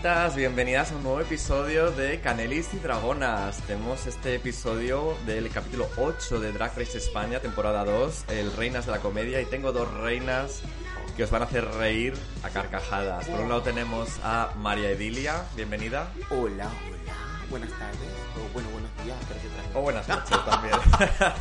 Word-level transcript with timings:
amiguitas, 0.00 0.34
bienvenidas 0.34 0.92
a 0.92 0.96
un 0.96 1.02
nuevo 1.02 1.20
episodio 1.20 1.90
de 1.90 2.20
Canelis 2.20 2.72
y 2.72 2.78
Dragonas. 2.78 3.58
Tenemos 3.66 4.06
este 4.06 4.34
episodio 4.34 5.14
del 5.26 5.50
capítulo 5.50 5.90
8 5.98 6.40
de 6.40 6.52
Drag 6.52 6.74
Race 6.74 6.96
España, 6.96 7.40
temporada 7.40 7.84
2, 7.84 8.24
el 8.28 8.50
Reinas 8.56 8.86
de 8.86 8.92
la 8.92 9.00
Comedia, 9.00 9.42
y 9.42 9.44
tengo 9.44 9.72
dos 9.72 9.92
reinas 9.92 10.62
que 11.18 11.24
os 11.24 11.30
van 11.30 11.42
a 11.42 11.44
hacer 11.44 11.66
reír 11.74 12.14
a 12.42 12.48
carcajadas. 12.48 13.26
Por 13.28 13.40
un 13.40 13.50
lado 13.50 13.60
tenemos 13.60 14.08
a 14.24 14.52
María 14.56 14.88
Edilia, 14.88 15.44
bienvenida. 15.54 16.08
Hola, 16.30 16.70
hola. 16.88 17.14
Buenas 17.50 17.70
tardes. 17.70 18.08
O 18.36 18.52
bueno, 18.54 18.70
buenos 18.70 18.90
días. 19.04 19.18
pero 19.28 19.40
qué 19.42 19.48
tal. 19.48 19.76
O 19.76 19.82
buenas 19.82 20.08
noches 20.08 20.44
también. 20.46 20.74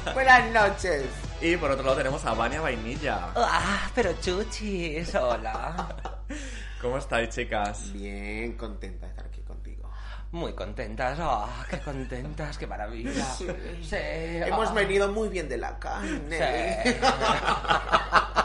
Buenas 0.13 0.52
noches. 0.52 1.05
y 1.40 1.55
por 1.55 1.71
otro 1.71 1.85
lado 1.85 1.96
tenemos 1.98 2.26
a 2.26 2.34
Vania 2.34 2.60
Vainilla. 2.60 3.30
Ah, 3.38 3.90
pero 3.96 4.12
chuchis, 4.20 5.16
hola. 5.16 5.96
¿Cómo 6.81 6.97
estáis, 6.97 7.29
chicas? 7.29 7.91
Bien 7.93 8.54
contenta 8.54 9.05
de 9.05 9.12
estar 9.12 9.26
aquí 9.26 9.41
contigo. 9.41 9.90
Muy 10.31 10.54
contentas, 10.54 11.17
ah, 11.21 11.65
qué 11.70 11.79
contentas, 11.79 12.57
qué 12.57 12.67
maravilla. 12.67 13.26
Sí. 13.26 13.48
Sí, 13.81 13.95
Hemos 13.95 14.70
ah, 14.70 14.73
venido 14.73 15.12
muy 15.12 15.29
bien 15.29 15.49
de 15.49 15.57
la 15.57 15.77
carne. 15.79 16.84
sí. 16.84 16.95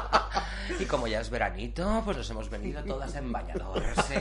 Y 0.78 0.86
como 0.86 1.06
ya 1.06 1.20
es 1.20 1.31
veranito, 1.31 2.03
pues 2.05 2.17
nos 2.17 2.31
hemos 2.31 2.48
venido 2.50 2.83
todas 2.83 3.14
en 3.14 3.31
bañador. 3.31 3.83
Sí, 4.09 4.14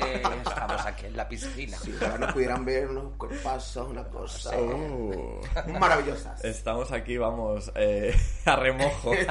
estamos 0.45 0.85
aquí 0.85 1.05
en 1.05 1.17
la 1.17 1.27
piscina. 1.27 1.77
Si 1.77 1.93
ojalá 1.95 2.17
no 2.17 2.33
pudieran 2.33 2.65
ver 2.65 2.89
unos 2.89 3.13
cuerpazos, 3.17 3.89
una 3.89 4.03
cosa. 4.03 4.55
Uh, 4.57 5.41
Maravillosas. 5.79 6.43
estamos 6.43 6.91
aquí, 6.91 7.17
vamos, 7.17 7.71
eh, 7.75 8.15
a 8.45 8.55
remojo. 8.55 9.13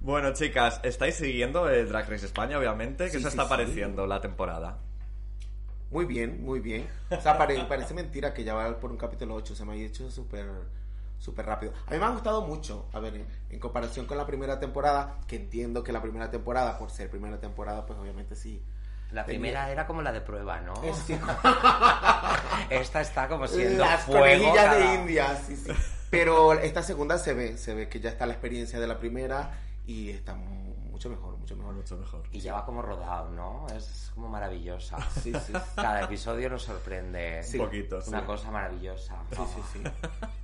Bueno, 0.00 0.32
chicas, 0.32 0.80
estáis 0.84 1.16
siguiendo 1.16 1.68
eh, 1.68 1.84
Drag 1.84 2.08
Race 2.08 2.26
España, 2.26 2.58
obviamente. 2.58 3.06
¿Qué 3.06 3.10
Sí, 3.12 3.16
os 3.18 3.22
sí, 3.24 3.28
está 3.28 3.44
sí. 3.44 3.48
pareciendo 3.48 4.06
la 4.06 4.20
temporada? 4.20 4.78
Muy 5.90 6.04
bien, 6.04 6.44
muy 6.44 6.60
bien. 6.60 6.88
O 7.10 7.20
sea, 7.20 7.36
pare- 7.38 7.64
parece 7.64 7.94
mentira 7.94 8.32
que 8.34 8.44
ya 8.44 8.54
va 8.54 8.78
por 8.78 8.90
un 8.90 8.96
capítulo 8.98 9.34
8. 9.34 9.54
Se 9.54 9.64
me 9.64 9.72
ha 9.72 9.76
hecho 9.76 10.10
súper 10.10 10.46
súper 11.18 11.46
rápido. 11.46 11.72
A 11.86 11.92
mí 11.92 11.98
me 11.98 12.04
ha 12.04 12.10
gustado 12.10 12.42
mucho, 12.42 12.88
a 12.92 13.00
ver, 13.00 13.14
en, 13.16 13.26
en 13.48 13.58
comparación 13.58 14.04
con 14.06 14.18
la 14.18 14.26
primera 14.26 14.60
temporada, 14.60 15.14
que 15.26 15.36
entiendo 15.36 15.82
que 15.82 15.90
la 15.90 16.02
primera 16.02 16.30
temporada, 16.30 16.78
por 16.78 16.90
ser 16.90 17.08
primera 17.08 17.40
temporada, 17.40 17.86
pues 17.86 17.98
obviamente 17.98 18.36
sí. 18.36 18.62
La 19.12 19.24
primera 19.24 19.70
era 19.70 19.86
como 19.86 20.02
la 20.02 20.12
de 20.12 20.20
prueba, 20.20 20.60
¿no? 20.60 20.74
Es 20.84 20.98
que- 21.04 21.18
Esta 22.70 23.00
está 23.00 23.28
como 23.28 23.46
siendo 23.48 23.82
Las 23.84 24.02
fuego 24.02 24.52
cada- 24.54 24.74
de 24.76 24.94
India, 24.94 25.36
sí, 25.36 25.56
sí. 25.56 25.72
Pero 26.10 26.52
esta 26.52 26.82
segunda 26.82 27.16
se 27.18 27.32
ve, 27.32 27.56
se 27.56 27.74
ve 27.74 27.88
que 27.88 27.98
ya 28.00 28.10
está 28.10 28.26
la 28.26 28.32
experiencia 28.34 28.78
de 28.78 28.86
la 28.86 28.98
primera 28.98 29.52
y 29.86 30.10
está 30.10 30.34
mu- 30.34 30.74
mucho 30.90 31.08
mejor, 31.10 31.36
mucho 31.36 31.54
mejor. 31.56 31.74
Mucho 31.74 31.96
mejor. 31.96 32.22
Y 32.32 32.40
ya 32.40 32.54
va 32.54 32.64
como 32.64 32.82
rodado, 32.82 33.30
¿no? 33.30 33.66
Es 33.76 34.10
como 34.14 34.28
maravillosa. 34.28 34.96
Sí, 35.22 35.32
sí. 35.46 35.52
Cada 35.74 36.02
episodio 36.02 36.48
nos 36.50 36.62
sorprende. 36.62 37.42
Sí. 37.42 37.58
Un 37.58 37.66
poquito, 37.66 38.00
sí. 38.00 38.10
Una 38.10 38.24
cosa 38.24 38.50
maravillosa. 38.50 39.14
Sí, 39.30 39.42
sí, 39.54 39.60
sí. 39.74 39.80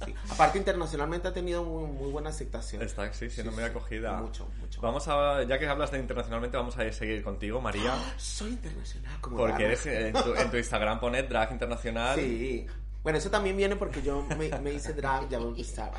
Sí. 0.04 0.14
Aparte, 0.30 0.58
internacionalmente 0.58 1.28
ha 1.28 1.32
tenido 1.32 1.64
muy, 1.64 1.84
muy 1.90 2.10
buena 2.10 2.30
aceptación. 2.30 2.82
Está, 2.82 3.12
sí, 3.12 3.30
siendo 3.30 3.52
muy 3.52 3.64
acogida. 3.64 4.12
Mucho, 4.20 4.48
mucho. 4.60 4.80
Vamos 4.80 5.08
a, 5.08 5.42
ya 5.44 5.58
que 5.58 5.66
hablas 5.66 5.90
de 5.90 5.98
internacionalmente, 5.98 6.56
vamos 6.56 6.76
a 6.78 6.92
seguir 6.92 7.22
contigo, 7.24 7.60
María. 7.60 7.94
Soy 8.18 8.50
internacional 8.50 9.20
como 9.20 9.38
Porque 9.38 9.64
eres, 9.64 9.86
en, 9.86 10.12
tu, 10.12 10.34
en 10.34 10.50
tu 10.50 10.56
Instagram 10.56 11.00
pone 11.00 11.22
drag 11.22 11.50
internacional. 11.52 12.16
Sí. 12.18 12.66
Bueno, 13.02 13.18
eso 13.18 13.30
también 13.30 13.56
viene 13.56 13.74
porque 13.76 14.00
yo 14.00 14.24
me, 14.38 14.48
me 14.60 14.72
hice 14.72 14.92
drag, 14.92 15.28
ya 15.28 15.38
voy 15.38 15.48
a 15.48 15.50
empezar. 15.50 15.92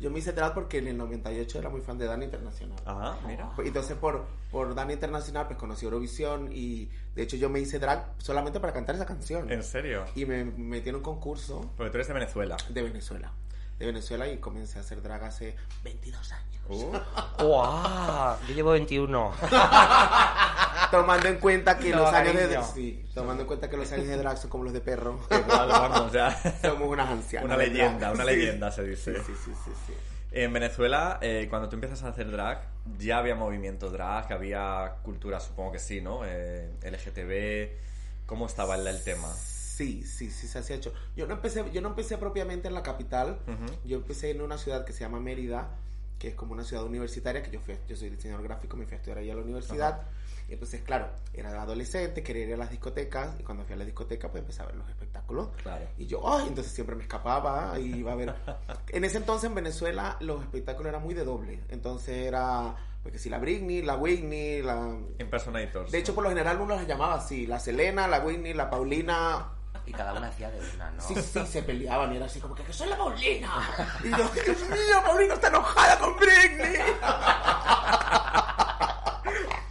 Yo 0.00 0.10
me 0.10 0.18
hice 0.18 0.32
drag 0.32 0.52
porque 0.52 0.78
en 0.78 0.88
el 0.88 0.96
98 0.96 1.58
era 1.58 1.68
muy 1.70 1.80
fan 1.80 1.96
de 1.96 2.06
Dana 2.06 2.24
Internacional. 2.24 2.78
Ah, 2.86 3.16
mira. 3.26 3.52
Entonces 3.64 3.96
por, 3.96 4.24
por 4.50 4.74
Dana 4.74 4.92
Internacional 4.92 5.46
pues 5.46 5.58
conocí 5.58 5.84
Eurovisión 5.84 6.50
y 6.52 6.90
de 7.14 7.22
hecho 7.22 7.36
yo 7.36 7.48
me 7.50 7.60
hice 7.60 7.78
drag 7.78 8.14
solamente 8.18 8.58
para 8.58 8.72
cantar 8.72 8.96
esa 8.96 9.06
canción. 9.06 9.50
¿En 9.50 9.62
serio? 9.62 10.04
Y 10.16 10.26
me 10.26 10.44
metí 10.44 10.88
en 10.88 10.96
un 10.96 11.02
concurso 11.02 11.70
Porque 11.76 11.90
tú 11.90 11.96
eres 11.98 12.08
de 12.08 12.14
Venezuela. 12.14 12.56
de 12.68 12.82
Venezuela. 12.82 13.32
De 13.78 13.86
Venezuela 13.86 14.28
y 14.28 14.38
comencé 14.38 14.78
a 14.78 14.82
hacer 14.82 15.02
drag 15.02 15.24
hace 15.24 15.56
22 15.82 16.32
años. 16.32 16.44
Uh, 16.68 16.96
¡Guau! 17.42 18.36
Yo 18.48 18.54
llevo 18.54 18.70
21. 18.72 19.32
Tomando 20.90 21.28
en 21.28 21.38
cuenta 21.38 21.76
que 21.78 21.90
No, 21.90 21.98
los 21.98 22.12
años 22.12 22.34
de 22.34 22.40
cariño. 22.42 22.64
sí, 22.72 23.04
tomando 23.14 23.42
en 23.42 23.46
cuenta 23.48 23.68
que 23.68 23.76
los 23.76 23.90
años 23.92 24.06
de 24.06 24.16
drag 24.16 24.38
son 24.38 24.48
como 24.50 24.64
los 24.64 24.72
de 24.72 24.80
perro. 24.80 25.18
igual, 25.30 25.68
vamos, 25.68 26.12
ya. 26.12 26.30
Somos 26.62 26.88
unas 26.88 27.08
ancianas. 27.10 27.46
Una 27.46 27.56
de 27.56 27.66
leyenda, 27.68 27.98
drag. 27.98 28.14
una 28.14 28.24
Sí. 28.24 28.30
leyenda 28.30 28.70
se 28.70 28.84
dice. 28.84 29.14
Sí, 29.16 29.20
sí, 29.26 29.32
sí, 29.44 29.50
sí, 29.64 29.70
sí. 29.88 29.92
En 30.32 30.52
Venezuela, 30.52 31.18
eh, 31.20 31.46
cuando 31.50 31.68
tú 31.68 31.74
empiezas 31.76 32.02
a 32.04 32.08
hacer 32.08 32.30
drag, 32.30 32.62
ya 32.98 33.18
había 33.18 33.34
movimiento 33.34 33.90
drag, 33.90 34.32
había 34.32 34.96
cultura, 35.02 35.38
supongo 35.40 35.72
que 35.72 35.78
sí, 35.78 36.00
¿no? 36.00 36.20
Eh, 36.24 36.72
LGTB, 36.82 38.26
¿cómo 38.26 38.46
estaba 38.46 38.74
el, 38.76 38.86
el 38.86 39.02
tema? 39.04 39.28
Sí, 39.74 40.04
sí, 40.04 40.30
sí 40.30 40.46
se 40.46 40.60
hacía 40.60 40.76
hecho. 40.76 40.92
Yo 41.16 41.26
no 41.26 41.34
empecé, 41.34 41.64
yo 41.72 41.80
no 41.80 41.88
empecé 41.88 42.16
propiamente 42.16 42.68
en 42.68 42.74
la 42.74 42.84
capital. 42.84 43.40
Yo 43.84 43.96
empecé 43.96 44.30
en 44.30 44.40
una 44.40 44.56
ciudad 44.56 44.84
que 44.84 44.92
se 44.92 45.00
llama 45.00 45.18
Mérida, 45.18 45.68
que 46.16 46.28
es 46.28 46.34
como 46.36 46.52
una 46.52 46.62
ciudad 46.62 46.84
universitaria, 46.84 47.42
que 47.42 47.50
yo 47.50 47.58
fui, 47.58 47.74
yo 47.88 47.96
soy 47.96 48.10
diseñador 48.10 48.44
gráfico, 48.44 48.76
me 48.76 48.84
fui 48.86 48.94
a 48.94 48.98
estudiar 48.98 49.18
ahí 49.18 49.30
a 49.30 49.34
la 49.34 49.42
universidad. 49.42 50.02
Y 50.48 50.52
entonces, 50.52 50.82
claro, 50.82 51.08
era 51.32 51.60
adolescente, 51.60 52.22
quería 52.22 52.46
ir 52.46 52.54
a 52.54 52.56
las 52.56 52.70
discotecas, 52.70 53.34
y 53.40 53.42
cuando 53.42 53.64
fui 53.64 53.72
a 53.74 53.76
la 53.76 53.84
discoteca, 53.84 54.30
pues 54.30 54.42
empecé 54.42 54.62
a 54.62 54.66
ver 54.66 54.76
los 54.76 54.88
espectáculos. 54.88 55.48
Claro. 55.60 55.86
Y 55.98 56.06
yo, 56.06 56.22
ay, 56.24 56.46
entonces 56.46 56.72
siempre 56.72 56.94
me 56.94 57.02
escapaba 57.02 57.76
y 57.80 57.96
iba 57.96 58.12
a 58.12 58.14
ver. 58.14 58.32
En 58.90 59.02
ese 59.02 59.16
entonces 59.16 59.48
en 59.48 59.56
Venezuela 59.56 60.18
los 60.20 60.40
espectáculos 60.40 60.90
eran 60.90 61.02
muy 61.02 61.14
de 61.14 61.24
doble. 61.24 61.58
Entonces 61.68 62.16
era, 62.28 62.76
porque 63.02 63.18
si 63.18 63.28
la 63.28 63.38
Britney, 63.38 63.82
la 63.82 63.96
Whitney, 63.96 64.62
la. 64.62 64.96
Impersonators. 65.18 65.90
De 65.90 65.98
hecho, 65.98 66.14
por 66.14 66.22
lo 66.22 66.30
general 66.30 66.60
uno 66.60 66.76
las 66.76 66.86
llamaba 66.86 67.14
así: 67.14 67.46
la 67.48 67.58
Selena, 67.58 68.06
la 68.06 68.20
Whitney, 68.20 68.54
la 68.54 68.70
Paulina. 68.70 69.50
Y 69.86 69.92
cada 69.92 70.14
una 70.14 70.28
hacía 70.28 70.50
de 70.50 70.58
una, 70.74 70.90
¿no? 70.90 71.02
Sí, 71.02 71.14
sí, 71.14 71.46
se 71.46 71.62
peleaban 71.62 72.12
y 72.12 72.16
era 72.16 72.26
así 72.26 72.40
como 72.40 72.54
que, 72.54 72.62
que 72.62 72.72
soy 72.72 72.88
la 72.88 72.96
Paulina. 72.96 73.50
Y 74.04 74.10
yo, 74.10 74.28
Dios 74.44 74.60
mío, 74.68 75.02
Paulina 75.04 75.34
está 75.34 75.48
enojada 75.48 75.98
con 75.98 76.16
Britney. 76.16 76.76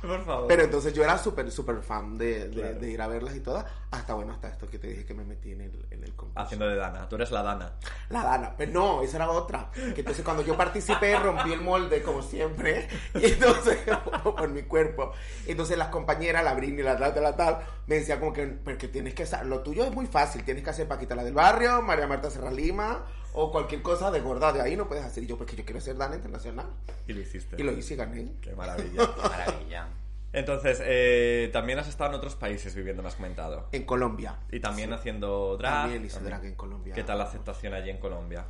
Por 0.08 0.26
favor. 0.26 0.48
Pero 0.48 0.64
entonces 0.64 0.94
yo 0.94 1.04
era 1.04 1.18
súper, 1.18 1.50
súper 1.52 1.82
fan 1.82 2.18
de, 2.18 2.50
de- 2.50 2.62
Claro. 2.62 2.80
de 2.80 2.92
ir 2.92 3.02
a 3.02 3.08
verlas 3.08 3.36
y 3.36 3.40
todas. 3.40 3.66
Hasta, 3.92 4.14
bueno, 4.14 4.34
hasta 4.34 4.50
esto 4.50 4.68
que 4.70 4.78
te 4.78 4.88
dije 4.88 5.06
que 5.06 5.14
me 5.14 5.24
metí 5.24 5.52
en 5.54 5.62
el, 5.62 5.86
en 5.92 6.04
el 6.04 6.14
concurso. 6.14 6.40
Haciendo 6.42 6.68
de 6.68 6.76
Dana. 6.76 7.08
Tú 7.08 7.16
eres 7.16 7.32
la 7.32 7.42
Dana. 7.44 7.74
La 8.10 8.24
Dana, 8.24 8.54
pero 8.58 8.72
no, 8.72 9.02
esa 9.02 9.18
era 9.18 9.30
otra. 9.30 9.70
Que 9.74 10.02
entonces 10.02 10.24
cuando 10.26 10.44
yo 10.44 10.58
participé 10.58 11.18
rompí 11.18 11.54
el 11.54 11.62
molde 11.62 12.02
como 12.04 12.22
siempre. 12.22 12.88
Y 13.16 13.26
entonces, 13.26 13.78
por 14.24 14.50
mi 14.50 14.64
cuerpo. 14.64 15.14
Entonces 15.48 15.78
las 15.78 15.88
compañeras, 15.90 16.44
la 16.44 16.54
Britney, 16.54 16.84
la 16.84 16.98
tal, 16.98 17.24
la 17.24 17.36
tal, 17.36 17.60
me 17.88 17.96
decían 17.96 18.20
como 18.20 18.34
que, 18.34 18.46
porque 18.48 18.88
tienes 18.88 19.14
que 19.14 19.26
lo 19.46 19.62
tuyo 19.62 19.84
es 19.86 19.92
muy 19.94 20.06
fácil, 20.06 20.44
tienes 20.44 20.64
que 20.64 20.70
hacer 20.70 20.88
Paquita 20.88 21.16
la 21.16 21.24
del 21.24 21.34
barrio, 21.34 21.82
María 21.82 22.08
Marta 22.08 22.30
Serra 22.30 22.52
Lima, 22.52 23.06
o 23.34 23.52
cualquier 23.52 23.82
cosa 23.82 24.12
de 24.12 24.22
gorda 24.22 24.54
de 24.54 24.62
ahí 24.62 24.76
no 24.76 24.88
puedes 24.88 25.04
hacer. 25.04 25.24
Y 25.24 25.28
yo, 25.28 25.38
porque 25.38 25.56
yo 25.56 25.66
quiero 25.66 25.82
ser 25.82 25.98
Dana 25.98 26.16
Internacional. 26.16 26.68
Y 27.08 27.14
lo 27.14 27.22
hiciste. 27.22 27.56
Y 27.60 27.64
lo 27.64 27.72
hice 27.72 27.96
y 27.96 27.98
gané. 27.98 28.34
Qué 28.42 28.56
maravilla. 28.56 29.14
Qué 29.16 29.22
maravilla. 29.22 29.88
Entonces, 30.32 30.82
eh, 30.84 31.50
también 31.54 31.78
has 31.78 31.88
estado 31.88 32.10
en 32.10 32.16
otros 32.16 32.36
países 32.36 32.74
viviendo, 32.74 33.04
me 33.04 33.10
has 33.10 33.16
comentado. 33.16 33.68
En 33.72 33.84
Colombia. 33.84 34.40
Y 34.52 34.60
también 34.60 34.92
haciendo 34.92 35.58
drag. 35.58 35.84
También 35.84 36.06
hice 36.06 36.20
drag 36.22 36.44
en 36.46 36.56
Colombia. 36.56 36.96
¿Qué 36.96 37.04
tal 37.04 37.20
la 37.20 37.26
aceptación 37.26 37.74
allí 37.74 37.92
en 37.92 38.00
Colombia? 38.00 38.46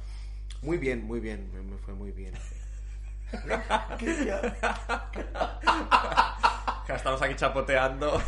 Muy 0.62 0.78
bien, 0.78 1.04
muy 1.04 1.20
bien, 1.20 1.52
me, 1.54 1.62
me 1.62 1.78
fue 1.78 1.94
muy 1.94 2.12
bien. 2.12 2.34
Estamos 6.88 7.22
aquí 7.22 7.36
chapoteando 7.36 8.22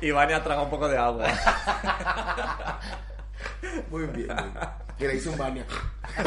y 0.00 0.10
Vania 0.10 0.42
traga 0.42 0.62
un 0.62 0.70
poco 0.70 0.88
de 0.88 0.96
agua. 0.96 1.28
Muy 3.90 4.04
bien, 4.06 4.28
muy 4.28 5.08
bien. 5.08 5.28
Un 5.28 5.38
baño. 5.38 5.64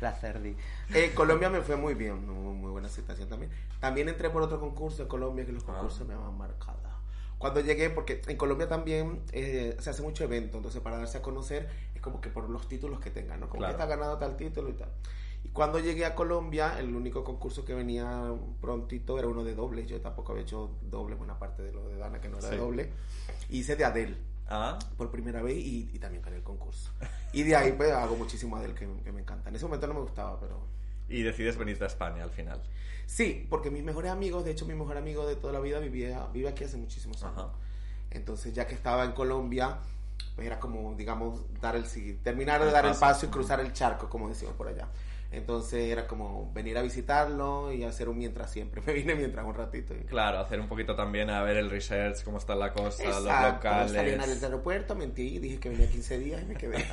La 0.00 0.12
Cerdi. 0.12 0.56
En 0.94 1.12
Colombia 1.14 1.50
me 1.50 1.60
fue 1.60 1.76
muy 1.76 1.94
bien, 1.94 2.26
muy, 2.26 2.70
buena 2.70 2.86
aceptación 2.88 3.28
también. 3.28 3.50
También 3.80 4.08
entré 4.08 4.30
por 4.30 4.42
otro 4.42 4.60
concurso 4.60 5.02
en 5.02 5.08
Colombia, 5.08 5.44
que 5.44 5.52
los 5.52 5.64
concursos 5.64 6.06
me 6.06 6.14
van 6.14 6.36
marcada. 6.36 6.78
Cuando 7.38 7.60
llegué, 7.60 7.90
porque 7.90 8.20
en 8.26 8.36
Colombia 8.36 8.68
también 8.68 9.22
eh, 9.32 9.76
se 9.78 9.90
hace 9.90 10.02
mucho 10.02 10.24
evento, 10.24 10.56
entonces 10.56 10.80
para 10.80 10.98
darse 10.98 11.18
a 11.18 11.22
conocer 11.22 11.68
es 11.94 12.00
como 12.00 12.20
que 12.20 12.30
por 12.30 12.48
los 12.50 12.68
títulos 12.68 12.98
que 13.00 13.10
tengan, 13.10 13.38
¿no? 13.40 13.48
Como 13.48 13.60
Claro. 13.60 13.76
que 13.76 13.82
está 13.82 13.94
ganado 13.96 14.18
tal 14.18 14.36
título 14.36 14.70
y 14.70 14.72
tal. 14.72 14.88
Y 15.44 15.50
cuando 15.50 15.78
llegué 15.78 16.04
a 16.04 16.16
Colombia, 16.16 16.78
el 16.80 16.94
único 16.96 17.22
concurso 17.22 17.64
que 17.64 17.74
venía 17.74 18.32
prontito 18.60 19.18
era 19.20 19.28
uno 19.28 19.44
de 19.44 19.54
doble. 19.54 19.86
Yo 19.86 20.00
tampoco 20.00 20.32
había 20.32 20.42
hecho 20.42 20.70
doble, 20.82 21.14
buena 21.14 21.38
parte 21.38 21.62
de 21.62 21.72
lo 21.72 21.88
de 21.88 21.96
Dana 21.96 22.20
que 22.20 22.28
no 22.28 22.38
era 22.38 22.48
de 22.48 22.54
Sí. 22.56 22.60
doble. 22.60 22.90
Hice 23.50 23.76
de 23.76 23.84
Adele 23.84 24.16
Ah, 24.48 24.78
por 24.96 25.10
primera 25.10 25.42
vez 25.42 25.56
y, 25.58 25.90
y 25.92 25.98
también 25.98 26.22
gané 26.22 26.36
el 26.36 26.42
concurso. 26.42 26.90
Y 27.32 27.42
de 27.42 27.54
ahí 27.54 27.72
pues 27.72 27.92
hago 27.92 28.16
muchísimo 28.16 28.56
Adele 28.56 28.74
que, 28.74 28.88
que 29.04 29.12
me 29.12 29.20
encanta. 29.20 29.50
En 29.50 29.56
ese 29.56 29.64
momento 29.66 29.86
no 29.86 29.94
me 29.94 30.00
gustaba, 30.00 30.40
pero... 30.40 30.58
y 31.08 31.22
decides 31.22 31.56
venirte 31.58 31.84
a 31.84 31.86
España 31.88 32.22
al 32.24 32.30
final. 32.30 32.62
Sí, 33.06 33.46
porque 33.50 33.70
mis 33.70 33.82
mejores 33.82 34.10
amigos, 34.10 34.44
de 34.44 34.52
hecho 34.52 34.64
mi 34.66 34.74
mejor 34.74 34.96
amigo 34.96 35.26
de 35.26 35.36
toda 35.36 35.52
la 35.52 35.60
vida 35.60 35.78
vivía, 35.80 36.26
vive 36.32 36.48
aquí 36.48 36.64
hace 36.64 36.76
muchísimos 36.76 37.22
años. 37.22 37.38
Ajá. 37.38 37.52
Entonces 38.10 38.54
ya 38.54 38.66
que 38.66 38.74
estaba 38.74 39.04
en 39.04 39.12
Colombia, 39.12 39.78
pues 40.34 40.46
era 40.46 40.58
como, 40.58 40.94
digamos, 40.94 41.40
dar 41.60 41.76
el 41.76 41.84
terminar 42.22 42.60
de 42.60 42.68
El 42.68 42.72
dar 42.72 42.84
el 42.86 42.90
paso. 42.92 43.00
paso 43.00 43.26
y 43.26 43.28
cruzar 43.28 43.60
el 43.60 43.72
charco, 43.72 44.08
como 44.08 44.28
decimos 44.28 44.54
por 44.54 44.68
allá. 44.68 44.88
Entonces 45.30 45.90
era 45.90 46.06
como 46.06 46.50
venir 46.54 46.78
a 46.78 46.82
visitarlo 46.82 47.70
y 47.72 47.84
hacer 47.84 48.08
un 48.08 48.16
mientras 48.18 48.50
siempre. 48.50 48.80
Me 48.86 48.92
vine 48.94 49.14
mientras 49.14 49.44
un 49.44 49.54
ratito. 49.54 49.94
y- 49.94 50.04
Claro, 50.04 50.38
hacer 50.38 50.58
un 50.60 50.68
poquito 50.68 50.96
también 50.96 51.28
a 51.30 51.42
ver 51.42 51.56
el 51.58 51.68
research, 51.70 52.22
cómo 52.24 52.38
está 52.38 52.54
la 52.54 52.72
cosa, 52.72 53.04
los 53.04 53.18
Exacto, 53.26 53.68
Salí 53.68 53.98
en 53.98 54.06
el 54.06 54.12
locales. 54.18 54.42
aeropuerto, 54.42 54.94
mentí, 54.94 55.38
dije 55.38 55.60
que 55.60 55.68
venía 55.68 55.88
15 55.88 56.18
días 56.18 56.42
y 56.42 56.46
me 56.46 56.54
quedé. 56.54 56.82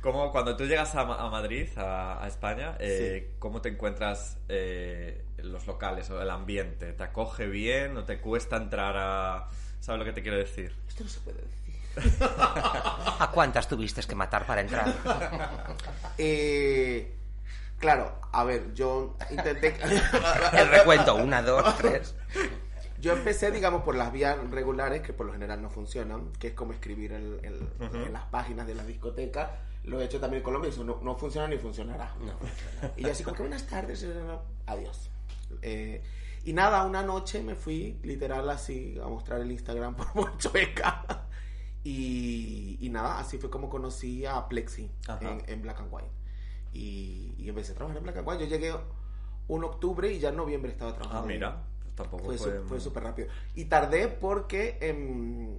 ¿Cómo, 0.00 0.32
cuando 0.32 0.56
tú 0.56 0.64
llegas 0.64 0.94
a, 0.96 1.02
a 1.02 1.30
Madrid, 1.30 1.68
a, 1.76 2.24
a 2.24 2.26
España, 2.26 2.76
eh, 2.80 3.34
¿cómo 3.38 3.60
te 3.62 3.68
encuentras 3.68 4.36
eh, 4.48 5.22
los 5.38 5.66
locales 5.68 6.10
o 6.10 6.20
el 6.20 6.28
ambiente? 6.30 6.92
¿Te 6.92 7.04
acoge 7.04 7.46
bien 7.46 7.96
o 7.96 8.04
te 8.04 8.20
cuesta 8.20 8.56
entrar 8.56 8.96
a... 8.96 9.48
¿Sabes 9.78 10.00
lo 10.00 10.04
que 10.04 10.12
te 10.12 10.22
quiero 10.22 10.38
decir? 10.38 10.72
Esto 10.88 11.04
no 11.04 11.10
se 11.10 11.20
puede 11.20 11.42
decir. 11.42 11.61
¿A 12.20 13.30
cuántas 13.32 13.68
tuviste 13.68 14.02
que 14.02 14.14
matar 14.14 14.46
para 14.46 14.60
entrar? 14.60 14.86
Eh, 16.18 17.16
claro, 17.78 18.20
a 18.32 18.44
ver, 18.44 18.72
yo 18.74 19.16
intenté... 19.30 19.76
El 20.52 20.68
recuento, 20.68 21.14
una, 21.16 21.42
dos, 21.42 21.76
tres. 21.78 22.14
Yo 23.00 23.14
empecé, 23.14 23.50
digamos, 23.50 23.82
por 23.82 23.96
las 23.96 24.12
vías 24.12 24.36
regulares, 24.50 25.02
que 25.02 25.12
por 25.12 25.26
lo 25.26 25.32
general 25.32 25.60
no 25.62 25.70
funcionan, 25.70 26.32
que 26.38 26.48
es 26.48 26.54
como 26.54 26.72
escribir 26.72 27.12
el- 27.12 27.40
el- 27.42 27.68
en 27.80 28.12
las 28.12 28.24
páginas 28.24 28.66
de 28.66 28.74
la 28.74 28.84
discoteca. 28.84 29.58
Lo 29.84 30.00
he 30.00 30.04
hecho 30.04 30.20
también 30.20 30.38
en 30.40 30.44
Colombia 30.44 30.68
y 30.68 30.72
eso 30.72 30.84
no, 30.84 31.00
no 31.02 31.16
funciona 31.16 31.48
ni 31.48 31.56
funcionará. 31.58 32.14
Y 32.96 33.02
yo 33.02 33.10
así 33.10 33.24
como 33.24 33.34
que 33.36 33.42
buenas 33.42 33.66
tardes, 33.66 34.04
eh, 34.04 34.14
adiós. 34.66 35.10
Eh, 35.62 36.02
y 36.44 36.52
nada, 36.52 36.84
una 36.84 37.02
noche 37.02 37.42
me 37.42 37.56
fui 37.56 37.98
literal 38.04 38.48
así 38.50 38.96
a 39.02 39.08
mostrar 39.08 39.40
el 39.40 39.50
Instagram 39.50 39.94
por 39.96 40.14
Monchueca. 40.14 41.22
Y, 41.84 42.78
y 42.80 42.88
nada, 42.90 43.18
así 43.18 43.38
fue 43.38 43.50
como 43.50 43.68
conocí 43.68 44.24
a 44.24 44.46
Plexi 44.48 44.90
en, 45.20 45.42
en 45.48 45.62
Black 45.62 45.80
and 45.80 45.88
White. 45.92 46.10
Y, 46.72 47.34
y 47.38 47.48
empecé 47.48 47.72
a 47.72 47.74
trabajar 47.74 47.98
en 47.98 48.04
Black 48.04 48.16
and 48.18 48.28
White. 48.28 48.44
Yo 48.44 48.48
llegué 48.50 48.74
un 49.48 49.64
octubre 49.64 50.10
y 50.12 50.18
ya 50.18 50.28
en 50.30 50.36
noviembre 50.36 50.70
estaba 50.70 50.94
trabajando. 50.94 51.24
Ah, 51.24 51.26
mira, 51.26 51.62
tampoco 51.94 52.24
Fue, 52.24 52.38
fue... 52.38 52.58
su- 52.60 52.64
fue 52.68 52.80
súper 52.80 53.02
rápido. 53.02 53.28
Y 53.54 53.64
tardé 53.66 54.08
porque 54.08 54.78
em, 54.80 55.56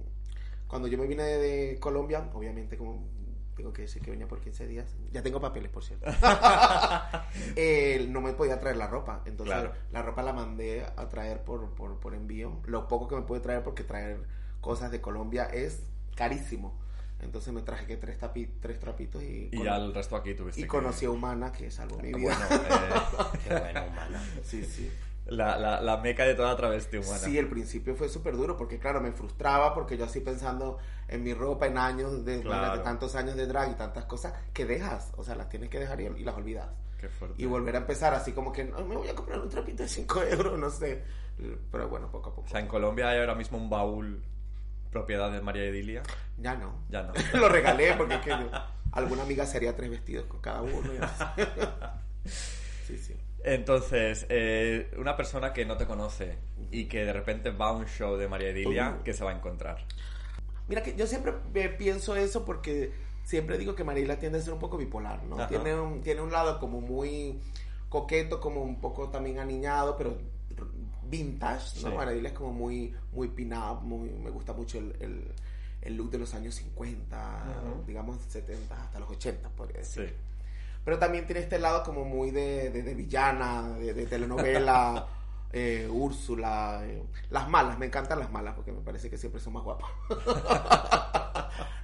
cuando 0.66 0.88
yo 0.88 0.96
me 0.98 1.06
vine 1.06 1.22
de, 1.22 1.38
de 1.38 1.78
Colombia, 1.80 2.28
obviamente 2.32 2.76
como 2.78 3.06
tengo 3.54 3.72
que 3.72 3.82
decir 3.82 4.02
que 4.02 4.10
venía 4.10 4.26
por 4.26 4.40
15 4.40 4.66
días, 4.66 4.96
ya 5.12 5.22
tengo 5.22 5.40
papeles, 5.40 5.70
por 5.70 5.84
cierto, 5.84 6.06
Eh, 7.56 8.06
no 8.10 8.20
me 8.20 8.32
podía 8.32 8.58
traer 8.60 8.76
la 8.76 8.86
ropa. 8.86 9.22
Entonces 9.26 9.54
Claro. 9.54 9.72
la 9.92 10.02
ropa 10.02 10.22
la 10.22 10.32
mandé 10.32 10.84
a 10.96 11.08
traer 11.08 11.42
por, 11.44 11.70
por, 11.74 12.00
por 12.00 12.14
envío. 12.14 12.60
Lo 12.66 12.88
poco 12.88 13.08
que 13.08 13.16
me 13.16 13.22
pude 13.22 13.40
traer 13.40 13.62
porque 13.62 13.84
traer 13.84 14.24
cosas 14.60 14.90
de 14.90 15.00
Colombia 15.00 15.44
es 15.44 15.82
carísimo. 16.14 16.78
Entonces 17.20 17.52
me 17.54 17.62
traje 17.62 17.86
que 17.86 17.96
tres, 17.96 18.18
tapi- 18.18 18.50
tres 18.60 18.78
trapitos 18.78 19.22
y, 19.22 19.48
Y 19.52 19.62
ya 19.64 19.76
el 19.76 19.94
resto 19.94 20.16
aquí 20.16 20.34
tuviste 20.34 20.60
y 20.60 20.64
que- 20.64 20.68
conocí 20.68 21.06
a 21.06 21.10
Humana, 21.10 21.52
que 21.52 21.70
salvó 21.70 21.98
mi 21.98 22.12
vida. 22.12 22.36
Bueno, 22.48 22.64
eh, 22.64 23.38
Qué 23.48 23.58
bueno, 23.58 23.84
humana. 23.86 24.22
sí, 24.42 24.62
sí. 24.64 24.90
la, 25.26 25.56
la, 25.56 25.80
la 25.80 25.96
meca 25.98 26.24
de 26.24 26.34
toda 26.34 26.54
travesti 26.54 26.98
humana. 26.98 27.16
Sí, 27.18 27.38
el 27.38 27.48
principio 27.48 27.94
fue 27.94 28.08
súper 28.10 28.36
duro 28.36 28.56
porque, 28.58 28.78
claro, 28.78 29.00
me 29.00 29.10
frustraba 29.12 29.72
porque 29.72 29.96
yo 29.96 30.04
así 30.04 30.20
pensando 30.20 30.76
en 31.08 31.22
mi 31.22 31.32
ropa, 31.32 31.66
en 31.66 31.78
años, 31.78 32.24
de, 32.26 32.42
Claro. 32.42 32.76
de 32.78 32.84
tantos 32.84 33.14
años 33.14 33.36
de 33.36 33.46
drag 33.46 33.70
y 33.70 33.74
tantas 33.74 34.04
cosas 34.04 34.34
que 34.52 34.66
dejas, 34.66 35.12
o 35.16 35.24
sea, 35.24 35.34
las 35.34 35.48
tienes 35.48 35.70
que 35.70 35.78
dejar 35.78 36.00
y, 36.02 36.06
y 36.06 36.24
las 36.24 36.34
olvidas. 36.34 36.68
Qué 37.00 37.08
fuerte. 37.08 37.40
Y 37.40 37.46
volver 37.46 37.74
a 37.76 37.78
empezar 37.78 38.12
así 38.12 38.32
como 38.32 38.52
que, 38.52 38.62
"Ay, 38.76 38.84
me 38.84 38.96
voy 38.96 39.08
a 39.08 39.14
comprar 39.14 39.40
un 39.40 39.48
trapito 39.48 39.82
de 39.82 39.88
5 39.88 40.22
euros, 40.24 40.58
no 40.58 40.68
sé. 40.68 41.02
Pero 41.70 41.88
bueno, 41.88 42.10
poco 42.10 42.30
a 42.30 42.34
poco. 42.34 42.46
O 42.46 42.50
sea, 42.50 42.60
en 42.60 42.66
Colombia 42.68 43.08
hay 43.08 43.18
ahora 43.18 43.34
mismo 43.34 43.56
un 43.58 43.68
baúl 43.70 44.22
propiedad 44.94 45.30
de 45.30 45.40
María 45.42 45.64
Edilia. 45.64 46.02
Ya 46.38 46.54
no. 46.54 46.72
Ya 46.88 47.02
no. 47.02 47.12
Lo 47.38 47.48
regalé 47.48 47.94
porque 47.94 48.14
es 48.14 48.20
que 48.20 48.34
alguna 48.92 49.24
amiga 49.24 49.44
se 49.44 49.56
haría 49.58 49.76
tres 49.76 49.90
vestidos 49.90 50.26
con 50.26 50.40
cada 50.40 50.62
uno. 50.62 50.88
sí, 52.24 52.96
sí. 52.96 53.16
Entonces, 53.42 54.24
eh, 54.30 54.90
una 54.96 55.16
persona 55.16 55.52
que 55.52 55.66
no 55.66 55.76
te 55.76 55.86
conoce 55.86 56.38
y 56.70 56.86
que 56.86 57.04
de 57.04 57.12
repente 57.12 57.50
va 57.50 57.70
a 57.70 57.72
un 57.72 57.86
show 57.86 58.16
de 58.16 58.28
María 58.28 58.48
Edilia, 58.50 58.96
Uh. 58.98 59.02
¿qué 59.02 59.12
se 59.12 59.24
va 59.24 59.32
a 59.32 59.34
encontrar? 59.34 59.84
Mira 60.68 60.82
que 60.82 60.94
yo 60.94 61.06
siempre 61.06 61.34
eh, 61.54 61.68
pienso 61.68 62.16
eso 62.16 62.44
porque 62.46 62.92
siempre 63.24 63.58
digo 63.58 63.74
que 63.74 63.84
Marila 63.84 64.18
tiende 64.18 64.38
a 64.38 64.42
ser 64.42 64.54
un 64.54 64.60
poco 64.60 64.78
bipolar, 64.78 65.24
¿no? 65.24 65.36
Ajá. 65.36 65.48
Tiene 65.48 65.74
un, 65.78 66.00
tiene 66.02 66.22
un 66.22 66.30
lado 66.30 66.58
como 66.60 66.80
muy 66.80 67.40
coqueto, 67.90 68.40
como 68.40 68.62
un 68.62 68.80
poco 68.80 69.10
también 69.10 69.40
aniñado, 69.40 69.96
pero 69.98 70.16
vintage, 71.18 71.82
¿no? 71.82 71.90
Sí. 71.90 71.96
Marila 71.96 72.28
es 72.28 72.34
como 72.34 72.52
muy, 72.52 72.94
muy 73.12 73.28
pin-up, 73.28 73.82
muy, 73.82 74.10
me 74.10 74.30
gusta 74.30 74.52
mucho 74.52 74.78
el, 74.78 74.94
el, 75.00 75.32
el 75.82 75.96
look 75.96 76.10
de 76.10 76.18
los 76.18 76.34
años 76.34 76.54
50, 76.54 77.44
Ujú. 77.62 77.84
digamos 77.86 78.20
70 78.28 78.82
hasta 78.82 78.98
los 78.98 79.10
80, 79.10 79.48
podría 79.50 79.78
decir. 79.78 80.08
Sí. 80.08 80.14
Pero 80.84 80.98
también 80.98 81.26
tiene 81.26 81.40
este 81.40 81.58
lado 81.58 81.82
como 81.82 82.04
muy 82.04 82.30
de, 82.30 82.70
de, 82.70 82.82
de 82.82 82.94
villana, 82.94 83.70
de, 83.78 83.94
de 83.94 84.06
telenovela, 84.06 85.06
eh, 85.52 85.88
Úrsula. 85.90 86.80
eh, 86.84 87.02
las 87.30 87.48
malas, 87.48 87.78
me 87.78 87.86
encantan 87.86 88.18
las 88.18 88.30
malas 88.30 88.54
porque 88.54 88.72
me 88.72 88.80
parece 88.82 89.08
que 89.08 89.16
siempre 89.16 89.40
son 89.40 89.54
más 89.54 89.62
guapas. 89.64 89.88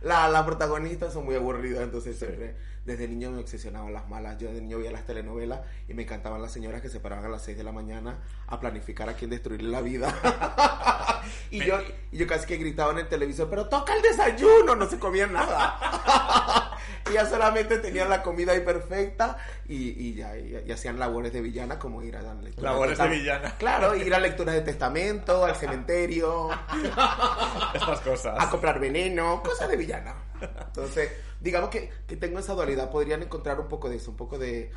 La- 0.02 0.28
las 0.28 0.44
protagonistas 0.44 1.12
son 1.12 1.24
muy 1.26 1.34
aburridas, 1.34 1.82
entonces 1.82 2.18
siempre, 2.18 2.56
desde 2.84 3.06
niño 3.08 3.30
me 3.30 3.40
obsesionaban 3.40 3.92
las 3.92 4.08
malas. 4.08 4.38
Yo 4.38 4.52
de 4.52 4.60
niño 4.60 4.78
veía 4.78 4.90
las 4.90 5.04
telenovelas 5.04 5.60
y 5.88 5.94
me 5.94 6.02
encantaban 6.04 6.40
las 6.40 6.50
señoras 6.52 6.80
que 6.80 6.88
se 6.88 6.98
paraban 7.00 7.24
a 7.26 7.28
las 7.28 7.42
6 7.42 7.56
de 7.58 7.64
la 7.64 7.72
mañana 7.72 8.18
a 8.46 8.58
planificar 8.58 9.08
a 9.08 9.14
quién 9.14 9.30
destruirle 9.30 9.68
la 9.70 9.80
vida. 9.82 10.12
y, 11.50 11.64
yo, 11.64 11.78
y 12.10 12.18
yo 12.18 12.26
casi 12.26 12.46
que 12.46 12.56
gritaba 12.56 12.92
en 12.92 12.98
el 13.00 13.08
televisor, 13.08 13.48
pero 13.50 13.68
toca 13.68 13.94
el 13.94 14.02
desayuno, 14.02 14.74
no 14.74 14.88
se 14.88 14.98
comían 14.98 15.32
nada. 15.32 16.76
y 17.10 17.14
ya 17.14 17.26
solamente 17.26 17.78
tenían 17.78 18.08
la 18.08 18.22
comida 18.22 18.52
ahí 18.52 18.60
perfecta 18.60 19.36
y, 19.68 19.90
y 19.90 20.14
ya 20.14 20.36
y, 20.38 20.62
y 20.66 20.72
hacían 20.72 20.98
labores 20.98 21.32
de 21.32 21.40
villana 21.42 21.78
como 21.78 22.02
ir 22.02 22.16
a 22.16 22.22
dar 22.22 22.36
lecturas. 22.36 22.72
Labores 22.72 22.98
de 22.98 23.04
testam- 23.04 23.10
villana. 23.10 23.56
Claro, 23.58 23.94
ir 23.94 24.14
a 24.14 24.18
lecturas 24.20 24.54
de 24.54 24.62
testamento, 24.62 25.44
al 25.44 25.54
cementerio, 25.56 26.48
Estas 27.74 28.00
cosas. 28.00 28.36
a 28.38 28.48
comprar 28.50 28.80
veneno, 28.80 29.42
cosas 29.42 29.68
de 29.68 29.76
villana. 29.76 30.14
Entonces, 30.40 31.10
digamos 31.40 31.70
que, 31.70 31.90
que 32.06 32.16
tengo 32.16 32.38
esa 32.38 32.54
dualidad. 32.54 32.90
Podrían 32.90 33.22
encontrar 33.22 33.58
un 33.60 33.68
poco 33.68 33.88
de 33.88 33.96
eso, 33.96 34.10
un 34.10 34.16
poco 34.16 34.38
de, 34.38 34.70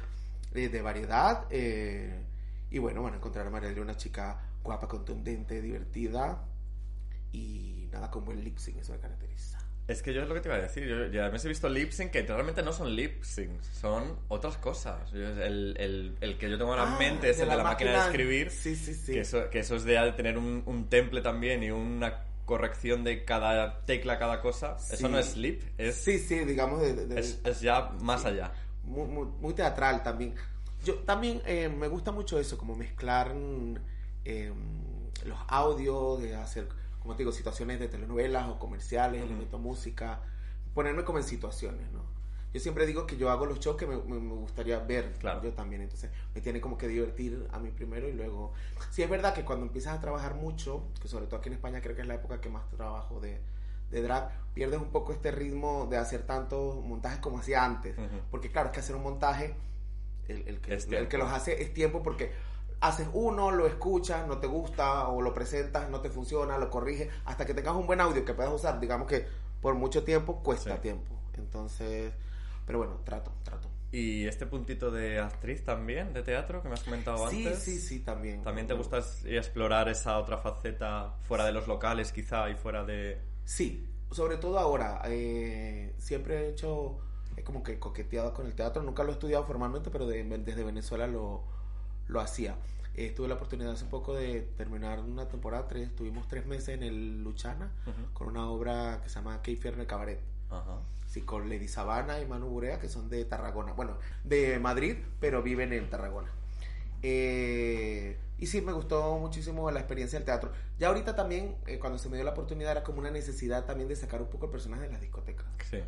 de, 0.51 0.69
de 0.69 0.81
variedad. 0.81 1.45
eh, 1.49 2.25
y 2.71 2.79
bueno, 2.79 3.03
van 3.03 3.13
a 3.13 3.17
encontrar 3.17 3.45
a 3.45 3.49
Mariela 3.51 3.81
una 3.81 3.95
chica 3.95 4.39
guapa, 4.63 4.87
contundente, 4.87 5.61
divertida 5.61 6.43
y 7.31 7.87
nada 7.91 8.09
con 8.09 8.25
buen 8.25 8.43
lip 8.43 8.57
sync, 8.57 8.77
eso 8.77 8.93
me 8.93 8.99
caracteriza. 8.99 9.59
Es 9.87 10.01
que 10.01 10.13
yo 10.13 10.21
es 10.21 10.29
lo 10.29 10.33
que 10.33 10.39
te 10.41 10.47
iba 10.47 10.55
a 10.57 10.61
decir. 10.61 10.87
Yo 10.87 11.07
ya 11.07 11.29
me 11.29 11.37
he 11.37 11.47
visto 11.47 11.67
lip 11.67 11.91
sync 11.91 12.11
que 12.11 12.21
realmente 12.21 12.63
no 12.63 12.71
son 12.71 12.95
lip 12.95 13.21
sync, 13.23 13.61
son 13.61 14.17
otras 14.29 14.57
cosas. 14.57 15.11
Yo- 15.11 15.19
El, 15.43 15.75
el, 15.77 16.17
el 16.21 16.37
que 16.37 16.49
yo 16.49 16.57
tengo 16.57 16.71
en 16.73 16.79
la 16.79 16.95
Ah, 16.95 16.97
mente 16.97 17.29
es 17.31 17.37
de 17.37 17.43
el 17.43 17.49
la 17.49 17.55
de 17.57 17.63
la 17.63 17.69
máquina 17.69 17.91
de 17.91 17.97
máquina- 17.97 18.11
escribir. 18.11 18.49
Sí, 18.49 18.75
sí, 18.77 18.93
sí. 18.93 19.11
Que, 19.13 19.19
eso, 19.19 19.49
que 19.49 19.59
eso 19.59 19.75
es 19.75 19.83
de, 19.83 19.99
de 19.99 20.11
tener 20.13 20.37
un, 20.37 20.63
un 20.65 20.87
temple 20.89 21.21
también 21.21 21.63
y 21.63 21.71
una 21.71 22.23
corrección 22.45 23.03
de 23.03 23.23
cada 23.25 23.85
tecla, 23.85 24.19
cada 24.19 24.41
cosa. 24.41 24.77
Eso 24.91 25.07
no 25.09 25.17
es 25.17 25.37
lip, 25.37 25.61
es, 25.77 25.95
Sí, 25.95 26.19
sí, 26.19 26.39
digamos 26.39 26.81
de, 26.81 26.93
de- 26.93 27.05
de- 27.07 27.19
es, 27.19 27.39
es 27.43 27.61
ya 27.61 27.91
más 28.01 28.25
allá. 28.25 28.51
muy, 28.83 29.07
muy- 29.07 29.27
muy 29.39 29.53
teatral 29.53 30.03
también. 30.03 30.35
Yo 30.83 30.95
también 30.99 31.41
eh, 31.45 31.69
me 31.69 31.87
gusta 31.87 32.11
mucho 32.11 32.37
eso, 32.39 32.57
como 32.57 32.75
mezclar 32.75 33.33
mm, 33.33 33.75
eh, 34.25 34.53
los 35.25 35.37
audios, 35.47 36.21
de 36.21 36.35
hacer, 36.35 36.67
como 36.99 37.15
te 37.15 37.19
digo, 37.19 37.31
situaciones 37.31 37.79
de 37.79 37.87
telenovelas 37.87 38.49
o 38.49 38.59
comerciales, 38.59 39.25
le 39.29 39.35
meto 39.35 39.57
música, 39.59 40.21
ponerme 40.73 41.03
como 41.05 41.19
en 41.19 41.23
situaciones, 41.23 41.89
¿no? 41.91 42.03
Yo 42.53 42.59
siempre 42.59 42.85
digo 42.85 43.07
que 43.07 43.17
yo 43.17 43.31
hago 43.31 43.45
los 43.47 43.59
shows 43.59 43.77
que 43.77 43.87
me, 43.87 43.97
me- 43.97 44.19
me 44.19 44.33
gustaría 44.35 44.77
ver 44.79 45.11
Claro. 45.19 45.41
yo 45.41 45.53
también, 45.53 45.81
entonces 45.81 46.11
me 46.35 46.41
tiene 46.41 46.61
como 46.61 46.77
que 46.77 46.87
divertir 46.87 47.47
a 47.51 47.59
mí 47.59 47.71
primero 47.71 48.07
y 48.07 48.13
luego... 48.13 48.53
Sí, 48.91 49.01
es 49.01 49.09
verdad 49.09 49.33
que 49.33 49.43
cuando 49.43 49.65
empiezas 49.65 49.97
a 49.97 50.01
trabajar 50.01 50.35
mucho, 50.35 50.83
que 51.01 51.07
sobre 51.07 51.25
todo 51.25 51.37
aquí 51.39 51.49
en 51.49 51.55
España 51.55 51.81
creo 51.81 51.95
que 51.95 52.01
es 52.03 52.07
la 52.07 52.13
época 52.15 52.39
que 52.39 52.49
más 52.49 52.69
trabajo 52.69 53.19
de, 53.19 53.39
de 53.89 54.01
drag, 54.03 54.29
pierdes 54.53 54.79
un 54.79 54.91
poco 54.91 55.13
este 55.13 55.31
ritmo 55.31 55.87
de 55.89 55.97
hacer 55.97 56.23
tantos 56.27 56.75
montajes 56.85 57.17
como 57.19 57.39
hacía 57.39 57.65
antes. 57.65 57.95
Porque 58.29 58.51
claro, 58.51 58.67
es 58.67 58.73
que 58.73 58.79
hacer 58.81 58.95
un 58.95 59.03
montaje, 59.03 59.55
el, 60.27 60.47
el 60.47 60.61
que, 60.61 60.73
el 60.75 61.19
los 61.19 61.31
hace 61.31 61.61
es 61.63 61.73
tiempo 61.73 62.03
porque 62.03 62.31
haces 62.81 63.07
uno, 63.13 63.49
lo 63.49 63.65
escuchas, 63.65 64.27
no 64.27 64.37
te 64.37 64.45
gusta, 64.47 65.07
o 65.07 65.21
lo 65.21 65.33
presentas, 65.33 65.89
no 65.89 66.01
te 66.01 66.09
funciona, 66.11 66.57
lo 66.59 66.69
corriges, 66.69 67.09
hasta 67.25 67.45
que 67.47 67.53
tengas 67.53 67.73
un 67.75 67.87
buen 67.87 67.99
audio 67.99 68.23
que 68.25 68.33
puedas 68.33 68.53
usar, 68.53 68.79
digamos 68.79 69.07
que 69.07 69.25
por 69.61 69.73
mucho 69.73 70.03
tiempo 70.03 70.43
cuesta 70.43 70.75
Sí. 70.75 70.81
tiempo. 70.81 71.15
Entonces, 71.35 72.13
pero 72.65 72.79
bueno, 72.79 72.99
trato, 73.03 73.31
trato. 73.43 73.69
¿Y 73.91 74.25
este 74.25 74.47
puntito 74.47 74.89
de 74.89 75.19
actriz 75.19 75.63
también, 75.63 76.13
de 76.13 76.23
teatro, 76.23 76.63
que 76.63 76.67
me 76.67 76.73
has 76.73 76.83
comentado 76.83 77.29
Sí, 77.29 77.45
antes? 77.45 77.59
sí, 77.63 77.77
sí, 77.79 77.99
también. 77.99 78.41
¿También 78.41 78.65
te 78.65 78.73
gusta 78.73 78.97
es- 78.97 79.23
explorar 79.25 79.87
esa 79.87 80.17
otra 80.17 80.39
faceta 80.39 81.13
fuera 81.27 81.45
de 81.45 81.51
los 81.51 81.67
locales, 81.67 82.11
quizá, 82.11 82.49
y 82.49 82.55
fuera 82.55 82.83
de... 82.83 83.21
Sí, 83.45 83.87
sobre 84.09 84.37
todo 84.37 84.57
ahora. 84.57 85.01
eh, 85.05 85.93
siempre 85.99 86.39
he 86.45 86.49
hecho, 86.49 86.97
he 87.37 87.43
como 87.43 87.61
que 87.61 87.77
coqueteado 87.77 88.33
con 88.33 88.47
el 88.47 88.55
teatro. 88.55 88.81
Nunca 88.81 89.03
lo 89.03 89.09
he 89.09 89.13
estudiado 89.13 89.43
formalmente, 89.45 89.91
pero 89.91 90.07
de- 90.07 90.23
desde 90.39 90.63
Venezuela 90.63 91.05
lo, 91.05 91.43
lo 92.07 92.19
hacía. 92.19 92.55
Eh, 92.95 93.11
tuve 93.11 93.27
la 93.27 93.35
oportunidad 93.35 93.71
hace 93.73 93.85
poco 93.85 94.13
de 94.15 94.41
terminar 94.55 94.99
una 95.01 95.27
temporada, 95.27 95.67
tres, 95.67 95.89
estuvimos 95.89 96.27
tres 96.27 96.45
meses 96.47 96.69
en 96.69 96.83
el 96.83 97.23
Luchana 97.23 97.71
Ujú. 97.87 98.13
con 98.13 98.27
una 98.27 98.47
obra 98.49 99.01
que 99.03 99.09
se 99.09 99.15
llama 99.15 99.41
Que 99.41 99.51
Infierne 99.51 99.85
Cabaret. 99.87 100.19
Ajá. 100.53 100.79
Sí, 101.07 101.21
con 101.21 101.47
Lady 101.49 101.67
Sabana 101.67 102.19
y 102.19 102.25
Manu 102.25 102.47
Burea, 102.47 102.79
que 102.79 102.89
son 102.89 103.09
de 103.09 103.23
Tarragona. 103.25 103.73
Bueno, 103.73 103.97
de 104.23 104.57
Madrid, 104.59 104.97
pero 105.19 105.43
viven 105.43 105.71
en 105.73 105.89
Tarragona. 105.89 106.31
Eh, 107.03 108.17
y 108.39 108.47
sí, 108.47 108.61
me 108.61 108.73
gustó 108.73 109.17
muchísimo 109.19 109.69
la 109.69 109.79
experiencia 109.79 110.17
del 110.17 110.25
teatro. 110.25 110.51
Ya 110.79 110.87
ahorita 110.87 111.15
también, 111.15 111.55
eh, 111.67 111.77
cuando 111.77 111.99
se 111.99 112.09
me 112.09 112.15
dio 112.15 112.25
la 112.25 112.31
oportunidad, 112.31 112.71
era 112.71 112.83
como 112.83 112.99
una 112.99 113.11
necesidad 113.11 113.65
también 113.65 113.89
de 113.89 113.95
sacar 113.95 114.21
un 114.21 114.29
poco 114.29 114.45
el 114.47 114.51
personaje 114.51 114.83
de 114.83 114.89
las 114.89 115.01
discotecas. 115.01 115.45
Sí. 115.69 115.79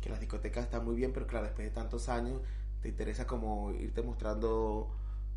Que 0.00 0.08
las 0.08 0.20
discotecas 0.20 0.64
están 0.64 0.84
muy 0.84 0.94
bien, 0.94 1.12
pero 1.12 1.26
claro, 1.26 1.44
después 1.46 1.68
de 1.68 1.74
tantos 1.74 2.08
años, 2.08 2.40
te 2.80 2.88
interesa 2.88 3.26
como 3.26 3.72
irte 3.72 4.02
mostrando 4.02 4.90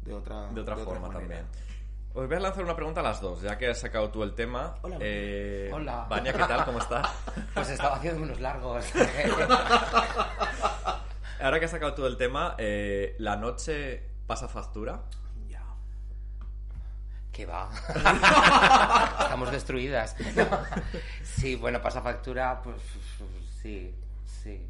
de 0.06 0.14
otra, 0.14 0.52
De 0.52 0.62
otra 0.62 0.76
de 0.76 0.84
forma 0.84 1.10
también. 1.10 1.46
Os 2.16 2.28
voy 2.28 2.36
a 2.38 2.40
lanzar 2.40 2.64
una 2.64 2.76
pregunta 2.76 3.00
a 3.00 3.04
las 3.04 3.20
dos, 3.22 3.42
ya 3.42 3.58
que 3.58 3.68
has 3.70 3.80
sacado 3.80 4.12
tú 4.12 4.22
el 4.22 4.36
tema. 4.36 4.76
Hola. 4.84 4.98
Eh, 5.00 5.72
Hola. 5.74 6.06
Vania, 6.08 6.32
¿qué 6.34 6.40
tal? 6.44 6.64
¿Cómo 6.66 6.78
estás? 6.80 7.08
Pues 7.56 7.70
estaba 7.70 7.96
haciendo 7.96 8.22
unos 8.24 8.40
largos. 8.40 8.86
Ahora 11.42 11.60
que 11.60 11.66
has 11.66 11.72
sacado 11.72 11.94
tú 11.94 12.06
el 12.06 12.18
tema, 12.18 12.56
eh, 12.58 13.16
¿la 13.20 13.36
noche 13.36 14.04
pasa 14.28 14.48
factura? 14.48 15.02
Ya. 15.50 15.64
¿Qué 17.32 17.46
va? 17.46 17.70
Estamos 19.22 19.52
destruidas. 19.52 20.16
Sí, 21.24 21.56
bueno, 21.56 21.82
pasa 21.82 22.02
factura, 22.02 22.62
pues 22.64 22.78
sí, 23.62 23.94
sí. 24.26 24.66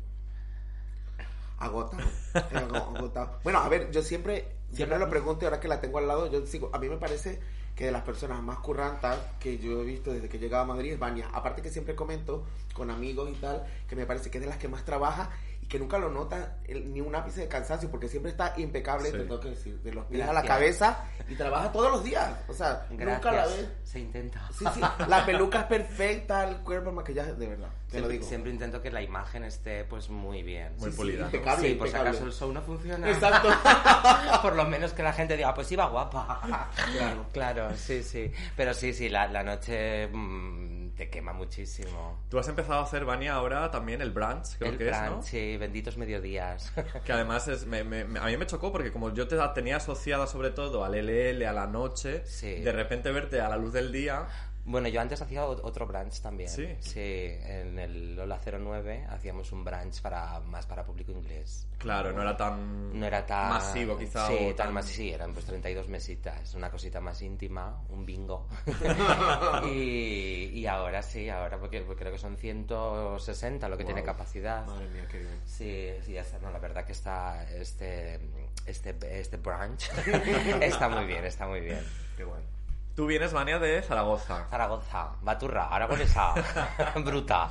Agota. 1.59 1.97
Ago- 2.33 2.95
agota. 2.97 3.31
Bueno, 3.43 3.59
a 3.59 3.69
ver, 3.69 3.91
yo 3.91 4.01
siempre, 4.01 4.55
siempre 4.73 4.97
lo 4.99 5.09
pregunto 5.09 5.43
y 5.43 5.45
ahora 5.45 5.59
que 5.59 5.67
la 5.67 5.79
tengo 5.79 5.97
al 5.99 6.07
lado, 6.07 6.31
yo 6.31 6.45
sigo, 6.45 6.69
a 6.73 6.79
mí 6.79 6.89
me 6.89 6.97
parece 6.97 7.39
que 7.75 7.85
de 7.85 7.91
las 7.91 8.03
personas 8.03 8.41
más 8.43 8.59
currantas 8.59 9.17
que 9.39 9.57
yo 9.57 9.81
he 9.81 9.83
visto 9.83 10.13
desde 10.13 10.29
que 10.29 10.37
he 10.37 10.39
llegado 10.39 10.63
a 10.63 10.67
Madrid 10.67 10.93
es 10.93 10.99
Vania. 10.99 11.27
Aparte 11.33 11.61
que 11.61 11.69
siempre 11.71 11.95
comento 11.95 12.45
con 12.73 12.91
amigos 12.91 13.29
y 13.31 13.35
tal, 13.35 13.63
que 13.87 13.95
me 13.95 14.05
parece 14.05 14.29
que 14.29 14.37
es 14.37 14.43
de 14.43 14.49
las 14.49 14.57
que 14.57 14.67
más 14.67 14.85
trabaja 14.85 15.31
y 15.59 15.65
que 15.65 15.79
nunca 15.79 15.97
lo 15.97 16.11
nota 16.11 16.57
el- 16.65 16.93
ni 16.93 17.01
un 17.01 17.15
ápice 17.15 17.41
de 17.41 17.47
cansancio 17.47 17.89
porque 17.89 18.07
siempre 18.09 18.31
está 18.31 18.53
impecable, 18.57 19.05
Sí. 19.07 19.13
te 19.13 19.19
tengo 19.23 19.39
que 19.39 19.49
decir, 19.49 19.79
de 19.81 19.91
los 19.93 20.05
pies 20.05 20.27
a 20.27 20.33
la 20.33 20.43
cabeza 20.43 21.05
y 21.27 21.33
trabaja 21.35 21.71
todos 21.71 21.89
los 21.91 22.03
días. 22.03 22.31
O 22.47 22.53
sea, 22.53 22.85
nunca 22.91 23.31
la 23.31 23.47
ves. 23.47 23.67
Se 23.83 23.99
intenta. 23.99 24.47
Sí, 24.51 24.65
sí, 24.73 24.81
la 25.07 25.25
peluca 25.25 25.61
es 25.61 25.65
perfecta, 25.65 26.47
el 26.47 26.57
cuerpo, 26.57 26.89
el 26.89 26.95
maquillaje, 26.95 27.33
de 27.33 27.47
verdad, 27.47 27.69
Siempre, 27.93 28.13
digo. 28.13 28.25
siempre 28.27 28.51
intento 28.51 28.81
que 28.81 28.91
la 28.91 29.01
imagen 29.01 29.43
esté 29.43 29.83
pues 29.85 30.09
muy 30.09 30.43
bien. 30.43 30.73
Muy 30.77 30.85
Sí, 30.85 30.91
sí, 30.91 30.97
pulida, 30.97 31.19
¿no? 31.21 31.25
impecable, 31.25 31.67
Sí, 31.69 31.75
por 31.75 31.87
si 31.87 31.91
impecable. 31.91 32.09
acaso 32.09 32.25
el 32.25 32.33
show 32.33 32.51
no 32.53 32.61
funciona. 32.61 33.09
Exacto. 33.09 33.49
Por 34.41 34.55
lo 34.55 34.65
menos 34.65 34.93
que 34.93 35.03
la 35.03 35.13
gente 35.13 35.37
diga, 35.37 35.53
pues 35.53 35.71
iba 35.71 35.85
guapa. 35.87 36.69
Claro. 36.97 37.25
Claro, 37.31 37.69
sí, 37.77 38.03
sí. 38.03 38.31
Pero 38.57 38.73
sí, 38.73 38.93
sí, 38.93 39.09
la, 39.09 39.27
la 39.27 39.43
noche 39.43 40.07
mm, 40.07 40.89
te 40.95 41.09
quema 41.09 41.33
muchísimo. 41.33 42.19
Tú 42.29 42.39
has 42.39 42.47
empezado 42.47 42.79
a 42.79 42.83
hacer, 42.83 43.05
Vania, 43.05 43.33
ahora 43.35 43.71
también 43.71 44.01
el 44.01 44.11
brunch, 44.11 44.57
creo 44.57 44.71
el 44.71 44.77
que 44.77 44.83
es, 44.85 44.89
plan, 44.89 45.11
¿no? 45.11 45.23
sí, 45.23 45.57
benditos 45.57 45.97
mediodías. 45.97 46.71
Que 47.05 47.13
además 47.13 47.47
es, 47.47 47.65
me- 47.65 47.83
me- 47.83 48.19
a 48.19 48.25
mí 48.25 48.37
me 48.37 48.45
chocó 48.45 48.71
porque 48.71 48.91
como 48.91 49.13
yo 49.13 49.27
te 49.27 49.37
tenía 49.55 49.77
asociada 49.77 50.27
sobre 50.27 50.51
todo 50.51 50.83
al 50.83 50.93
LL, 50.95 51.45
a 51.47 51.53
la 51.53 51.67
noche, 51.67 52.23
Sí. 52.25 52.55
de 52.61 52.71
repente 52.71 53.11
verte 53.11 53.39
a 53.41 53.49
la 53.49 53.57
luz 53.57 53.73
del 53.73 53.91
día... 53.91 54.27
Bueno, 54.65 54.87
yo 54.87 55.01
antes 55.01 55.21
hacía 55.21 55.45
ot- 55.45 55.59
otro 55.63 55.85
brunch 55.85 56.21
también. 56.21 56.49
Sí. 56.49 56.67
Sí, 56.79 56.99
en 57.01 57.77
el 57.79 58.15
Lola 58.15 58.39
09 58.45 59.05
hacíamos 59.09 59.51
un 59.51 59.65
brunch 59.65 60.01
para, 60.01 60.39
más 60.39 60.65
para 60.65 60.85
público 60.85 61.11
inglés. 61.11 61.67
Claro, 61.77 62.13
no 62.13 62.21
era 62.21 62.37
tan... 62.37 62.97
No 62.97 63.05
era 63.05 63.25
tan... 63.25 63.49
Masivo, 63.49 63.97
quizá, 63.97 64.25
Sí, 64.27 64.37
o 64.51 64.55
tan 64.55 64.73
masivo. 64.73 64.95
Sí, 64.95 65.11
eran 65.11 65.33
pues 65.33 65.45
32 65.45 65.89
mesitas. 65.89 66.53
Una 66.55 66.71
cosita 66.71 67.01
más 67.01 67.21
íntima, 67.21 67.83
un 67.89 68.05
bingo. 68.05 68.47
y, 69.65 70.49
y 70.53 70.65
ahora 70.67 71.01
sí, 71.01 71.29
ahora 71.29 71.57
porque, 71.59 71.81
porque 71.81 71.99
creo 72.01 72.13
que 72.13 72.17
son 72.19 72.37
160 72.37 73.67
lo 73.69 73.77
que 73.77 73.83
tiene 73.85 74.01
Wow. 74.01 74.05
capacidad. 74.07 74.65
Madre 74.65 74.87
mía, 74.89 75.05
qué 75.11 75.19
bien. 75.19 75.41
Sí, 75.45 75.89
sí, 76.05 76.17
esta- 76.17 76.39
no, 76.39 76.51
la 76.51 76.59
verdad 76.59 76.85
que 76.85 76.91
está 76.93 77.43
este 77.51 78.19
este 78.65 78.95
este 79.19 79.37
brunch 79.37 79.89
está 80.61 80.87
muy 80.89 81.05
bien, 81.05 81.25
está 81.25 81.47
muy 81.47 81.59
bien. 81.61 81.83
Qué 82.15 82.23
bueno. 82.23 82.45
Tú 82.95 83.07
vienes, 83.07 83.33
Vania, 83.33 83.57
de 83.57 83.81
Zaragoza. 83.81 84.45
Zaragoza, 84.51 85.13
Baturra, 85.23 85.67
aragonesa, 85.67 86.35
bruta. 87.03 87.49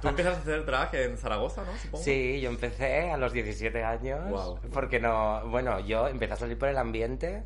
Tú 0.00 0.06
empiezas 0.08 0.36
a 0.36 0.40
hacer 0.40 0.64
drag 0.64 0.94
en 0.94 1.18
Zaragoza, 1.18 1.64
¿no? 1.64 1.76
Supongo. 1.76 2.04
Sí, 2.04 2.40
yo 2.40 2.48
empecé 2.48 3.10
a 3.10 3.16
los 3.16 3.32
17 3.32 3.82
años. 3.82 4.20
Guau. 4.30 4.60
Porque 4.72 5.00
no. 5.00 5.42
Bueno, 5.48 5.80
yo 5.80 6.06
empecé 6.06 6.34
a 6.34 6.36
salir 6.36 6.56
por 6.56 6.68
el 6.68 6.78
ambiente 6.78 7.42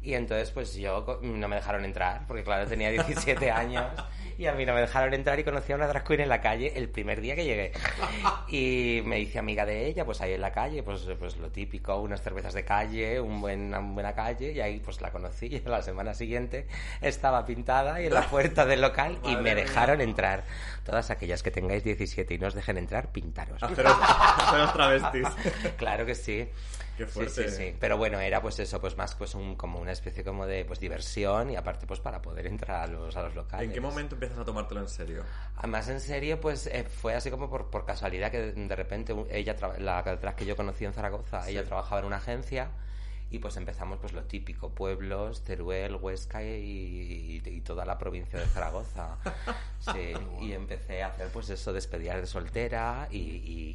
y 0.00 0.14
entonces, 0.14 0.50
pues 0.52 0.74
yo 0.74 1.20
no 1.22 1.48
me 1.48 1.56
dejaron 1.56 1.84
entrar, 1.84 2.26
porque 2.26 2.44
claro, 2.44 2.66
tenía 2.66 2.90
17 2.90 3.50
años 3.50 3.84
y 4.38 4.46
a 4.46 4.52
mí 4.52 4.64
no 4.64 4.72
me 4.72 4.80
dejaron 4.80 5.12
entrar 5.12 5.38
y 5.40 5.44
conocí 5.44 5.72
a 5.72 5.76
una 5.76 5.88
drag 5.88 6.04
queen 6.04 6.20
en 6.20 6.28
la 6.28 6.40
calle 6.40 6.72
el 6.76 6.88
primer 6.88 7.20
día 7.20 7.34
que 7.34 7.44
llegué. 7.44 7.72
Y 8.46 9.02
me 9.04 9.18
hice 9.18 9.40
amiga 9.40 9.66
de 9.66 9.86
ella, 9.86 10.04
pues 10.04 10.20
ahí 10.20 10.32
en 10.32 10.40
la 10.40 10.52
calle, 10.52 10.84
pues, 10.84 11.06
pues 11.18 11.36
lo 11.38 11.50
típico, 11.50 11.96
unas 11.96 12.22
cervezas 12.22 12.54
de 12.54 12.64
calle, 12.64 13.20
un 13.20 13.40
buen, 13.40 13.66
una 13.66 13.80
buena 13.80 14.14
calle 14.14 14.52
y 14.52 14.60
ahí 14.60 14.78
pues 14.78 15.00
la 15.00 15.10
conocí 15.10 15.46
y 15.46 15.60
la 15.60 15.82
semana 15.82 16.14
siguiente 16.14 16.68
estaba 17.00 17.44
pintada 17.44 18.00
y 18.00 18.06
en 18.06 18.14
la 18.14 18.22
puerta 18.22 18.64
del 18.64 18.80
local 18.80 19.18
y 19.24 19.34
me 19.34 19.56
dejaron 19.56 20.00
entrar. 20.00 20.44
Todas 20.84 21.10
aquellas 21.10 21.42
que 21.42 21.50
tengáis 21.50 21.82
17 21.82 22.32
y 22.32 22.38
no 22.38 22.46
os 22.46 22.54
dejen 22.54 22.78
entrar, 22.78 23.10
pintaros. 23.10 23.60
Haceros, 23.60 23.96
haceros 24.00 24.72
travestis. 24.72 25.28
Claro 25.76 26.06
que 26.06 26.14
sí. 26.14 26.48
Qué 26.98 27.06
Sí, 27.06 27.10
fuerte. 27.12 27.48
Sí, 27.48 27.56
sí, 27.56 27.76
Pero 27.78 27.96
bueno, 27.96 28.18
era 28.20 28.42
pues 28.42 28.58
eso, 28.58 28.80
pues 28.80 28.96
más 28.96 29.14
pues 29.14 29.34
un, 29.34 29.54
como 29.56 29.78
una 29.80 29.92
especie 29.92 30.24
como 30.24 30.46
de 30.46 30.64
pues 30.64 30.80
diversión 30.80 31.48
y 31.50 31.56
aparte 31.56 31.86
pues 31.86 32.00
para 32.00 32.20
poder 32.20 32.46
entrar 32.48 32.82
a 32.82 32.86
los, 32.88 33.16
a 33.16 33.22
los 33.22 33.34
locales. 33.36 33.68
¿En 33.68 33.72
qué 33.72 33.80
momento 33.80 34.16
empiezas 34.16 34.38
a 34.38 34.44
tomártelo 34.44 34.80
en 34.80 34.88
serio? 34.88 35.22
Además, 35.56 35.88
en 35.88 36.00
serio, 36.00 36.40
pues 36.40 36.66
eh, 36.66 36.84
fue 36.84 37.14
así 37.14 37.30
como 37.30 37.48
por, 37.48 37.70
por 37.70 37.86
casualidad 37.86 38.30
que 38.32 38.52
de, 38.52 38.76
repente 38.76 39.14
ella, 39.30 39.56
la 39.78 40.02
drag 40.02 40.34
que 40.36 40.44
yo 40.44 40.56
conocí 40.56 40.84
en 40.84 40.92
Zaragoza, 40.92 41.48
ella 41.48 41.64
trabajaba 41.64 42.00
en 42.00 42.06
una 42.06 42.16
agencia 42.16 42.70
y 43.30 43.40
pues 43.40 43.56
empezamos 43.58 43.98
pues 44.00 44.14
lo 44.14 44.22
típico, 44.24 44.70
pueblos, 44.70 45.44
Teruel, 45.44 45.96
Huesca 45.96 46.42
y, 46.42 46.48
y- 46.48 47.42
y 47.48 47.60
toda 47.60 47.84
la 47.84 47.96
provincia 47.98 48.38
de 48.40 48.46
Zaragoza. 48.46 49.16
Sí, 49.80 50.12
y 50.40 50.52
empecé 50.52 51.02
a 51.04 51.06
hacer 51.06 51.28
pues 51.28 51.48
eso, 51.50 51.72
despedidas 51.72 52.20
de 52.20 52.26
soltera 52.26 53.06
y- 53.12 53.16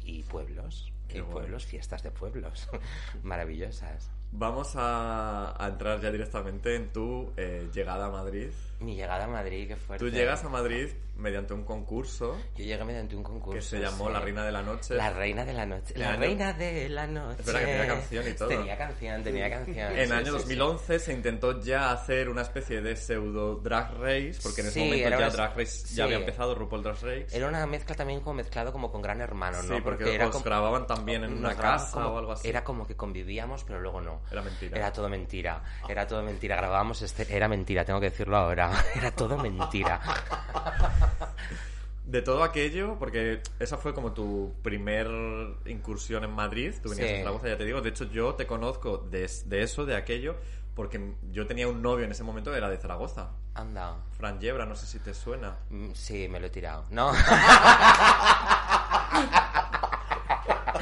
y 0.04 0.22
pueblos. 0.34 0.92
Qué 1.08 1.18
y 1.18 1.20
bueno. 1.20 1.32
pueblos, 1.34 1.64
fiestas 1.66 2.02
de 2.02 2.10
pueblos. 2.10 2.68
Maravillosas. 3.22 4.10
Vamos 4.36 4.74
a, 4.74 5.54
a 5.62 5.68
entrar 5.68 6.00
ya 6.00 6.10
directamente 6.10 6.74
en 6.74 6.92
tu 6.92 7.32
eh, 7.36 7.68
llegada 7.72 8.06
a 8.06 8.10
Madrid. 8.10 8.48
Mi 8.80 8.96
llegada 8.96 9.24
a 9.24 9.28
Madrid, 9.28 9.68
que 9.68 9.76
fuerte. 9.76 10.04
Tú 10.04 10.10
llegas 10.10 10.42
a 10.44 10.48
Madrid 10.48 10.88
mediante 11.16 11.54
un 11.54 11.62
concurso 11.62 12.36
Yo 12.56 12.64
llegué 12.64 12.84
mediante 12.84 13.14
un 13.14 13.22
concurso. 13.22 13.54
que 13.56 13.62
se 13.62 13.78
llamó 13.78 14.08
sí. 14.08 14.12
La 14.12 14.18
Reina 14.20 14.44
de 14.44 14.50
la 14.50 14.62
Noche. 14.62 14.94
La 14.96 15.10
reina 15.10 15.44
de 15.44 15.52
la 15.52 15.64
noche. 15.64 15.94
La 15.96 16.10
año- 16.10 16.18
reina 16.20 16.52
de 16.52 16.88
la 16.88 17.06
noche. 17.06 17.36
Es 17.40 17.46
verdad 17.46 17.60
que 17.60 17.66
tenía 17.66 17.86
canción 17.86 18.28
y 18.28 18.32
todo. 18.32 18.48
Tenía 18.48 18.76
canción, 18.76 19.22
tenía 19.22 19.50
canción. 19.50 19.92
En 19.96 20.06
sí, 20.08 20.12
año 20.12 20.24
sí, 20.26 20.30
2011 20.32 20.98
se 20.98 21.12
intentó 21.12 21.60
ya 21.62 21.92
hacer 21.92 22.28
una 22.28 22.42
especie 22.42 22.80
de 22.82 22.96
pseudo 22.96 23.54
drag 23.54 23.92
race, 24.00 24.38
porque 24.42 24.62
en 24.62 24.66
ese 24.66 24.80
momento 24.80 25.08
ya 25.10 25.16
una- 25.18 25.30
drag 25.30 25.56
race 25.56 25.94
ya 25.94 26.04
había 26.04 26.16
empezado 26.16 26.56
RuPaul 26.56 26.82
Drag 26.82 26.96
Race. 26.96 27.26
Era 27.36 27.46
una 27.46 27.64
mezcla 27.68 27.94
también 27.94 28.18
como 28.20 28.34
mezclado 28.34 28.72
como 28.72 28.90
con 28.90 29.00
Gran 29.00 29.20
Hermano, 29.20 29.62
¿no? 29.62 29.80
Porque, 29.84 30.12
era 30.16 30.23
os 30.26 30.32
como- 30.32 30.44
grababan 30.44 30.86
también 30.86 31.24
en 31.24 31.36
una 31.38 31.54
casa 31.56 31.92
como- 31.92 32.08
o 32.10 32.18
algo 32.18 32.32
así. 32.32 32.48
Era 32.48 32.62
como 32.64 32.86
que 32.86 32.96
convivíamos, 32.96 33.64
pero 33.64 33.80
luego 33.80 34.00
no. 34.00 34.20
Era 34.30 34.42
mentira. 34.42 34.76
Era 34.78 34.92
todo 34.92 35.08
mentira. 35.08 35.62
Era 35.88 36.06
todo 36.06 36.22
mentira. 36.22 36.56
Grabábamos 36.56 37.02
este. 37.02 37.34
Era 37.34 37.48
mentira, 37.48 37.84
tengo 37.84 38.00
que 38.00 38.10
decirlo 38.10 38.36
ahora. 38.36 38.70
Era 38.94 39.10
todo 39.10 39.36
mentira. 39.38 40.00
De 42.04 42.20
todo 42.22 42.44
aquello, 42.44 42.96
porque 42.98 43.40
esa 43.58 43.78
fue 43.78 43.94
como 43.94 44.12
tu 44.12 44.54
primer 44.62 45.08
incursión 45.64 46.22
en 46.22 46.32
Madrid, 46.32 46.74
tú 46.82 46.90
venías 46.90 47.08
Sí. 47.08 47.14
de 47.14 47.18
Zaragoza, 47.22 47.48
ya 47.48 47.56
te 47.56 47.64
digo, 47.64 47.80
de 47.80 47.88
hecho 47.88 48.04
yo 48.04 48.34
te 48.34 48.46
conozco 48.46 48.98
de, 48.98 49.28
de 49.46 49.62
eso, 49.62 49.86
de 49.86 49.96
aquello, 49.96 50.36
porque 50.74 51.14
yo 51.32 51.46
tenía 51.46 51.66
un 51.66 51.80
novio 51.80 52.04
en 52.04 52.12
ese 52.12 52.22
momento 52.22 52.54
era 52.54 52.68
de 52.68 52.76
Zaragoza, 52.76 53.30
Anda. 53.54 53.96
Fran 54.18 54.38
Yebra, 54.38 54.66
no 54.66 54.74
sé 54.76 54.86
si 54.86 54.98
te 54.98 55.14
suena. 55.14 55.56
Mm, 55.70 55.92
Sí, 55.94 56.28
me 56.28 56.38
lo 56.40 56.46
he 56.46 56.50
tirado. 56.50 56.84
No. 56.90 57.10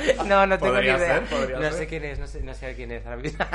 No, 0.26 0.46
no 0.46 0.58
tengo 0.58 0.76
ni 0.78 0.84
idea. 0.86 0.98
ser, 0.98 1.22
no 1.50 1.60
ser. 1.62 1.72
sé 1.74 1.86
quién 1.86 2.04
es, 2.04 2.18
no 2.18 2.26
sé, 2.26 2.42
no 2.42 2.54
sé 2.54 2.74
quién 2.74 2.90
es 2.92 3.04
ahora 3.06 3.16
mismo. 3.18 3.44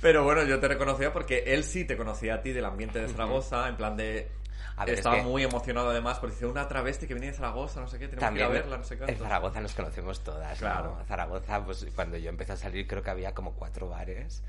Pero 0.00 0.24
bueno, 0.24 0.44
yo 0.44 0.60
te 0.60 0.68
reconocía 0.68 1.12
porque 1.12 1.44
él 1.46 1.64
sí 1.64 1.84
te 1.84 1.96
conocía 1.96 2.34
a 2.34 2.42
ti 2.42 2.52
del 2.52 2.64
ambiente 2.64 3.00
de 3.00 3.08
Zaragoza, 3.08 3.68
en 3.68 3.76
plan 3.76 3.96
de... 3.96 4.30
Es 4.86 4.98
Estaba 4.98 5.16
que 5.16 5.22
muy 5.22 5.42
emocionado 5.42 5.88
además 5.88 6.18
porque 6.18 6.34
decía 6.34 6.48
una 6.48 6.68
travesti 6.68 7.06
que 7.06 7.14
venía 7.14 7.30
de 7.30 7.36
Zaragoza, 7.36 7.80
no 7.80 7.88
sé 7.88 7.98
qué, 7.98 8.08
tenemos 8.08 8.20
también 8.20 8.46
que 8.46 8.52
ir 8.52 8.58
a 8.58 8.62
verla, 8.62 8.76
no 8.76 8.84
sé 8.84 8.92
en 8.94 8.98
cuánto. 9.00 9.24
Zaragoza 9.24 9.60
nos 9.62 9.72
conocemos 9.72 10.22
todas, 10.22 10.58
Claro. 10.58 10.96
¿no? 10.98 11.04
Zaragoza, 11.06 11.64
pues 11.64 11.86
cuando 11.94 12.18
yo 12.18 12.28
empecé 12.28 12.52
a 12.52 12.56
salir 12.56 12.86
creo 12.86 13.02
que 13.02 13.08
había 13.08 13.32
como 13.34 13.54
cuatro 13.54 13.88
bares. 13.88 14.42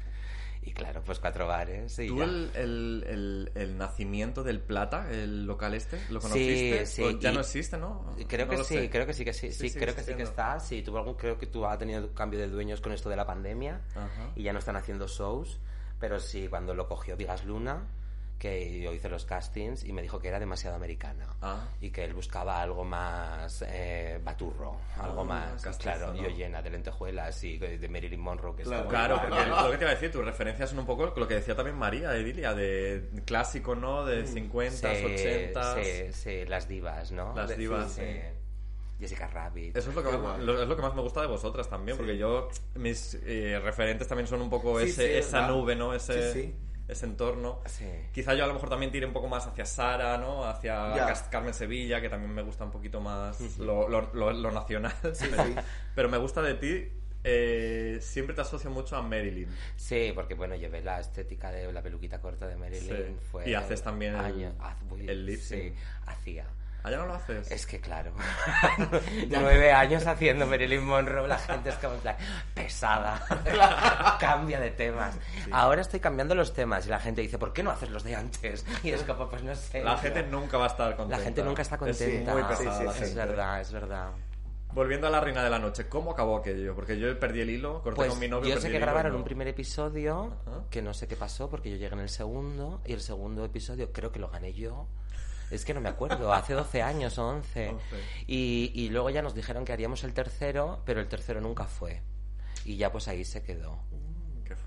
Y 0.67 0.73
claro, 0.73 1.01
pues 1.05 1.17
cuatro 1.19 1.47
bares 1.47 1.97
y 1.99 2.07
¿Tú 2.09 2.17
ya. 2.17 2.25
el, 2.25 2.51
el, 2.53 3.03
el, 3.07 3.51
el 3.55 3.77
nacimiento 3.77 4.43
del 4.43 4.59
Plata, 4.59 5.09
el 5.09 5.45
local 5.45 5.73
este, 5.73 5.97
lo 6.09 6.19
Sí, 6.19 6.27
conociste? 6.27 6.85
sí, 6.85 7.03
¿O 7.03 7.11
ya 7.11 7.31
no 7.31 7.39
existe, 7.39 7.77
¿no? 7.77 8.13
Creo 8.27 8.45
No 8.45 8.51
que 8.51 8.57
sí, 8.65 8.73
sé. 8.75 8.89
creo 8.89 9.05
que 9.05 9.13
sí 9.13 9.23
que 9.23 9.31
sí, 9.31 9.49
sí, 9.53 9.69
sigue 9.69 9.79
creo 9.79 9.95
que 9.95 10.03
sí 10.03 10.13
que 10.13 10.23
está. 10.23 10.59
Sí, 10.59 10.81
tuvo 10.81 10.97
algún, 10.97 11.13
creo 11.13 11.37
que 11.37 11.47
tú 11.47 11.65
ha 11.65 11.77
tenido 11.77 12.13
cambio 12.13 12.37
de 12.37 12.49
dueños 12.49 12.81
con 12.81 12.91
esto 12.91 13.09
de 13.09 13.15
la 13.15 13.25
pandemia 13.25 13.79
Ajá. 13.95 14.31
y 14.35 14.43
ya 14.43 14.51
no 14.51 14.59
están 14.59 14.75
haciendo 14.75 15.07
shows, 15.07 15.57
pero 16.01 16.19
sí 16.19 16.49
cuando 16.49 16.73
lo 16.73 16.85
cogió 16.89 17.15
Vigas 17.15 17.45
Luna, 17.45 17.87
que 18.37 18.79
yo 18.81 18.93
hice 18.93 19.09
los 19.09 19.25
castings 19.25 19.83
y 19.83 19.91
me 19.93 20.01
dijo 20.03 20.19
que 20.19 20.27
era 20.27 20.39
demasiado 20.39 20.75
americana 20.75 21.25
Ah. 21.41 21.67
y 21.81 21.89
que 21.89 22.03
él 22.03 22.13
buscaba 22.13 22.61
algo 22.61 22.83
más 22.83 23.63
eh, 23.67 24.19
baturro, 24.23 24.77
algo 24.99 25.21
Ah, 25.21 25.23
más, 25.23 25.61
castizo, 25.63 25.79
claro, 25.97 26.13
¿no? 26.13 26.21
yo 26.21 26.29
llena 26.29 26.61
de 26.61 26.69
lentejuelas 26.69 27.43
y 27.43 27.57
de 27.57 27.89
Marilyn 27.89 28.19
Monroe 28.19 28.55
que 28.55 28.63
Claro. 28.63 28.87
Claro, 28.89 29.19
porque 29.21 29.35
lo 29.63 29.71
que 29.71 29.77
te 29.77 29.83
iba 29.85 29.91
a 29.91 29.95
decir, 29.95 30.11
tus 30.11 30.23
referencias 30.23 30.69
son 30.69 30.79
un 30.79 30.85
poco 30.85 31.13
lo 31.15 31.27
que 31.27 31.33
decía 31.35 31.55
también 31.55 31.75
María, 31.77 32.15
Edilia, 32.15 32.53
de 32.53 33.09
clásico, 33.25 33.75
¿no? 33.75 34.05
De 34.05 34.25
50, 34.27 34.95
Sí, 34.95 35.05
80. 35.05 35.83
sí, 35.83 36.13
sí, 36.13 36.45
las 36.45 36.67
divas, 36.67 37.11
¿no? 37.11 37.33
Las 37.35 37.57
divas, 37.57 37.91
sí. 37.91 38.01
sí. 38.01 38.19
Jessica 38.99 39.27
Rabbit. 39.27 39.77
Eso 39.77 39.89
es 39.91 39.95
lo, 39.95 40.03
que 40.03 40.17
más, 40.17 40.39
lo- 40.39 40.59
es 40.61 40.67
lo 40.67 40.75
que 40.75 40.81
más 40.81 40.95
me 40.95 41.01
gusta 41.01 41.21
de 41.21 41.27
vosotras 41.27 41.69
también, 41.69 41.97
porque 41.97 42.17
yo, 42.17 42.49
mis 42.75 43.15
eh, 43.25 43.59
referentes 43.63 44.07
también 44.07 44.25
son 44.27 44.41
un 44.41 44.49
poco 44.49 44.79
Sí, 44.79 44.89
ese, 44.89 45.07
sí, 45.07 45.13
esa 45.19 45.41
¿verdad? 45.41 45.53
nube, 45.55 45.75
¿no? 45.75 45.93
Ese, 45.93 46.33
Sí, 46.33 46.41
sí. 46.41 46.55
Ese 46.87 47.05
entorno. 47.05 47.61
Sí. 47.65 47.85
Quizá 48.13 48.33
yo 48.33 48.43
a 48.43 48.47
lo 48.47 48.53
mejor 48.53 48.69
también 48.69 48.91
tire 48.91 49.05
un 49.05 49.13
poco 49.13 49.27
más 49.27 49.45
hacia 49.45 49.65
Sara, 49.65 50.17
¿no? 50.17 50.45
Hacia 50.45 50.93
Carmen 51.29 51.53
Sevilla, 51.53 51.99
que 52.01 52.09
también 52.09 52.33
me 52.33 52.41
gusta 52.41 52.63
un 52.63 52.71
poquito 52.71 53.01
más 53.01 53.57
lo, 53.59 53.89
lo- 53.89 54.09
lo- 54.13 54.31
lo 54.31 54.51
nacional. 54.51 54.93
sí. 55.13 55.25
Pero 55.95 56.09
me 56.09 56.17
gusta 56.17 56.41
de 56.41 56.53
ti, 56.53 56.91
eh, 57.23 57.97
siempre 58.01 58.33
te 58.35 58.41
asocio 58.41 58.69
mucho 58.69 58.95
a 58.95 59.01
Marilyn. 59.01 59.49
Sí, 59.75 60.11
porque 60.15 60.33
bueno, 60.33 60.55
llevé 60.55 60.81
la 60.81 60.99
estética 60.99 61.51
de 61.51 61.71
la 61.73 61.81
peluquita 61.81 62.21
corta 62.21 62.47
de 62.47 62.55
Marilyn. 62.55 62.95
Sí. 62.95 63.15
Fue 63.31 63.49
Y 63.49 63.53
haces 63.53 63.81
también 63.83 64.15
el- 64.15 65.09
el 65.09 65.25
lip 65.25 65.39
Sí, 65.41 65.73
hacía. 66.05 66.45
¿Ah, 66.83 66.91
ya 66.91 66.97
no 66.97 67.05
lo 67.07 67.15
haces? 67.15 67.51
Es 67.51 67.65
que 67.67 67.81
claro, 67.81 68.11
nueve 69.29 69.71
años 69.73 70.05
haciendo 70.07 70.45
Marilyn 70.47 70.85
Monroe, 70.85 71.27
la 71.27 71.37
gente 71.37 71.69
es 71.69 71.75
como 71.75 71.95
en 71.95 71.99
plan, 71.99 72.15
pesada, 72.53 73.21
cambia 74.19 74.59
de 74.59 74.71
temas. 74.71 75.15
Ahora 75.51 75.81
estoy 75.81 75.99
cambiando 75.99 76.35
los 76.35 76.53
temas 76.53 76.85
y 76.85 76.89
la 76.89 76.99
gente 76.99 77.21
dice, 77.21 77.37
¿por 77.37 77.51
qué 77.53 77.63
no 77.63 77.71
haces 77.71 77.89
los 77.89 78.03
de 78.03 78.15
antes? 78.15 78.65
Y 78.83 78.91
es 78.91 79.03
como, 79.03 79.29
pues 79.29 79.43
no 79.43 79.53
sé. 79.55 79.83
La 79.83 79.97
gente 79.97 80.23
nunca 80.23 80.57
va 80.57 80.65
a 80.65 80.67
estar 80.67 80.95
contenta. 80.95 81.17
La 81.17 81.23
gente 81.23 81.43
nunca 81.43 81.61
está 81.61 81.75
Es 81.75 81.79
contenta. 81.79 82.33
muy 82.33 82.43
pesada 82.43 82.77
Sí, 82.79 82.87
sí, 82.87 82.97
sí. 82.99 83.03
Es 83.05 83.15
verdad, 83.15 83.61
es 83.61 83.71
verdad. 83.71 84.09
Volviendo 84.73 85.07
a 85.07 85.09
la 85.09 85.19
reina 85.19 85.43
de 85.43 85.49
la 85.49 85.59
noche, 85.59 85.87
¿cómo 85.89 86.11
acabó 86.11 86.37
aquello? 86.37 86.75
Porque 86.75 86.99
yo 86.99 87.17
perdí 87.19 87.41
el 87.41 87.49
hilo, 87.49 87.81
corté 87.81 87.95
Pues 87.95 88.09
con 88.11 88.19
mi 88.19 88.27
novio. 88.27 88.53
yo 88.53 88.61
sé 88.61 88.69
que 88.69 88.77
grabaron 88.79 89.13
no- 89.13 89.17
un 89.19 89.23
primer 89.23 89.47
episodio 89.47 90.37
Ajá. 90.45 90.63
que 90.69 90.81
no 90.81 90.93
sé 90.93 91.07
qué 91.07 91.15
pasó 91.15 91.49
porque 91.49 91.69
yo 91.71 91.77
llegué 91.77 91.93
en 91.95 92.01
el 92.01 92.09
segundo 92.09 92.81
y 92.85 92.93
el 92.93 93.01
segundo 93.01 93.43
episodio 93.43 93.91
creo 93.91 94.11
que 94.11 94.19
lo 94.19 94.29
gané 94.29 94.53
yo. 94.53 94.87
Es 95.49 95.63
que 95.63 95.73
no 95.73 95.81
me 95.81 95.89
acuerdo, 95.89 96.33
hace 96.33 96.53
12 96.53 96.81
años 96.81 97.17
o 97.17 97.27
11. 97.27 97.69
11. 97.69 97.83
Y, 98.27 98.71
y 98.73 98.89
luego 98.89 99.09
ya 99.09 99.21
nos 99.21 99.33
dijeron 99.33 99.63
que 99.65 99.73
haríamos 99.73 100.03
el 100.03 100.13
tercero, 100.13 100.81
pero 100.85 100.99
el 100.99 101.07
tercero 101.07 101.39
nunca 101.41 101.65
fue. 101.65 102.01
Y 102.65 102.75
ya 102.75 102.91
pues 102.91 103.07
ahí 103.07 103.23
se 103.23 103.43
quedó. 103.43 103.79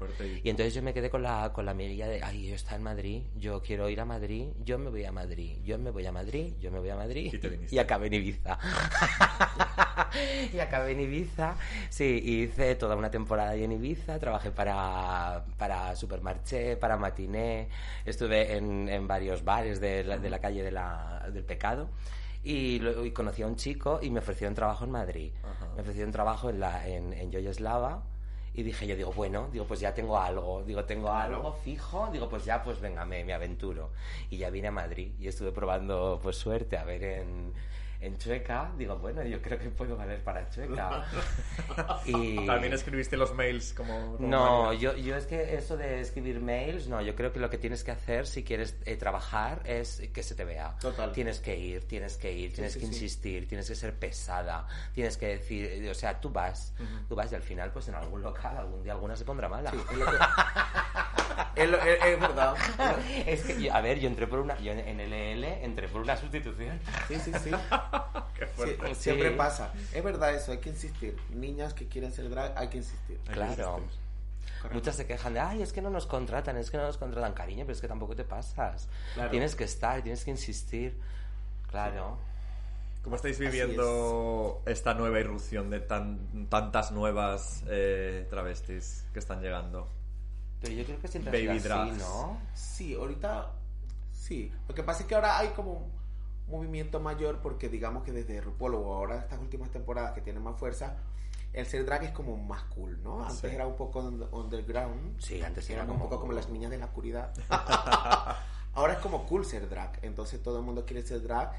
Fuerte. 0.01 0.41
Y- 0.43 0.49
entonces 0.49 0.73
yo 0.73 0.83
me 0.83 0.95
quedé 0.95 1.11
con 1.11 1.23
la, 1.23 1.53
con 1.53 1.67
la 1.67 1.75
mirilla 1.75 2.09
de, 2.09 2.23
ay, 2.25 2.49
yo 2.49 2.55
está 2.55 2.75
en 2.75 2.83
Madrid, 2.83 3.23
yo 3.37 3.61
quiero 3.63 3.87
ir 3.91 4.01
a 4.01 4.07
Madrid, 4.07 4.49
yo 4.65 4.79
me 4.79 4.89
voy 4.89 5.05
a 5.05 5.13
Madrid, 5.13 5.59
yo 5.63 5.79
me 5.79 5.91
voy 5.91 6.07
a 6.07 6.11
Madrid, 6.13 6.55
yo 6.59 6.71
me 6.71 6.79
voy 6.79 6.89
a 6.89 6.97
Madrid. 6.97 7.31
Y 7.35 7.39
te 7.39 7.49
viniste. 7.51 7.77
Y 7.77 7.79
acabé 7.79 8.07
en 8.07 8.15
Ibiza. 8.15 8.59
y 10.53 10.59
acabé 10.59 10.93
en 10.93 11.01
Ibiza. 11.01 11.55
Sí, 11.89 12.21
hice 12.25 12.75
toda 12.77 12.97
una 12.97 13.11
temporada 13.11 13.51
ahí 13.51 13.63
en 13.65 13.73
Ibiza, 13.73 14.19
trabajé 14.19 14.51
para, 14.51 15.45
para 15.59 15.95
Supermarché, 15.97 16.77
para 16.77 16.97
Matiné, 16.97 17.69
estuve 18.05 18.57
en, 18.57 18.89
en 18.89 19.07
varios 19.07 19.45
bares 19.45 19.81
de 19.81 20.03
la, 20.05 20.19
de 20.19 20.31
la 20.31 20.39
calle 20.41 20.63
de 20.63 20.71
la- 20.73 21.29
del 21.33 21.45
Pecado. 21.45 21.89
Y, 22.43 22.81
y 23.05 23.11
conocí 23.11 23.43
a 23.43 23.47
un 23.47 23.57
chico 23.57 23.99
y 24.03 24.09
me 24.11 24.21
ofrecieron 24.21 24.55
trabajo 24.55 24.85
en 24.85 24.91
Madrid. 24.93 25.31
Ajá. 25.45 25.69
Me 25.75 25.83
ofrecieron 25.83 26.11
trabajo 26.11 26.49
en, 26.49 26.59
la, 26.59 26.89
en, 26.89 27.13
en 27.13 27.31
Yoyeslava. 27.31 28.03
Y 28.53 28.63
dije 28.63 28.87
yo, 28.87 28.97
digo, 28.97 29.13
bueno, 29.13 29.49
digo, 29.53 29.65
pues 29.65 29.81
ya 29.81 29.95
tengo 29.95 30.19
algo, 30.19 30.63
digo, 30.65 30.85
tengo 30.85 31.11
algo 31.13 31.53
fijo, 31.53 32.09
digo, 32.13 32.29
pues 32.29 32.45
ya, 32.45 32.63
pues 32.63 32.81
venga, 32.81 33.05
me, 33.05 33.25
me 33.25 33.33
aventuro. 33.33 33.91
Y 34.29 34.39
ya 34.39 34.51
vine 34.51 34.69
a 34.69 34.73
Madrid 34.73 35.13
y 35.21 35.29
estuve 35.29 35.53
probando, 35.53 36.19
pues 36.23 36.37
suerte, 36.37 36.77
a 36.77 36.85
ver 36.85 37.03
en, 37.05 37.53
en 38.01 38.17
Chueca. 38.19 38.71
Digo, 38.79 38.97
bueno, 38.99 39.23
yo 39.25 39.41
creo 39.43 39.59
que 39.59 39.69
puedo 39.71 39.97
valer 39.97 40.23
para 40.23 40.49
Chueca. 40.51 41.07
y... 42.07 42.47
También 42.47 42.73
escribiste 42.73 43.17
los 43.17 43.35
mails 43.35 43.73
como... 43.75 44.17
como 44.17 44.29
No, 44.29 44.73
yo, 44.73 44.97
yo 44.97 45.17
es 45.17 45.27
que 45.27 45.55
eso 45.55 45.77
de 45.77 46.01
escribir 46.01 46.41
mails, 46.41 46.89
no, 46.89 47.01
yo 47.03 47.15
creo 47.15 47.33
que 47.33 47.41
lo 47.41 47.51
que 47.51 47.59
tienes 47.59 47.85
que 47.85 47.91
hacer 47.91 48.27
si 48.27 48.43
quieres 48.45 48.77
eh, 48.87 48.97
trabajar 48.97 49.61
es 49.65 50.03
que 50.13 50.23
se 50.23 50.35
te 50.35 50.45
vea. 50.45 50.77
Total. 50.81 51.13
Tienes 51.13 51.41
que 51.41 51.57
ir, 51.59 51.87
tienes 51.87 52.17
que 52.17 52.33
ir, 52.33 52.53
tienes 52.53 52.73
sí, 52.73 52.81
que 52.81 52.87
sí. 52.87 52.93
insistir, 52.93 53.49
tienes 53.49 53.69
que 53.69 53.75
ser 53.75 53.95
pesada, 53.95 54.67
tienes 54.95 55.17
que 55.17 55.27
decir, 55.29 55.89
o 55.91 55.95
sea, 55.95 56.21
tú 56.21 56.31
vas, 56.31 56.75
tú 57.09 57.15
vas 57.15 57.31
y 57.33 57.35
al 57.35 57.43
final 57.43 57.71
pues 57.71 57.89
en 57.89 57.95
algún 57.95 58.23
local 58.23 58.57
algún 58.57 58.83
día 58.83 58.93
alguna 58.93 59.17
se 59.17 59.25
pondrá 59.25 59.49
mala. 59.49 59.71
Sí, 59.71 59.77
es, 59.93 59.99
lo 59.99 60.07
que- 60.07 60.17
es 61.63 61.71
lo- 61.71 61.79
es- 61.79 62.05
es 62.05 62.21
verdad. 62.21 62.55
es 63.27 63.43
que, 63.43 63.63
yo- 63.63 63.75
a 63.75 63.81
ver, 63.81 63.99
yo 64.01 64.09
entré 64.09 64.27
por 64.27 64.39
una, 64.41 64.59
yo 64.61 64.73
en 64.73 64.81
en 64.81 65.01
LL 65.01 65.45
entré 65.65 65.89
por 65.89 66.01
una 66.03 66.17
sustitución. 66.17 66.81
Sí, 67.09 67.17
sí, 67.21 67.33
sí. 67.43 67.51
Sí. 68.57 68.95
Siempre 68.95 69.31
Sí. 69.31 69.37
pasa. 69.37 69.73
Es 69.93 70.03
verdad 70.03 70.35
eso, 70.35 70.53
hay 70.53 70.59
que 70.59 70.71
insistir. 70.71 71.17
Niñas 71.31 71.73
que 71.75 71.87
quieren 71.89 72.13
ser 72.13 72.29
drag, 72.31 72.57
hay 72.57 72.69
que 72.69 72.79
insistir. 72.79 73.19
Hay 73.23 73.27
que 73.29 73.33
Claro. 73.33 73.79
insistir. 73.79 74.01
Correcto. 74.61 74.75
Muchas 74.75 74.97
se 74.97 75.07
quejan 75.07 75.35
de, 75.35 75.41
ay, 75.41 75.63
es 75.63 75.73
que 75.73 75.81
no 75.81 75.89
nos 75.91 76.07
contratan, 76.07 76.57
es 76.59 76.71
que 76.71 76.77
no 76.77 76.83
nos 76.85 76.99
contratan, 76.99 77.33
cariño, 77.33 77.61
pero 77.65 77.73
es 77.73 77.81
que 77.81 77.89
tampoco 77.89 78.15
te 78.17 78.25
pasas. 78.25 78.89
Claro. 79.15 79.31
Tienes 79.31 79.55
que 79.55 79.65
estar, 79.65 80.03
tienes 80.03 80.25
que 80.25 80.31
insistir. 80.31 80.99
Claro. 81.71 82.19
¿Cómo 83.03 83.17
estáis 83.17 83.39
viviendo 83.39 84.63
esta 84.67 84.93
nueva 84.93 85.21
irrupción 85.21 85.71
de 85.71 85.81
tan, 85.81 86.47
tantas 86.51 86.93
nuevas 86.93 87.63
eh, 87.69 88.27
travestis 88.29 89.07
que 89.15 89.19
están 89.21 89.41
llegando? 89.41 89.89
Pero 90.61 90.75
yo 90.75 90.85
creo 90.85 91.01
que 91.01 91.09
siempre 91.09 91.47
Baby 91.47 91.59
así. 91.59 91.93
¿no? 91.99 92.39
Sí, 92.55 92.95
ahorita 92.95 93.53
sí. 94.13 94.53
Lo 94.69 94.75
que 94.75 94.83
pasa 94.83 95.01
es 95.03 95.07
que 95.07 95.15
ahora 95.15 95.39
hay 95.39 95.49
como 95.49 95.73
un 95.73 96.00
movimiento 96.51 97.01
mayor 97.01 97.41
porque 97.43 97.69
digamos 97.69 98.03
que 98.03 98.13
desde 98.13 98.41
RuPaul 98.41 98.75
o 98.75 98.95
ahora 98.95 99.17
estas 99.19 99.39
últimas 99.41 99.71
temporadas 99.71 100.13
que 100.13 100.21
tienen 100.21 100.43
más 100.43 100.57
fuerza, 100.59 100.97
el 101.53 101.67
ser 101.67 101.85
drag 101.85 102.05
es 102.05 102.11
como 102.13 102.37
más 102.37 102.63
cool, 102.65 103.03
¿no? 103.03 103.23
Antes 103.25 103.39
Sí. 103.41 103.47
era 103.49 103.67
un 103.67 103.77
poco 103.77 104.01
un- 104.01 104.29
underground. 104.33 105.21
Sí, 105.21 105.43
antes 105.43 105.69
era 105.71 105.85
un 105.85 105.99
poco 105.99 106.21
como 106.21 106.33
las 106.33 106.49
niñas 106.49 106.71
de 106.71 106.79
la 106.79 106.87
oscuridad. 106.87 107.33
ahora 108.75 108.93
es 108.95 108.99
como 109.01 109.27
cool 109.27 109.45
ser 109.45 109.69
drag, 109.69 109.99
entonces 110.03 110.43
todo 110.43 110.59
el 110.59 110.65
mundo 110.65 110.85
quiere 110.87 111.03
ser 111.03 111.23
drag. 111.23 111.53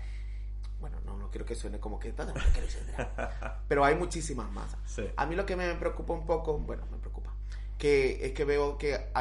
Bueno, 0.79 0.97
no, 1.05 1.15
no 1.17 1.29
quiero 1.29 1.45
que 1.45 1.53
suene 1.55 1.79
como 1.79 1.99
que 1.99 2.11
todo 2.11 2.29
el 2.29 2.33
mundo 2.33 2.49
quiere 2.53 2.69
ser 2.69 2.85
drag. 2.87 3.61
Pero 3.67 3.85
hay 3.85 3.95
muchísimas 3.95 4.49
más. 4.51 4.75
Sí. 4.85 5.07
A 5.15 5.25
mí 5.25 5.35
lo 5.35 5.45
que 5.45 5.55
me 5.55 5.71
preocupa 5.75 6.13
un 6.13 6.25
poco, 6.25 6.57
bueno, 6.57 6.83
me 6.91 6.97
preocupa, 6.97 7.33
que 7.77 8.25
es 8.25 8.31
que 8.33 8.45
veo 8.45 8.77
que 8.77 9.11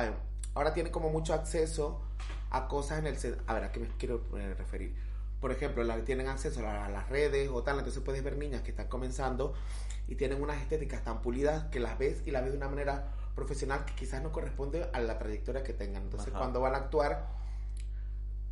ahora 0.55 0.73
tiene 0.73 0.91
como 0.91 1.11
mucho 1.11 1.35
acceso 1.35 2.01
a 2.51 2.67
cosas 2.67 2.99
en 3.01 3.07
el... 3.09 3.17
A 3.47 3.55
ver, 3.55 3.65
¿a 3.65 3.73
qué 3.73 3.81
me 3.81 3.89
quiero 3.99 4.23
referir? 4.57 4.95
Por 5.41 5.53
ejemplo, 5.53 5.83
la, 5.85 5.97
tienen 6.05 6.29
acceso 6.29 6.61
a, 6.61 6.63
la- 6.63 6.87
a 6.87 6.89
las 6.91 7.09
redes 7.09 7.49
o 7.53 7.63
tal, 7.63 7.79
entonces 7.79 8.03
puedes 8.03 8.23
ver 8.23 8.37
niñas 8.37 8.63
que 8.63 8.71
están 8.71 8.89
comenzando 8.89 9.55
y 10.09 10.17
tienen 10.17 10.43
unas 10.43 10.61
estéticas 10.61 11.03
tan 11.03 11.23
pulidas 11.23 11.65
que 11.71 11.81
las 11.81 11.99
ves 11.99 12.23
y 12.27 12.31
las 12.31 12.43
ves 12.43 12.53
de 12.53 12.59
una 12.59 12.69
manera 12.69 13.13
profesional 13.35 13.85
que 13.85 13.95
quizás 13.95 14.23
no 14.23 14.33
corresponde 14.33 14.89
a 14.93 15.01
la 15.01 15.19
trayectoria 15.19 15.63
que 15.63 15.73
tengan. 15.73 16.03
Entonces, 16.03 16.29
Ajá. 16.31 16.39
cuando 16.39 16.61
van 16.61 16.75
a 16.75 16.79
actuar, 16.79 17.29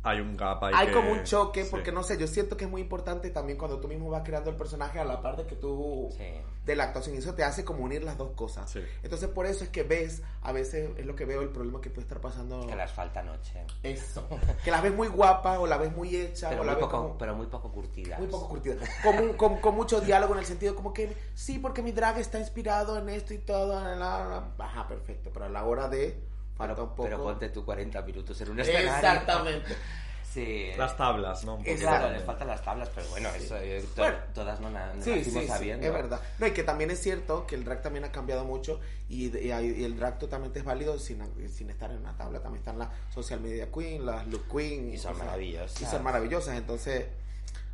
Hay 0.01 0.21
un 0.21 0.37
gap 0.37 0.63
ahí 0.63 0.73
hay 0.75 0.87
que- 0.87 0.93
como 0.93 1.11
un 1.11 1.23
choque, 1.23 1.63
sí. 1.65 1.69
porque 1.69 1.91
no 1.91 2.03
sé, 2.03 2.17
yo 2.17 2.25
siento 2.25 2.55
que 2.55 2.63
es 2.65 2.71
muy 2.71 2.79
importante 2.79 3.29
también 3.31 3.57
cuando 3.57 3.79
tú 3.81 3.89
mismo 3.89 4.09
vas 4.09 4.23
creando 4.23 4.49
el 4.49 4.55
personaje 4.55 4.97
a 4.97 5.03
la 5.03 5.21
par 5.21 5.35
de 5.35 5.45
que 5.45 5.55
tú 5.57 6.07
Sí. 6.15 6.23
de 6.65 6.75
la 6.77 6.85
actuación 6.85 7.15
y 7.15 7.17
eso 7.17 7.33
te 7.33 7.43
hace 7.43 7.65
como 7.65 7.83
unir 7.83 8.03
las 8.03 8.17
dos 8.17 8.31
cosas. 8.31 8.69
Sí. 8.71 8.79
Entonces 9.03 9.27
por 9.27 9.45
eso 9.45 9.65
es 9.65 9.69
que 9.71 9.83
ves, 9.83 10.21
a 10.41 10.53
veces 10.53 10.91
es 10.97 11.05
lo 11.05 11.15
que 11.17 11.25
veo 11.25 11.41
el 11.41 11.49
problema 11.49 11.81
que 11.81 11.89
puede 11.89 12.03
estar 12.03 12.21
pasando. 12.21 12.65
Que 12.65 12.75
las 12.77 12.93
falta 12.93 13.21
noche. 13.23 13.65
Eso. 13.83 14.25
Que 14.63 14.71
las 14.71 14.81
ves 14.81 14.93
muy 14.95 15.09
guapas 15.09 15.57
o 15.59 15.67
la 15.67 15.75
ves 15.77 15.93
muy 15.93 16.15
hecha 16.15 16.47
Pero 16.49 16.61
o 16.61 16.63
la 16.63 16.71
muy, 16.73 16.81
ves 16.81 16.89
poco, 16.89 17.03
como- 17.03 17.17
pero 17.17 17.35
muy 17.35 17.47
poco 17.47 17.69
curtidas. 17.69 18.19
muy 18.19 18.29
poco 18.29 18.47
curtida. 18.47 18.75
Con, 19.03 19.19
un- 19.19 19.33
con, 19.33 19.57
con 19.57 19.75
mucho 19.75 19.99
diálogo 19.99 20.31
en 20.33 20.39
el 20.39 20.45
sentido 20.45 20.75
como 20.75 20.93
que 20.93 21.13
sí, 21.33 21.59
porque 21.59 21.81
mi 21.81 21.91
drag 21.91 22.19
está 22.19 22.39
inspirado 22.39 22.97
en 22.97 23.09
esto 23.09 23.33
y 23.33 23.39
todo. 23.39 23.83
la, 23.83 23.95
la, 23.97 24.25
la. 24.57 24.65
Ajá, 24.65 24.87
perfecto. 24.87 25.29
Pero 25.33 25.45
a 25.45 25.49
la 25.49 25.65
hora 25.65 25.89
de 25.89 26.28
Pero, 26.67 26.83
un 26.83 26.89
poco. 26.89 27.03
pero 27.03 27.23
ponte 27.23 27.49
tú 27.49 27.65
40 27.65 28.01
minutos 28.03 28.39
en 28.41 28.51
un 28.51 28.59
escenario. 28.59 28.89
Exactamente. 28.93 29.75
Sí. 30.31 30.67
Las 30.77 30.95
tablas, 30.95 31.43
¿no? 31.43 31.57
Claro, 31.57 32.11
les 32.11 32.23
faltan 32.23 32.49
las 32.49 32.61
tablas, 32.63 32.87
pero 32.93 33.07
bueno, 33.09 33.29
eso 33.29 33.57
eh, 33.57 33.83
to- 33.95 34.03
Bueno. 34.03 34.17
todas 34.35 34.59
no, 34.59 34.69
no 34.69 34.77
Sí, 35.01 35.23
sí, 35.23 35.31
sí, 35.31 35.47
sabiendo. 35.47 35.87
es 35.87 35.91
verdad. 35.91 36.21
No, 36.37 36.45
y 36.45 36.51
que 36.51 36.61
también 36.61 36.91
es 36.91 37.01
cierto 37.01 37.47
que 37.47 37.55
el 37.55 37.63
drag 37.65 37.81
también 37.81 38.05
ha 38.05 38.11
cambiado 38.11 38.45
mucho 38.45 38.79
y, 39.09 39.35
y 39.35 39.51
y 39.51 39.83
el 39.83 39.97
drag 39.97 40.19
totalmente 40.19 40.59
es 40.59 40.65
válido 40.65 40.99
sin, 40.99 41.19
sin 41.49 41.71
estar 41.71 41.89
en 41.89 41.97
una 41.97 42.15
tabla. 42.15 42.41
También 42.43 42.59
están 42.59 42.77
las 42.77 42.89
social 43.11 43.39
media 43.39 43.71
queen, 43.71 44.05
las 44.05 44.27
look 44.27 44.45
queen. 44.55 44.93
Y 44.93 44.99
son 44.99 45.15
sea, 45.15 45.25
maravillosas. 45.25 45.81
Y 45.81 45.85
son 45.85 46.03
maravillosas. 46.03 46.55
Entonces, 46.57 47.07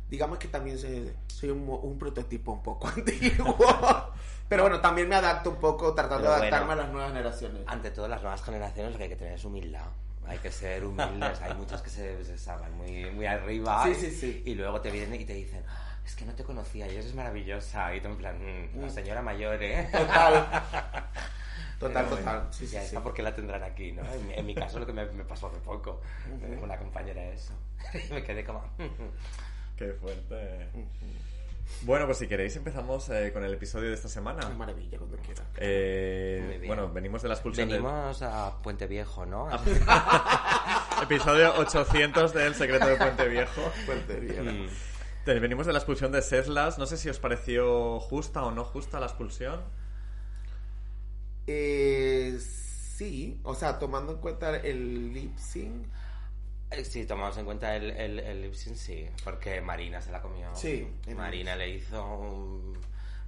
digamos 0.08 0.38
que 0.38 0.48
también 0.48 0.78
soy, 0.78 1.12
soy 1.26 1.50
un, 1.50 1.68
un 1.68 1.98
prototipo 1.98 2.52
un 2.52 2.62
poco 2.62 2.88
antiguo. 2.96 3.54
Pero 4.48 4.62
bueno, 4.62 4.80
también 4.80 5.08
me 5.08 5.16
adapto 5.16 5.50
un 5.50 5.56
poco 5.56 5.92
tratando 5.94 6.18
Pero 6.24 6.30
de 6.30 6.36
adaptarme 6.36 6.66
bueno. 6.66 6.80
a 6.82 6.84
las 6.84 6.92
nuevas 6.92 7.12
generaciones. 7.12 7.62
Ante 7.66 7.90
todo, 7.90 8.06
las 8.08 8.22
nuevas 8.22 8.42
generaciones 8.42 8.92
lo 8.92 8.98
que 8.98 9.04
hay 9.04 9.10
que 9.10 9.16
tener 9.16 9.34
es 9.34 9.44
humildad. 9.44 9.86
Hay 10.26 10.38
que 10.38 10.50
ser 10.50 10.84
humildes. 10.84 11.40
hay 11.40 11.54
muchos 11.54 11.82
que 11.82 11.90
se, 11.90 12.24
se 12.24 12.36
saben 12.38 12.72
muy, 12.76 13.10
muy 13.10 13.26
arriba. 13.26 13.82
Sí, 13.84 13.90
y- 13.90 13.94
sí, 13.94 14.10
sí. 14.10 14.42
Y 14.46 14.54
luego 14.54 14.80
te 14.80 14.90
vienen 14.90 15.20
y 15.20 15.24
te 15.24 15.34
dicen, 15.34 15.62
"Ah, 15.68 15.98
es 16.04 16.14
que 16.16 16.24
no 16.24 16.32
te 16.34 16.42
conocía 16.44 16.86
y 16.88 16.96
eres 16.96 17.14
maravillosa. 17.14 17.94
Y 17.94 18.00
tú 18.00 18.08
en 18.08 18.16
plan, 18.16 18.36
"Mm, 18.74 18.80
la 18.82 18.90
señora 18.90 19.22
mayor, 19.22 19.60
¿eh? 19.62 19.88
Total. 19.92 20.46
Total, 21.78 22.06
bueno, 22.06 22.16
total. 22.24 22.46
Sí, 22.52 22.66
sí, 22.66 22.72
ya 22.72 22.80
sí. 22.80 22.86
está, 22.86 23.02
porque 23.02 23.22
la 23.22 23.34
tendrán 23.34 23.62
aquí, 23.62 23.92
¿no? 23.92 24.02
En, 24.10 24.26
mi- 24.26 24.32
en 24.34 24.46
mi 24.46 24.54
caso, 24.54 24.78
lo 24.78 24.86
que 24.86 24.94
me, 24.94 25.04
me 25.06 25.24
pasó 25.24 25.48
hace 25.48 25.58
poco. 25.58 26.00
Me 26.40 26.48
dijo 26.48 26.62
una 26.64 26.78
compañera 26.78 27.22
eso. 27.24 27.52
Y 28.08 28.12
me 28.14 28.22
quedé 28.24 28.44
como... 28.44 28.64
Qué 29.76 29.92
fuerte. 29.92 30.70
Bueno, 31.82 32.06
pues 32.06 32.18
si 32.18 32.26
queréis 32.26 32.56
empezamos 32.56 33.08
eh, 33.10 33.30
con 33.32 33.44
el 33.44 33.52
episodio 33.54 33.88
de 33.88 33.94
esta 33.94 34.08
semana. 34.08 34.40
Qué 34.48 34.54
maravilla 34.54 34.98
cuando 34.98 35.16
quieras. 35.18 35.44
Eh, 35.58 36.62
bueno, 36.66 36.90
venimos 36.92 37.22
de 37.22 37.28
la 37.28 37.34
expulsión 37.34 37.68
del- 37.68 37.82
Venimos 37.82 38.22
a 38.22 38.60
Puente 38.62 38.86
Viejo, 38.86 39.26
¿no? 39.26 39.48
Episodio 41.02 41.54
800 41.58 42.32
del 42.32 42.54
Secreto 42.54 42.86
de 42.86 42.96
Puente 42.96 43.28
Viejo. 43.28 43.60
Fuerte, 43.84 44.20
bien. 44.20 44.64
Mm. 44.64 44.68
Venimos 45.26 45.66
de 45.66 45.72
la 45.72 45.78
expulsión 45.80 46.12
de 46.12 46.22
Seslas. 46.22 46.78
No 46.78 46.86
sé 46.86 46.96
si 46.96 47.08
os 47.08 47.18
pareció 47.18 47.98
justa 48.00 48.44
o 48.44 48.52
no 48.52 48.64
justa 48.64 48.98
la 49.00 49.06
expulsión. 49.06 49.60
Eh, 51.46 52.38
sí, 52.40 53.40
o 53.44 53.54
sea, 53.54 53.78
tomando 53.78 54.12
en 54.12 54.18
cuenta 54.18 54.56
el 54.56 55.12
lip 55.12 55.36
sync. 55.36 55.86
Eh, 56.70 56.84
Sí, 56.84 57.06
tomamos 57.06 57.36
en 57.38 57.44
cuenta 57.44 57.76
el, 57.76 57.90
el, 57.90 58.18
el 58.18 58.42
lip 58.42 58.54
sync, 58.54 58.76
sí, 58.76 59.08
porque 59.24 59.60
Marina 59.60 60.00
se 60.00 60.10
la 60.10 60.20
comió. 60.20 60.54
Sí, 60.54 60.88
Marina 61.14 61.56
le 61.56 61.70
hizo 61.70 62.04
un... 62.04 62.78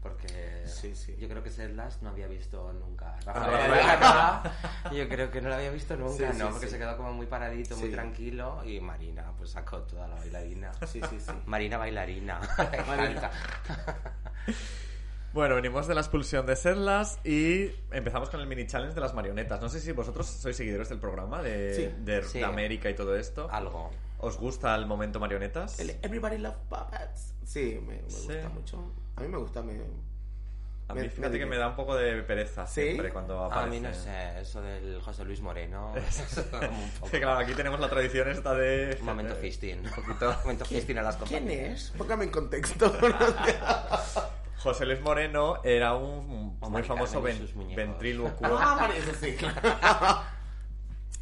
Porque 0.02 0.62
Sí, 0.66 0.94
sí. 0.94 1.16
yo 1.18 1.28
creo 1.28 1.42
que 1.42 1.50
Sedlas 1.50 2.02
no 2.02 2.10
había 2.10 2.28
visto 2.28 2.72
nunca. 2.72 3.16
Ah, 3.26 3.32
Rafael 3.32 4.96
yo 4.96 5.08
creo 5.08 5.30
que 5.32 5.40
no 5.40 5.48
la 5.48 5.56
había 5.56 5.70
visto 5.70 5.96
nunca, 5.96 6.32
Sí, 6.32 6.38
¿no? 6.38 6.50
porque 6.50 6.68
se 6.68 6.78
quedó 6.78 6.96
como 6.96 7.12
muy 7.12 7.26
paradito, 7.26 7.76
muy 7.76 7.90
tranquilo 7.90 8.62
y 8.64 8.78
Marina 8.80 9.32
pues 9.36 9.50
sacó 9.50 9.78
toda 9.82 10.06
la 10.06 10.14
bailarina. 10.14 10.70
Sí, 10.86 11.00
sí, 11.10 11.18
sí. 11.20 11.32
Marina 11.46 11.78
bailarina. 11.78 12.40
Marina. 12.86 13.30
Bueno, 15.32 15.54
venimos 15.56 15.86
de 15.86 15.94
la 15.94 16.00
expulsión 16.00 16.46
de 16.46 16.56
Seslas 16.56 17.18
y 17.22 17.70
empezamos 17.92 18.30
con 18.30 18.40
el 18.40 18.46
mini 18.46 18.66
challenge 18.66 18.94
de 18.94 19.00
las 19.00 19.12
marionetas. 19.14 19.60
No 19.60 19.68
sé 19.68 19.78
si 19.78 19.92
vosotros 19.92 20.26
sois 20.26 20.56
seguidores 20.56 20.88
del 20.88 20.98
programa 20.98 21.42
de, 21.42 21.74
Sí. 21.74 21.94
de, 22.02 22.22
Sí. 22.24 22.38
de 22.38 22.44
América 22.46 22.88
y 22.88 22.94
todo 22.94 23.14
esto. 23.14 23.48
Algo. 23.50 23.90
¿Os 24.20 24.38
gusta 24.38 24.74
el 24.74 24.86
momento 24.86 25.20
marionetas? 25.20 25.78
El 25.80 25.90
Everybody 26.02 26.38
Love 26.38 26.56
Puppets. 26.68 27.34
Sí, 27.44 27.78
me, 27.86 28.00
me 28.02 28.10
Sí. 28.10 28.26
gusta 28.32 28.48
mucho. 28.48 28.92
A 29.16 29.20
mí 29.20 29.28
me 29.28 29.36
gusta, 29.38 29.62
me... 29.62 29.74
A 30.90 30.94
mí 30.94 31.06
fíjate 31.10 31.34
me 31.34 31.38
que 31.38 31.44
me 31.44 31.58
da 31.58 31.68
un 31.68 31.76
poco 31.76 31.94
de 31.94 32.22
pereza 32.22 32.66
¿Sí? 32.66 32.80
siempre 32.80 33.10
cuando 33.12 33.44
aparece. 33.44 33.66
A 33.66 33.70
mí 33.70 33.80
no 33.80 33.92
sé, 33.92 34.40
eso 34.40 34.62
del 34.62 34.98
José 35.02 35.22
Luis 35.26 35.42
Moreno. 35.42 35.92
Que 37.10 37.20
claro, 37.20 37.40
aquí 37.40 37.52
tenemos 37.52 37.78
la 37.78 37.90
tradición 37.90 38.28
esta 38.30 38.54
de... 38.54 38.96
Un 39.00 39.04
momento 39.06 39.34
fisting. 39.34 39.80
Un 39.84 39.90
poquito 39.90 40.34
momento 40.42 40.64
fisting 40.64 40.96
a 40.96 41.02
las 41.02 41.16
¿Quién 41.18 41.40
compañeras. 41.42 41.80
es? 41.82 41.90
Póngame 41.90 42.24
en 42.24 42.30
contexto. 42.30 42.90
José 44.62 44.86
Luis 44.86 45.00
Moreno 45.00 45.60
era 45.64 45.94
un 45.94 46.58
muy 46.60 46.82
famoso 46.82 47.22
ven- 47.22 47.48
ventrílocuo. 47.76 48.58
ah, 48.60 48.76
vale, 48.80 48.98
eso 48.98 49.12
sí, 49.20 49.34
claro. 49.36 50.22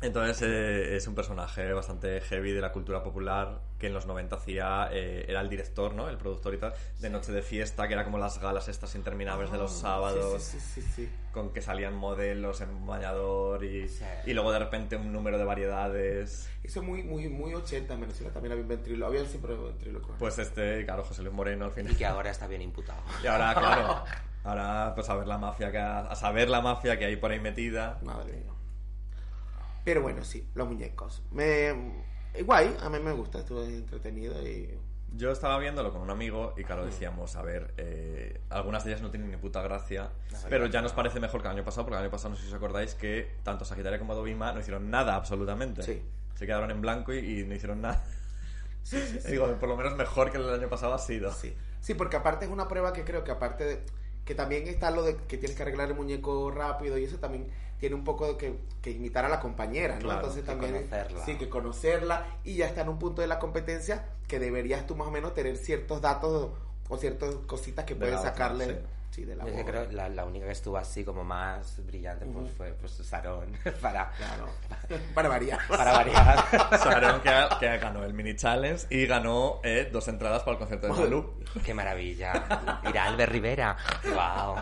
Entonces 0.03 0.43
eh, 0.43 0.97
es 0.97 1.07
un 1.07 1.15
personaje 1.15 1.73
bastante 1.73 2.21
heavy 2.21 2.53
de 2.53 2.61
la 2.61 2.71
cultura 2.71 3.03
popular 3.03 3.61
que 3.79 3.87
en 3.87 3.95
los 3.95 4.05
90 4.07 4.37
hacía, 4.37 4.89
eh, 4.93 5.25
era 5.27 5.41
el 5.41 5.49
director, 5.49 5.95
¿no? 5.95 6.09
El 6.11 6.19
productor 6.19 6.55
y 6.55 6.59
tal, 6.59 6.75
de 7.01 7.09
Noche 7.11 7.33
de 7.33 7.41
Fiesta, 7.43 7.89
que 7.89 7.95
era 7.95 8.05
como 8.05 8.19
las 8.19 8.39
galas 8.41 8.69
estas 8.69 8.95
interminables 8.95 9.51
de 9.51 9.59
los 9.59 9.73
sábados, 9.73 10.35
Ah, 10.37 10.39
Sí, 10.39 10.61
sí, 10.61 10.61
sí, 10.61 10.83
sí, 10.83 10.93
sí. 11.07 11.09
con 11.33 11.51
que 11.53 11.63
salían 11.63 11.95
modelos 11.95 12.61
en 12.61 12.87
bañador 12.87 13.65
y, 13.65 13.89
Sí. 13.89 14.05
y 14.27 14.35
luego 14.35 14.53
de 14.53 14.59
repente 14.59 14.97
un 14.97 15.13
número 15.13 15.39
de 15.39 15.45
variedades. 15.45 16.49
Eso 16.63 16.81
es 16.81 16.87
muy, 16.87 17.03
muy, 17.03 17.29
muy 17.29 17.55
80 17.55 17.95
en 17.95 18.01
Venezuela. 18.03 18.33
También 18.33 18.53
había 18.53 18.63
un 18.63 18.69
ventrilo. 18.69 19.07
Había 19.07 19.25
siempre 19.25 19.55
un 19.55 19.65
ventrilo. 19.65 20.03
Pues 20.19 20.39
este, 20.39 20.85
claro, 20.85 21.05
José 21.05 21.23
Luis 21.23 21.35
Moreno 21.35 21.65
al 21.67 21.71
Y 21.73 21.75
final. 21.75 21.97
que 21.97 22.07
ahora 22.07 22.31
está 22.31 22.47
bien 22.47 22.61
imputado. 22.63 23.01
Y 23.25 23.27
ahora, 23.27 23.55
claro, 23.55 24.05
ahora 24.45 24.93
pues 24.95 25.09
a 25.09 25.17
ver 25.17 25.27
la 25.27 25.39
mafia 25.39 25.71
que 25.71 25.79
a 25.79 26.15
saber 26.15 26.49
la 26.51 26.61
mafia 26.61 26.99
que 26.99 27.07
hay 27.07 27.17
por 27.17 27.31
ahí 27.31 27.41
metida. 27.41 27.99
Madre 28.03 28.33
mía. 28.35 28.53
Pero 29.87 30.03
bueno, 30.03 30.25
sí, 30.25 30.44
los 30.57 30.66
muñecos. 30.66 31.22
Me... 31.31 31.68
eh, 32.35 32.42
Guay, 32.44 32.77
a 32.81 32.90
mí 32.90 32.99
me 32.99 33.12
gusta. 33.12 33.38
Estuvo 33.38 33.62
entretenido 33.62 34.35
y... 34.44 34.77
Yo 35.12 35.31
estaba 35.31 35.61
viéndolo 35.61 35.92
con 35.92 36.03
un 36.03 36.11
amigo 36.11 36.55
y 36.57 36.64
claro, 36.64 36.85
decíamos, 36.85 37.37
a 37.37 37.42
ver, 37.42 37.72
eh, 37.77 38.40
algunas 38.51 38.83
de 38.83 38.90
ellas 38.90 39.01
no 39.01 39.11
tienen 39.11 39.31
ni 39.31 39.37
puta 39.37 39.62
gracia, 39.62 40.11
pero 40.51 40.66
ya 40.66 40.83
nos 40.83 40.92
parece 40.92 41.20
mejor 41.20 41.40
que 41.40 41.46
el 41.46 41.55
año 41.55 41.64
pasado, 41.64 41.85
porque 41.85 41.99
el 41.99 42.03
año 42.03 42.11
pasado 42.11 42.31
no 42.31 42.37
sé 42.37 42.42
si 42.42 42.49
os 42.49 42.55
acordáis 42.55 42.96
que 42.96 43.31
tanto 43.44 43.64
Sagitaria 43.64 44.01
como 44.01 44.16
Dovima 44.16 44.53
no 44.53 44.59
hicieron 44.59 44.90
nada 44.90 45.14
absolutamente. 45.14 45.85
Sí. 45.85 46.03
Se 46.35 46.46
quedaron 46.46 46.72
en 46.72 46.81
blanco 46.81 47.14
y, 47.14 47.18
y 47.18 47.44
no 47.44 47.55
hicieron 47.55 47.81
nada. 47.81 48.05
Y 48.90 48.96
Digo, 49.31 49.55
por 49.61 49.68
lo 49.68 49.77
menos 49.77 49.96
mejor 49.96 50.33
que 50.33 50.38
el 50.38 50.51
año 50.51 50.68
pasado 50.68 50.94
ha 50.94 50.99
sido. 50.99 51.33
Sí. 51.33 51.55
sí, 51.81 51.94
porque 51.94 52.16
aparte 52.16 52.44
es 52.46 52.51
una 52.51 52.66
prueba 52.66 52.92
que 52.92 53.05
creo 53.05 53.22
que 53.22 53.31
aparte 53.31 53.64
de... 53.64 53.83
Que 54.25 54.35
también 54.35 54.66
está 54.66 54.90
lo 54.90 55.05
de 55.05 55.16
que 55.16 55.38
tienes 55.38 55.57
que 55.57 55.62
arreglar 55.62 55.88
el 55.88 55.94
muñeco 55.94 56.51
rápido 56.51 56.99
y 56.99 57.05
eso 57.05 57.18
también 57.18 57.46
tiene 57.79 57.95
un 57.95 58.05
poco 58.05 58.37
que, 58.39 58.59
que 58.83 58.91
imitar 58.91 59.25
a 59.25 59.29
la 59.29 59.41
compañera, 59.41 59.95
¿no? 59.95 60.01
Claro, 60.01 60.21
Entonces 60.21 60.43
que 60.43 60.47
también... 60.51 60.73
conocerla. 60.89 61.25
Sí, 61.25 61.37
que 61.37 61.49
conocerla 61.49 62.27
y 62.45 62.57
ya 62.57 62.67
está 62.67 62.83
en 62.83 62.89
un 62.89 62.99
punto 62.99 63.21
de 63.23 63.29
la 63.29 63.39
competencia 63.39 64.05
que 64.27 64.39
deberías 64.39 64.87
tú 64.87 64.97
más 64.97 65.09
o 65.09 65.11
menos 65.11 65.35
tener 65.35 65.57
ciertos 65.57 66.01
datos 66.01 66.51
o 66.89 66.97
ciertas 66.97 67.35
cositas 67.47 67.85
que 67.85 67.95
De 67.95 68.01
puedes 68.01 68.17
otra, 68.19 68.31
sacarle 68.31 68.67
sí. 68.67 68.77
sí, 69.11 69.25
de 69.25 69.37
la 69.37 69.45
que 69.45 69.51
voz. 69.51 69.65
creo 69.65 69.91
la, 69.93 70.09
la 70.09 70.25
única 70.25 70.47
que 70.47 70.53
estuvo 70.53 70.77
así 70.79 71.05
como 71.05 71.23
más 71.25 71.85
brillante 71.85 72.27
pues 72.27 72.51
fue 72.53 72.73
pues 72.75 72.93
Sarón 72.93 73.53
para, 73.81 74.11
Claro. 74.12 74.47
Para 75.15 75.29
variar. 75.29 75.59
para 75.69 75.93
variar. 75.93 76.45
Saron 76.79 77.21
que, 77.21 77.31
que 77.61 77.79
ganó 77.79 78.05
el 78.05 78.15
mini 78.15 78.37
challenge 78.37 78.87
y 78.91 79.07
ganó 79.07 79.61
eh, 79.65 79.89
dos 79.93 80.07
entradas 80.09 80.43
para 80.43 80.53
el 80.53 80.59
concierto 80.59 80.87
de 80.87 80.93
Malú. 80.93 81.35
Qué 81.65 81.75
maravilla. 81.75 82.81
Mira, 82.85 83.05
Albert 83.05 83.33
Rivera. 83.33 83.77
Wow. 84.05 84.57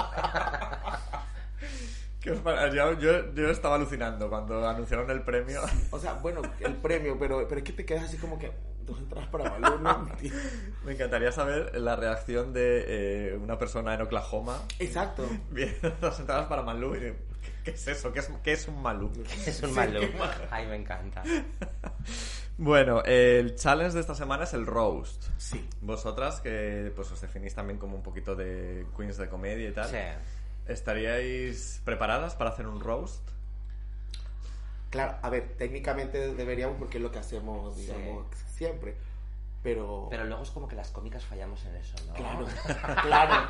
¿Qué 2.24 2.30
Yo, 2.74 2.98
yo, 2.98 3.34
yo 3.34 3.50
estaba 3.50 3.74
alucinando 3.74 4.30
cuando 4.30 4.66
anunciaron 4.66 5.10
el 5.10 5.20
premio. 5.20 5.60
O 5.90 5.98
sea, 5.98 6.14
bueno, 6.14 6.40
el 6.60 6.74
premio, 6.76 7.18
pero, 7.18 7.46
pero 7.46 7.58
es 7.58 7.64
que 7.64 7.74
te 7.74 7.84
quedas 7.84 8.04
así 8.04 8.16
como 8.16 8.38
que 8.38 8.50
dos 8.86 8.98
entradas 8.98 9.28
para 9.28 9.56
entiendo. 9.56 10.10
Me 10.86 10.92
encantaría 10.92 11.32
saber 11.32 11.78
la 11.78 11.96
reacción 11.96 12.54
de 12.54 12.84
eh, 12.86 13.36
una 13.36 13.58
persona 13.58 13.94
en 13.94 14.00
Oklahoma 14.00 14.58
Exacto. 14.78 15.26
viendo 15.50 15.90
dos 16.00 16.18
entradas 16.18 16.46
para 16.46 16.62
Malú 16.62 16.94
y 16.94 17.00
de, 17.00 17.16
¿qué 17.62 17.72
es 17.72 17.88
eso? 17.88 18.10
¿Qué 18.10 18.20
es, 18.20 18.30
qué 18.42 18.52
es 18.52 18.68
un 18.68 18.80
Malú? 18.80 19.12
Es 19.46 19.62
un 19.62 19.74
malo. 19.74 20.00
Ay, 20.50 20.66
me 20.66 20.76
encanta. 20.76 21.22
Bueno, 22.56 23.02
el 23.04 23.56
challenge 23.56 23.94
de 23.94 24.00
esta 24.00 24.14
semana 24.14 24.44
es 24.44 24.54
el 24.54 24.64
roast. 24.64 25.24
Sí. 25.36 25.68
Vosotras, 25.82 26.40
que 26.40 26.90
pues 26.94 27.10
os 27.10 27.20
definís 27.20 27.54
también 27.54 27.78
como 27.78 27.96
un 27.96 28.02
poquito 28.02 28.34
de 28.34 28.86
queens 28.96 29.18
de 29.18 29.28
comedia 29.28 29.68
y 29.68 29.72
tal, 29.72 29.88
Sí. 29.88 29.96
¿Estaríais 30.66 31.80
preparadas 31.84 32.34
para 32.34 32.50
hacer 32.50 32.66
un 32.66 32.80
roast? 32.80 33.22
Claro, 34.90 35.16
a 35.22 35.28
ver, 35.28 35.56
técnicamente 35.58 36.34
deberíamos 36.34 36.76
porque 36.78 36.98
es 36.98 37.02
lo 37.02 37.10
que 37.10 37.18
hacemos, 37.18 37.76
digamos, 37.76 38.26
siempre. 38.54 38.94
Pero... 39.62 40.08
Pero 40.10 40.24
luego 40.24 40.42
es 40.42 40.50
como 40.50 40.68
que 40.68 40.76
las 40.76 40.90
cómicas 40.90 41.24
fallamos 41.24 41.64
en 41.64 41.74
eso, 41.76 41.96
¿no? 42.06 42.14
Claro, 42.14 42.46
claro, 43.02 43.48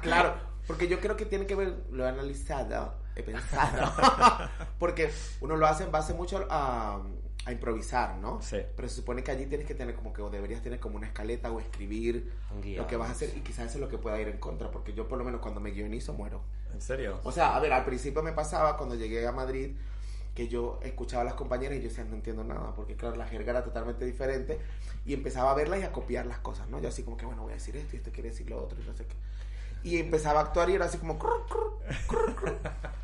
claro. 0.00 0.34
Porque 0.66 0.88
yo 0.88 1.00
creo 1.00 1.16
que 1.16 1.26
tiene 1.26 1.46
que 1.46 1.54
ver, 1.54 1.84
lo 1.90 2.06
he 2.06 2.08
analizado, 2.08 2.94
he 3.14 3.22
pensado. 3.22 3.92
Porque 4.78 5.12
uno 5.40 5.56
lo 5.56 5.66
hace 5.66 5.84
en 5.84 5.92
base 5.92 6.14
mucho 6.14 6.46
a, 6.50 7.02
a 7.46 7.52
improvisar, 7.52 8.16
¿no? 8.18 8.42
Sí. 8.42 8.58
Pero 8.74 8.88
se 8.88 8.96
supone 8.96 9.22
que 9.22 9.30
allí 9.30 9.46
tienes 9.46 9.66
que 9.66 9.74
tener 9.74 9.94
como 9.94 10.12
que, 10.12 10.20
o 10.20 10.28
deberías 10.28 10.62
tener 10.62 10.80
como 10.80 10.96
una 10.96 11.06
escaleta 11.06 11.50
o 11.52 11.60
escribir 11.60 12.32
guion. 12.60 12.78
lo 12.78 12.86
que 12.88 12.96
vas 12.96 13.08
a 13.08 13.12
hacer 13.12 13.32
y 13.36 13.40
quizás 13.40 13.66
eso 13.66 13.74
es 13.78 13.80
lo 13.80 13.88
que 13.88 13.98
pueda 13.98 14.20
ir 14.20 14.26
en 14.26 14.38
contra. 14.38 14.70
Porque 14.70 14.92
yo 14.92 15.06
por 15.06 15.16
lo 15.16 15.24
menos 15.24 15.40
cuando 15.40 15.60
me 15.60 15.70
guionizo 15.70 16.12
muero. 16.12 16.42
¿En 16.74 16.80
serio? 16.80 17.20
O 17.22 17.30
sea, 17.30 17.54
a 17.54 17.60
ver, 17.60 17.72
al 17.72 17.84
principio 17.84 18.20
me 18.20 18.32
pasaba 18.32 18.76
cuando 18.76 18.96
llegué 18.96 19.26
a 19.26 19.32
Madrid 19.32 19.76
que 20.34 20.48
yo 20.48 20.80
escuchaba 20.82 21.22
a 21.22 21.24
las 21.24 21.34
compañeras 21.34 21.78
y 21.78 21.82
yo 21.82 21.88
decía, 21.88 22.04
no 22.04 22.14
entiendo 22.14 22.44
nada, 22.44 22.74
porque 22.74 22.94
claro, 22.94 23.16
la 23.16 23.26
jerga 23.26 23.52
era 23.52 23.64
totalmente 23.64 24.04
diferente 24.04 24.58
y 25.06 25.14
empezaba 25.14 25.52
a 25.52 25.54
verlas 25.54 25.80
y 25.80 25.84
a 25.84 25.92
copiar 25.92 26.26
las 26.26 26.40
cosas, 26.40 26.68
¿no? 26.68 26.78
Yo 26.78 26.88
así 26.88 27.04
como 27.04 27.16
que, 27.16 27.24
bueno, 27.24 27.42
voy 27.42 27.52
a 27.52 27.54
decir 27.54 27.74
esto 27.76 27.94
y 27.94 27.98
esto 27.98 28.10
quiere 28.12 28.28
decir 28.30 28.50
lo 28.50 28.62
otro 28.62 28.78
y 28.78 28.84
no 28.84 28.92
sé 28.92 29.06
qué. 29.06 29.14
Y 29.86 30.00
empezaba 30.00 30.40
a 30.40 30.42
actuar 30.44 30.68
y 30.70 30.74
era 30.74 30.86
así 30.86 30.98
como... 30.98 31.18
crr, 31.18 31.30
crr, 32.08 32.34
crr, 32.34 32.58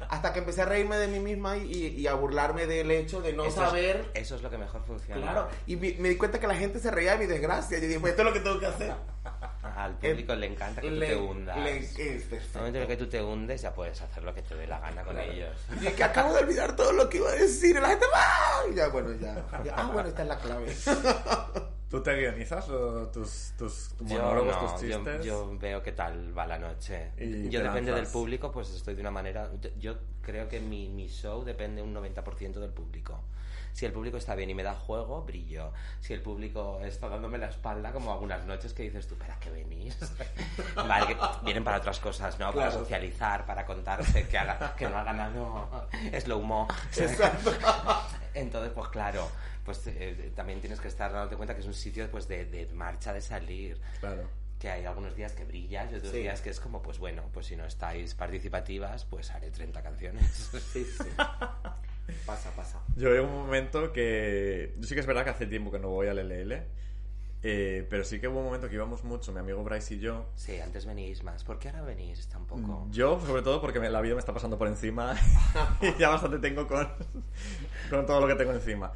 hasta 0.09 0.33
que 0.33 0.40
empecé 0.40 0.62
a 0.62 0.64
reírme 0.66 0.97
de 0.99 1.07
mí 1.09 1.21
misma 1.21 1.57
y, 1.57 1.73
y- 1.73 1.87
y 2.01 2.07
a 2.07 2.14
burlarme 2.14 2.66
del 2.66 2.90
hecho 2.90 3.21
de 3.23 3.33
no 3.33 3.45
Eso 3.45 3.62
es- 3.62 3.68
saber. 3.68 4.11
eso 4.14 4.35
es 4.37 4.42
lo 4.42 4.51
que 4.51 4.59
mejor 4.59 4.83
funciona. 4.85 5.23
Claro, 5.23 5.49
y 5.66 5.77
me, 5.77 5.95
me 6.01 6.09
di 6.11 6.16
cuenta 6.16 6.38
que 6.40 6.47
la 6.47 6.55
gente 6.57 6.81
se 6.81 6.90
reía 6.90 7.12
de 7.12 7.18
mi 7.18 7.27
desgracia. 7.27 7.79
Yo 7.79 7.87
dije, 7.87 7.99
pues 8.01 8.11
esto 8.11 8.23
es 8.23 8.29
lo 8.29 8.33
que 8.35 8.40
tengo 8.40 8.59
que 8.61 8.66
hacer. 8.66 8.92
Al 9.77 9.95
público 9.97 10.35
le 10.35 10.47
encanta 10.49 10.81
que 10.83 10.88
tú 10.88 10.95
Le- 10.97 11.07
te 11.07 11.16
hundas. 11.16 11.57
le- 11.57 11.79
es 11.79 11.99
el 11.99 12.21
perfecto. 12.25 12.59
momento 12.59 12.79
en 12.79 12.83
el 12.83 12.88
que 12.88 12.97
tú 12.97 13.09
te 13.09 13.23
hundes, 13.23 13.62
ya 13.62 13.73
puedes 13.73 14.03
hacer 14.03 14.23
lo 14.25 14.35
que 14.35 14.42
te 14.42 14.55
dé 14.57 14.66
la 14.66 14.81
gana 14.81 15.03
con 15.05 15.18
ellos. 15.18 15.57
Y 15.81 15.87
es 15.87 15.95
que 15.95 16.05
acabo 16.05 16.35
de 16.35 16.40
olvidar 16.40 16.75
todo 16.77 16.92
lo 16.92 17.09
que 17.09 17.18
iba 17.18 17.31
a 17.31 17.35
decir. 17.35 17.77
Y 17.77 17.81
la 17.81 17.88
gente, 17.88 18.05
¡ah! 18.14 18.62
Y 18.71 18.75
ya, 18.75 18.88
bueno, 18.88 19.12
ya. 19.14 19.35
Ya, 19.64 19.75
Ah, 19.77 19.90
bueno, 19.92 20.09
esta 20.09 20.23
es 20.23 20.29
la 20.29 20.38
clave. 20.38 20.77
¿Tú 21.92 22.02
te 22.02 22.14
guionizas 22.16 22.70
o 22.70 23.07
tus, 23.09 23.52
tus 23.59 23.90
Yo 24.00 24.07
monólogos, 24.18 24.57
no, 24.57 24.61
tus 24.78 24.81
yo, 24.88 24.96
chistes? 24.96 25.24
yo 25.26 25.59
veo 25.59 25.83
qué 25.83 25.92
tal 25.92 26.37
va 26.37 26.46
la 26.46 26.59
noche. 26.59 27.12
Y 27.18 27.50
yo 27.50 27.62
depende 27.62 27.90
lanzas. 27.90 27.96
del 27.96 28.12
público, 28.12 28.50
pues 28.50 28.70
estoy 28.70 28.94
de 28.94 29.02
una 29.02 29.11
manera... 29.11 29.50
yo- 29.61 29.68
Yo 29.78 29.94
creo 30.22 30.48
que 30.48 30.59
mi, 30.59 30.88
mi 30.88 31.09
show 31.09 31.44
depende 31.44 31.83
un 31.83 31.94
90% 31.94 32.55
del 32.61 32.70
público. 32.70 33.20
Si 33.74 33.85
el 33.85 33.92
público 33.92 34.16
está 34.16 34.35
bien 34.35 34.48
y 34.48 34.55
me 34.55 34.62
da 34.62 34.74
juego, 34.74 35.22
brillo. 35.22 35.72
Si 36.00 36.14
el 36.14 36.22
público 36.22 36.81
está 36.83 37.11
dándome 37.11 37.37
la 37.37 37.48
espalda, 37.48 37.92
como 37.92 38.11
algunas 38.12 38.44
noches 38.46 38.72
que 38.72 38.85
dices 38.85 39.07
tú, 39.07 39.16
¿para 39.16 39.38
qué 39.38 39.50
venís? 39.50 39.96
vale, 40.74 41.07
que 41.09 41.16
vienen 41.44 41.62
para 41.62 41.76
otras 41.76 42.00
cosas, 42.00 42.38
¿no? 42.38 42.52
Para 42.52 42.68
Claro. 42.68 42.85
socializar, 42.85 43.44
para 43.44 43.66
contarse, 43.66 44.26
que, 44.28 44.38
haga, 44.38 44.74
que 44.76 44.88
no 44.88 44.96
ha 44.96 45.05
ganado 45.05 45.88
slow 46.20 46.40
mo. 46.42 46.68
Entonces, 48.35 48.72
pues 48.74 48.88
claro, 48.88 49.28
pues 49.64 49.83
eh, 49.87 50.33
también 50.35 50.61
tienes 50.61 50.81
que 50.81 50.88
estar 50.88 51.12
dándote 51.12 51.37
cuenta 51.37 51.55
que 51.55 51.61
es 51.61 51.66
un 51.66 51.75
sitio 51.75 52.11
pues 52.11 52.27
de, 52.29 52.44
de 52.46 52.66
marcha, 52.75 53.12
de 53.12 53.20
salir. 53.20 53.79
Claro. 54.01 54.22
Que 54.59 54.70
hay 54.70 54.85
algunos 54.85 55.16
días 55.16 55.33
que 55.33 55.44
brillas 55.44 55.90
y 55.90 55.96
otros 55.96 56.12
Sí. 56.12 56.18
días 56.18 56.40
que 56.40 56.51
es 56.51 56.61
como, 56.61 56.83
pues 56.83 56.98
bueno, 56.98 57.25
pues 57.33 57.46
si 57.46 57.57
no 57.57 57.64
estáis 57.64 58.14
participativas, 58.14 59.05
pues 59.05 59.31
haré 59.33 59.51
30 59.51 59.83
canciones. 59.83 60.51
Sí, 60.72 60.85
sí. 60.85 61.09
Pasa, 62.27 62.51
pasa. 62.55 62.81
Yo 62.96 63.11
veo 63.11 63.25
un 63.25 63.33
momento 63.33 63.92
que... 63.92 64.75
Yo 64.79 64.87
sí 64.87 64.94
que 64.94 65.01
es 65.01 65.07
verdad 65.07 65.25
que 65.25 65.31
hace 65.31 65.46
tiempo 65.46 65.70
que 65.72 65.79
no 65.79 65.88
voy 65.88 66.09
al 66.09 66.18
LL, 66.18 66.62
eh, 67.44 67.87
pero 67.90 68.05
sí 68.05 68.20
que 68.20 68.29
hubo 68.29 68.38
un 68.38 68.44
momento 68.44 68.68
que 68.68 68.75
íbamos 68.77 69.03
mucho, 69.03 69.33
mi 69.33 69.38
amigo 69.40 69.62
Bryce 69.64 69.94
y 69.94 69.98
yo. 69.98 70.27
Sí, 70.37 70.61
antes 70.61 70.87
venís 70.87 71.22
más. 71.25 71.42
¿Por 71.42 71.59
qué 71.59 71.68
ahora 71.70 71.83
venís 71.83 72.29
tampoco? 72.29 72.87
Yo, 72.90 73.20
sobre 73.27 73.42
todo, 73.42 73.61
porque 73.61 73.81
me- 73.81 73.90
la 73.90 74.01
vida 74.01 74.14
me 74.14 74.20
está 74.20 74.33
pasando 74.33 74.59
por 74.59 74.68
encima 74.68 75.16
y 75.81 75.98
ya 75.98 76.11
bastante 76.11 76.38
tengo 76.38 76.68
con, 76.68 76.88
con 77.90 78.07
todo 78.07 78.20
lo 78.20 78.29
que 78.29 78.35
tengo 78.37 78.53
encima. 78.53 78.92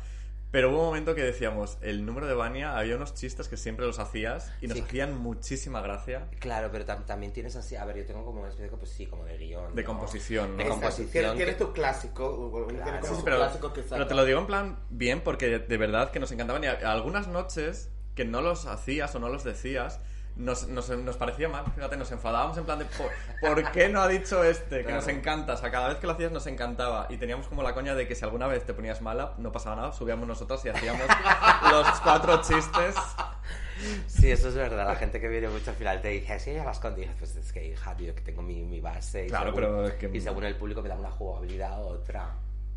Pero 0.57 0.71
hubo 0.71 0.79
un 0.79 0.87
momento 0.87 1.15
que 1.15 1.21
decíamos, 1.23 1.77
el 1.83 2.07
número 2.07 2.27
de 2.27 2.33
Vania, 2.33 2.79
había 2.79 2.97
unos 2.97 3.13
chistes 3.13 3.47
que 3.47 3.59
siempre 3.59 3.85
los 3.85 3.99
hacías 3.99 4.51
y 4.63 4.69
nos 4.69 4.79
Sí. 4.79 4.85
hacían 4.85 5.15
muchísima 5.19 5.83
gracia. 5.83 6.29
Claro, 6.41 6.71
pero 6.73 6.87
tam- 6.87 7.05
también 7.05 7.31
tienes 7.35 7.57
así... 7.57 7.77
A 7.77 7.85
ver, 7.85 7.99
yo 7.99 8.07
tengo 8.07 8.25
como 8.25 8.39
una 8.41 8.49
especie 8.49 8.71
de, 8.71 8.77
pues 8.79 8.91
sí, 8.91 9.05
como 9.05 9.27
de 9.27 9.37
guion. 9.37 9.75
De 9.75 9.83
¿no? 9.83 9.87
composición, 9.87 10.53
¿no? 10.53 10.57
De 10.57 10.67
composición. 10.67 11.37
Tienes, 11.37 11.57
que- 11.57 11.63
tu 11.63 11.75
clásico. 11.75 12.67
Claro. 12.71 13.01
como 13.03 13.17
Sí, 13.17 13.21
pero, 13.23 13.37
clásico 13.37 13.73
que 13.75 13.83
saca. 13.83 13.97
pero 13.97 14.07
te 14.07 14.15
lo 14.15 14.25
digo 14.25 14.41
en 14.41 14.47
plan 14.47 14.79
bien 14.89 15.21
porque 15.21 15.59
de 15.59 15.77
verdad 15.77 16.11
que 16.11 16.21
nos 16.21 16.33
encantaban 16.33 16.65
y 16.65 16.69
a- 16.69 16.91
algunas 16.91 17.29
noches 17.29 17.91
que 18.15 18.25
no 18.25 18.41
los 18.41 18.65
hacías 18.65 19.15
o 19.15 19.19
no 19.19 19.29
los 19.29 19.45
decías 19.45 20.01
nos, 20.37 20.69
nos, 20.69 20.89
nos 20.91 21.17
parecía 21.17 21.49
mal, 21.49 21.65
fíjate, 21.75 21.97
nos 21.97 22.11
enfadábamos 22.13 22.57
en 22.59 22.65
plan 22.65 22.79
de 22.79 22.85
¿por, 22.85 23.11
¿por 23.41 23.73
qué 23.73 23.89
no 23.89 24.01
ha 24.03 24.09
dicho 24.09 24.45
este? 24.45 24.79
Que 24.79 24.83
Claro. 24.85 24.97
nos 24.99 25.09
encanta, 25.09 25.55
o 25.55 25.57
sea, 25.57 25.71
cada 25.71 25.89
vez 25.89 25.97
que 25.99 26.07
lo 26.07 26.13
hacías 26.13 26.31
nos 26.33 26.47
encantaba 26.47 27.07
y 27.09 27.17
teníamos 27.17 27.47
como 27.49 27.63
la 27.63 27.73
coña 27.75 27.95
de 27.95 28.07
que 28.07 28.15
si 28.15 28.25
alguna 28.25 28.47
vez 28.47 28.65
te 28.65 28.75
ponías 28.75 29.01
mala, 29.03 29.33
no 29.39 29.51
pasaba 29.53 29.77
nada, 29.77 29.93
subíamos 29.93 30.29
nosotros 30.29 30.65
y 30.65 30.69
hacíamos 30.69 31.03
los 31.73 32.01
cuatro 32.01 32.41
chistes. 32.43 32.95
Sí, 34.07 34.31
eso 34.31 34.49
es 34.49 34.55
verdad. 34.55 34.87
La 34.87 34.97
gente 34.97 35.21
que 35.21 35.29
viene 35.29 35.49
mucho 35.49 35.71
al 35.71 35.77
final 35.77 36.01
te 36.01 36.09
dice, 36.09 36.33
así 36.33 36.53
ya 36.53 36.65
las 36.65 36.79
condices. 36.81 37.15
Pues 37.19 37.37
es 37.37 37.53
que, 37.53 37.67
hija, 37.67 37.95
yo 37.99 38.15
que 38.15 38.23
tengo 38.23 38.43
mi, 38.43 38.63
mi 38.63 38.81
base. 38.81 39.27
Y 39.27 39.29
Claro, 39.29 39.47
según- 39.47 39.61
pero 39.61 39.85
es 39.87 39.95
que- 39.95 40.11
Y 40.15 40.21
según 40.21 40.45
el 40.45 40.57
público 40.57 40.83
me 40.83 40.89
da 40.89 40.95
una 40.97 41.11
jugabilidad 41.11 41.83
u 41.83 41.89
otra. 41.89 42.31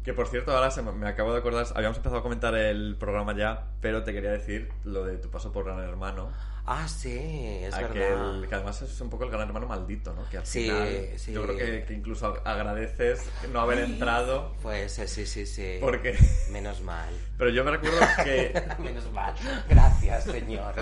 Que 0.03 0.13
por 0.13 0.27
cierto, 0.27 0.51
ahora 0.55 0.71
se 0.71 0.81
me 0.81 1.07
acabo 1.07 1.33
de 1.33 1.39
acordar, 1.39 1.65
habíamos 1.75 1.97
empezado 1.97 2.19
a 2.19 2.23
comentar 2.23 2.53
el 2.55 2.95
programa 2.97 3.35
ya, 3.35 3.65
pero 3.81 4.03
te 4.03 4.13
quería 4.13 4.31
decir 4.31 4.71
lo 4.83 5.03
de 5.05 5.17
tu 5.17 5.29
paso 5.29 5.51
por 5.51 5.65
Gran 5.65 5.79
Hermano. 5.79 6.31
Ah, 6.71 6.87
sí, 6.87 7.17
es 7.63 7.73
Aquel- 7.73 7.93
verdad. 7.93 8.47
que 8.47 8.53
además 8.53 8.79
es 8.83 9.01
un 9.01 9.09
poco 9.09 9.23
el 9.23 9.31
gran 9.31 9.47
hermano 9.47 9.65
maldito, 9.65 10.13
¿no? 10.13 10.29
Que 10.29 10.37
al 10.37 10.45
Sí, 10.45 10.65
final 10.65 10.87
sí. 11.17 11.33
yo 11.33 11.41
creo 11.41 11.57
que, 11.57 11.83
que 11.85 11.93
incluso 11.95 12.27
agradeces 12.45 13.23
no 13.51 13.59
haber 13.61 13.79
entrado 13.79 14.53
Pues 14.61 14.99
eh, 14.99 15.07
sí, 15.07 15.25
sí, 15.25 15.47
sí. 15.47 15.77
porque... 15.81 16.15
Menos 16.51 16.81
mal. 16.81 17.09
Pero 17.39 17.49
yo 17.49 17.63
me 17.63 17.71
recuerdo 17.71 17.97
que... 18.23 18.53
Menos 18.83 19.11
mal. 19.11 19.33
Gracias, 19.67 20.25
señor. 20.25 20.75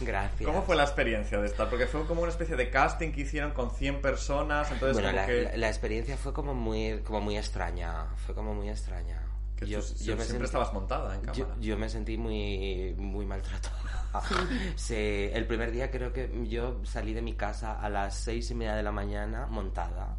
Gracias. 0.00 0.46
¿Cómo 0.46 0.62
fue 0.62 0.74
la 0.74 0.84
experiencia 0.84 1.38
de 1.38 1.48
estar? 1.48 1.68
Porque 1.68 1.86
fue 1.86 2.06
como 2.06 2.22
una 2.22 2.30
especie 2.30 2.56
de 2.56 2.70
casting 2.70 3.12
que 3.12 3.20
hicieron 3.22 3.50
con 3.52 3.70
100 3.74 4.00
personas, 4.00 4.70
entonces 4.70 4.94
Bueno, 4.94 5.08
como 5.10 5.20
la, 5.20 5.26
que... 5.26 5.42
la- 5.42 5.56
la 5.58 5.68
experiencia 5.68 6.16
fue 6.16 6.32
como 6.32 6.54
muy, 6.54 7.00
como 7.04 7.20
muy 7.20 7.36
extraña. 7.36 8.06
Fue 8.24 8.34
como 8.34 8.54
muy 8.54 8.70
extraña. 8.70 9.20
que 9.56 9.66
yo, 9.66 9.80
tú 9.80 9.86
yo 9.88 9.94
siempre 9.96 10.24
me 10.26 10.32
sentí- 10.32 10.44
estabas 10.44 10.72
montada 10.72 11.14
en 11.14 11.20
cámara. 11.20 11.36
Yo, 11.36 11.60
yo 11.60 11.76
me 11.76 11.88
sentí 11.90 12.16
muy, 12.16 12.94
muy 12.96 13.26
maltratada. 13.26 14.03
Sí, 14.76 15.30
el 15.32 15.46
primer 15.46 15.70
día 15.70 15.90
creo 15.90 16.12
que 16.12 16.30
yo 16.48 16.80
salí 16.84 17.14
de 17.14 17.22
mi 17.22 17.34
casa 17.34 17.80
a 17.80 17.88
las 17.88 18.16
seis 18.16 18.50
y 18.50 18.54
media 18.54 18.74
de 18.74 18.82
la 18.82 18.92
mañana 18.92 19.46
montada, 19.46 20.16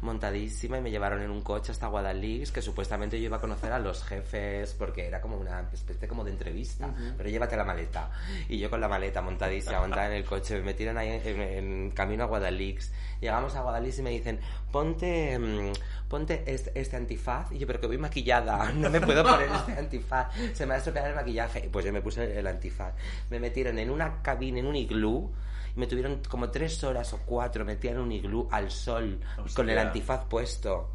montadísima 0.00 0.78
y 0.78 0.80
me 0.80 0.90
llevaron 0.90 1.22
en 1.22 1.30
un 1.30 1.42
coche 1.42 1.72
hasta 1.72 1.86
Guadalix, 1.86 2.50
que 2.50 2.62
supuestamente 2.62 3.18
yo 3.18 3.26
iba 3.26 3.36
a 3.36 3.40
conocer 3.40 3.72
a 3.72 3.78
los 3.78 4.02
jefes 4.04 4.74
porque 4.74 5.06
era 5.06 5.20
como 5.20 5.36
una 5.36 5.68
especie 5.72 6.08
como 6.08 6.24
de 6.24 6.32
entrevista, 6.32 6.92
pero 7.16 7.28
llévate 7.28 7.56
la 7.56 7.64
maleta. 7.64 8.10
Y 8.48 8.58
yo 8.58 8.70
con 8.70 8.80
la 8.80 8.88
maleta 8.88 9.22
montadísima, 9.22 9.80
montada 9.80 10.06
en 10.06 10.14
el 10.14 10.24
coche, 10.24 10.56
me 10.56 10.62
metieron 10.62 10.98
ahí 10.98 11.20
en, 11.24 11.40
en 11.40 11.90
camino 11.90 12.24
a 12.24 12.26
Guadalix. 12.26 12.92
Llegamos 13.20 13.54
a 13.54 13.62
Guadalix 13.62 13.98
y 13.98 14.02
me 14.02 14.10
dicen, 14.10 14.40
ponte, 14.72 15.38
mm, 15.38 15.72
ponte 16.10 16.42
este, 16.44 16.72
este 16.74 16.96
antifaz. 16.96 17.52
Y 17.52 17.58
yo, 17.58 17.66
pero 17.68 17.80
que 17.80 17.86
voy 17.86 17.96
maquillada, 17.96 18.72
no 18.74 18.90
me 18.90 19.00
puedo 19.00 19.22
poner 19.22 19.48
este 19.54 19.72
antifaz. 19.78 20.34
Se 20.52 20.66
me 20.66 20.74
ha 20.74 20.78
estropeado 20.78 21.08
el 21.08 21.14
maquillaje. 21.14 21.70
Pues 21.72 21.84
yo 21.86 21.92
me 21.92 22.02
puse 22.02 22.38
el 22.38 22.46
antifaz. 22.46 22.92
Me 23.30 23.38
metieron 23.38 23.78
en 23.78 23.90
una 23.90 24.20
cabina, 24.20 24.58
en 24.58 24.66
un 24.66 24.76
iglú. 24.76 25.30
Y 25.74 25.78
me 25.78 25.86
tuvieron 25.86 26.20
como 26.28 26.50
tres 26.50 26.82
horas 26.82 27.12
o 27.12 27.18
cuatro 27.24 27.64
metida 27.64 27.92
en 27.92 28.00
un 28.00 28.10
iglú 28.10 28.48
al 28.50 28.72
sol 28.72 29.20
Hostia. 29.38 29.54
con 29.54 29.70
el 29.70 29.78
antifaz 29.78 30.24
puesto. 30.24 30.90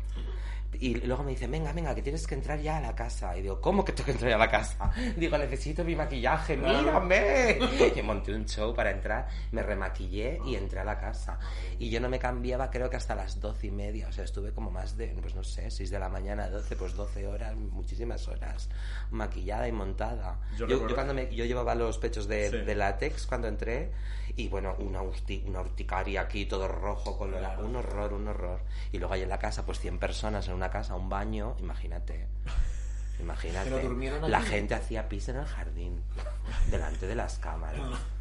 Y 0.80 0.96
luego 1.02 1.24
me 1.24 1.32
dicen, 1.32 1.52
venga, 1.52 1.72
venga, 1.74 1.94
que 1.96 2.02
tienes 2.02 2.26
que 2.28 2.36
entrar 2.36 2.60
ya 2.60 2.78
a 2.78 2.82
la 2.82 2.96
casa. 2.96 3.36
Y 3.38 3.42
digo, 3.42 3.60
¿cómo 3.62 3.84
que 3.86 3.92
tengo 3.94 4.06
que 4.06 4.12
entrar 4.12 4.30
ya 4.30 4.36
a 4.36 4.40
la 4.40 4.50
casa? 4.50 4.92
Digo, 5.16 5.38
necesito 5.38 5.84
mi 5.84 5.96
maquillaje, 5.96 6.58
mírame. 6.58 7.60
Y 7.96 8.02
monté 8.02 8.34
un 8.34 8.46
show 8.46 8.74
para 8.74 8.92
entrar, 8.92 9.28
me 9.52 9.62
remaquillé 9.64 10.40
y 10.46 10.56
entré 10.56 10.80
a 10.80 10.84
la 10.84 10.98
casa. 11.00 11.40
Y 11.80 11.90
yo 11.90 12.00
no 12.00 12.10
me 12.10 12.20
cambiaba 12.20 12.70
creo 12.70 12.90
que 12.90 12.98
hasta 12.98 13.16
las 13.16 13.40
doce 13.40 13.68
y 13.68 13.72
media. 13.72 14.08
O 14.08 14.12
sea, 14.12 14.24
estuve 14.24 14.52
como 14.52 14.72
más 14.72 14.98
de, 14.98 15.08
pues 15.22 15.36
no 15.36 15.44
sé, 15.44 15.70
seis 15.72 15.90
de 15.90 16.00
la 16.00 16.10
mañana, 16.10 16.48
doce, 16.50 16.76
pues 16.76 16.94
doce 16.96 17.28
horas, 17.28 17.56
muchísimas 17.56 18.28
horas. 18.28 18.70
Maquillada 19.12 19.68
y 19.68 19.72
montada. 19.72 20.40
Yo 20.58 20.68
Yo, 20.68 20.88
yo 20.88 20.96
cuando 20.96 21.14
me, 21.14 21.34
yo 21.34 21.46
llevaba 21.46 21.76
los 21.76 21.98
pechos 21.98 22.28
de, 22.28 22.50
Sí. 22.50 22.58
de 22.58 22.76
látex 22.76 23.26
cuando 23.28 23.48
entré 23.48 23.92
y 24.38 24.48
bueno, 24.50 24.76
una, 24.80 25.02
urti- 25.02 25.44
una 25.46 25.62
urticaria 25.62 26.22
aquí, 26.22 26.46
todo 26.46 26.68
rojo, 26.68 27.18
colorado, 27.18 27.66
un 27.66 27.76
horror, 27.76 28.14
un 28.14 28.28
horror. 28.28 28.60
Y 28.92 28.98
luego 29.00 29.14
ahí 29.14 29.22
en 29.22 29.30
la 29.30 29.40
casa, 29.40 29.66
pues 29.66 29.80
100 29.80 29.98
personas 30.00 30.48
en 30.48 30.54
una 30.56 30.70
casa, 30.72 30.96
un 30.96 31.10
baño, 31.10 31.56
imagínate. 31.60 32.28
Imagínate. 33.20 33.70
Pero 33.70 33.82
durmieron 33.88 34.30
La 34.30 34.42
gente 34.42 34.76
hacía 34.76 35.08
pis 35.08 35.30
en 35.30 35.38
el 35.38 35.46
jardín, 35.46 36.02
delante 36.70 37.08
de 37.08 37.16
las 37.16 37.40
cámaras. 37.40 37.80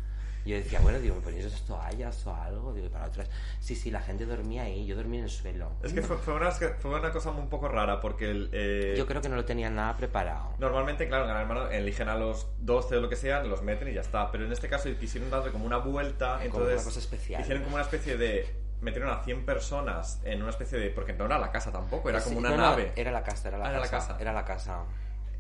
Yo 0.45 0.57
decía, 0.57 0.79
bueno, 0.81 0.99
digo, 0.99 1.15
¿me 1.15 1.21
ponéis 1.23 1.45
esas 1.47 1.63
toallas 1.63 2.27
o 2.27 2.35
algo? 2.35 2.73
Digo, 2.75 2.87
y 2.87 2.91
para 2.91 3.07
otras. 3.07 3.29
Sí, 3.61 3.75
sí, 3.75 3.91
la 3.91 4.01
gente 4.01 4.27
dormía 4.27 4.65
ahí, 4.65 4.85
yo 4.85 4.95
dormía 4.95 5.21
en 5.21 5.25
el 5.25 5.31
suelo. 5.31 5.71
Es 5.83 5.93
que 5.95 6.03
fue, 6.03 6.19
fue 6.19 6.35
una, 6.35 6.51
fue 6.51 6.91
una 6.99 7.11
cosa 7.13 7.31
un 7.31 7.49
poco 7.49 7.69
rara 7.69 8.01
porque 8.01 8.31
el, 8.31 8.51
eh, 8.53 8.95
Yo 8.97 9.07
creo 9.07 9.23
que 9.23 9.29
no 9.31 9.37
lo 9.37 9.45
tenían 9.47 9.75
nada 9.75 9.97
preparado. 9.97 10.51
Normalmente, 10.59 11.09
claro, 11.09 11.25
en 11.25 11.31
Gran 11.31 11.43
Hermano 11.43 11.69
eligen 11.71 12.09
a 12.11 12.17
los 12.17 12.47
12 12.59 12.97
o 12.97 13.01
lo 13.01 13.09
que 13.09 13.17
sea, 13.17 13.43
los 13.43 13.63
meten 13.63 13.89
y 13.89 13.95
ya 13.95 14.03
está. 14.03 14.31
Pero 14.31 14.45
en 14.45 14.53
este 14.53 14.69
caso 14.69 14.89
quisieron 15.01 15.31
darle 15.31 15.51
como 15.51 15.65
una 15.65 15.79
vuelta. 15.79 16.33
Como 16.35 16.45
entonces 16.45 16.75
una 16.75 16.85
cosa 16.85 16.99
especial. 16.99 17.41
Hicieron 17.41 17.63
como 17.65 17.77
una 17.77 17.85
especie 17.85 18.17
de. 18.19 18.55
Metieron 18.83 19.09
a 19.09 19.23
100 19.25 19.47
personas 19.47 20.21
en 20.25 20.43
una 20.43 20.51
especie 20.51 20.79
de. 20.79 20.91
Porque 20.91 21.15
no 21.15 21.25
era 21.25 21.39
la 21.39 21.51
casa 21.51 21.73
tampoco, 21.73 22.11
era 22.11 22.21
Sí, 22.21 22.27
como 22.29 22.41
una 22.41 22.51
no, 22.51 22.57
no, 22.59 22.63
nave. 22.65 22.93
era 22.97 23.11
la 23.11 23.23
casa, 23.23 23.49
era 23.49 23.57
la 23.57 23.65
Ah, 23.65 23.71
era 23.71 23.79
la 23.81 23.89
casa. 23.89 24.09
casa. 24.09 24.21
Era 24.21 24.33
la 24.35 24.45
casa. 24.45 24.81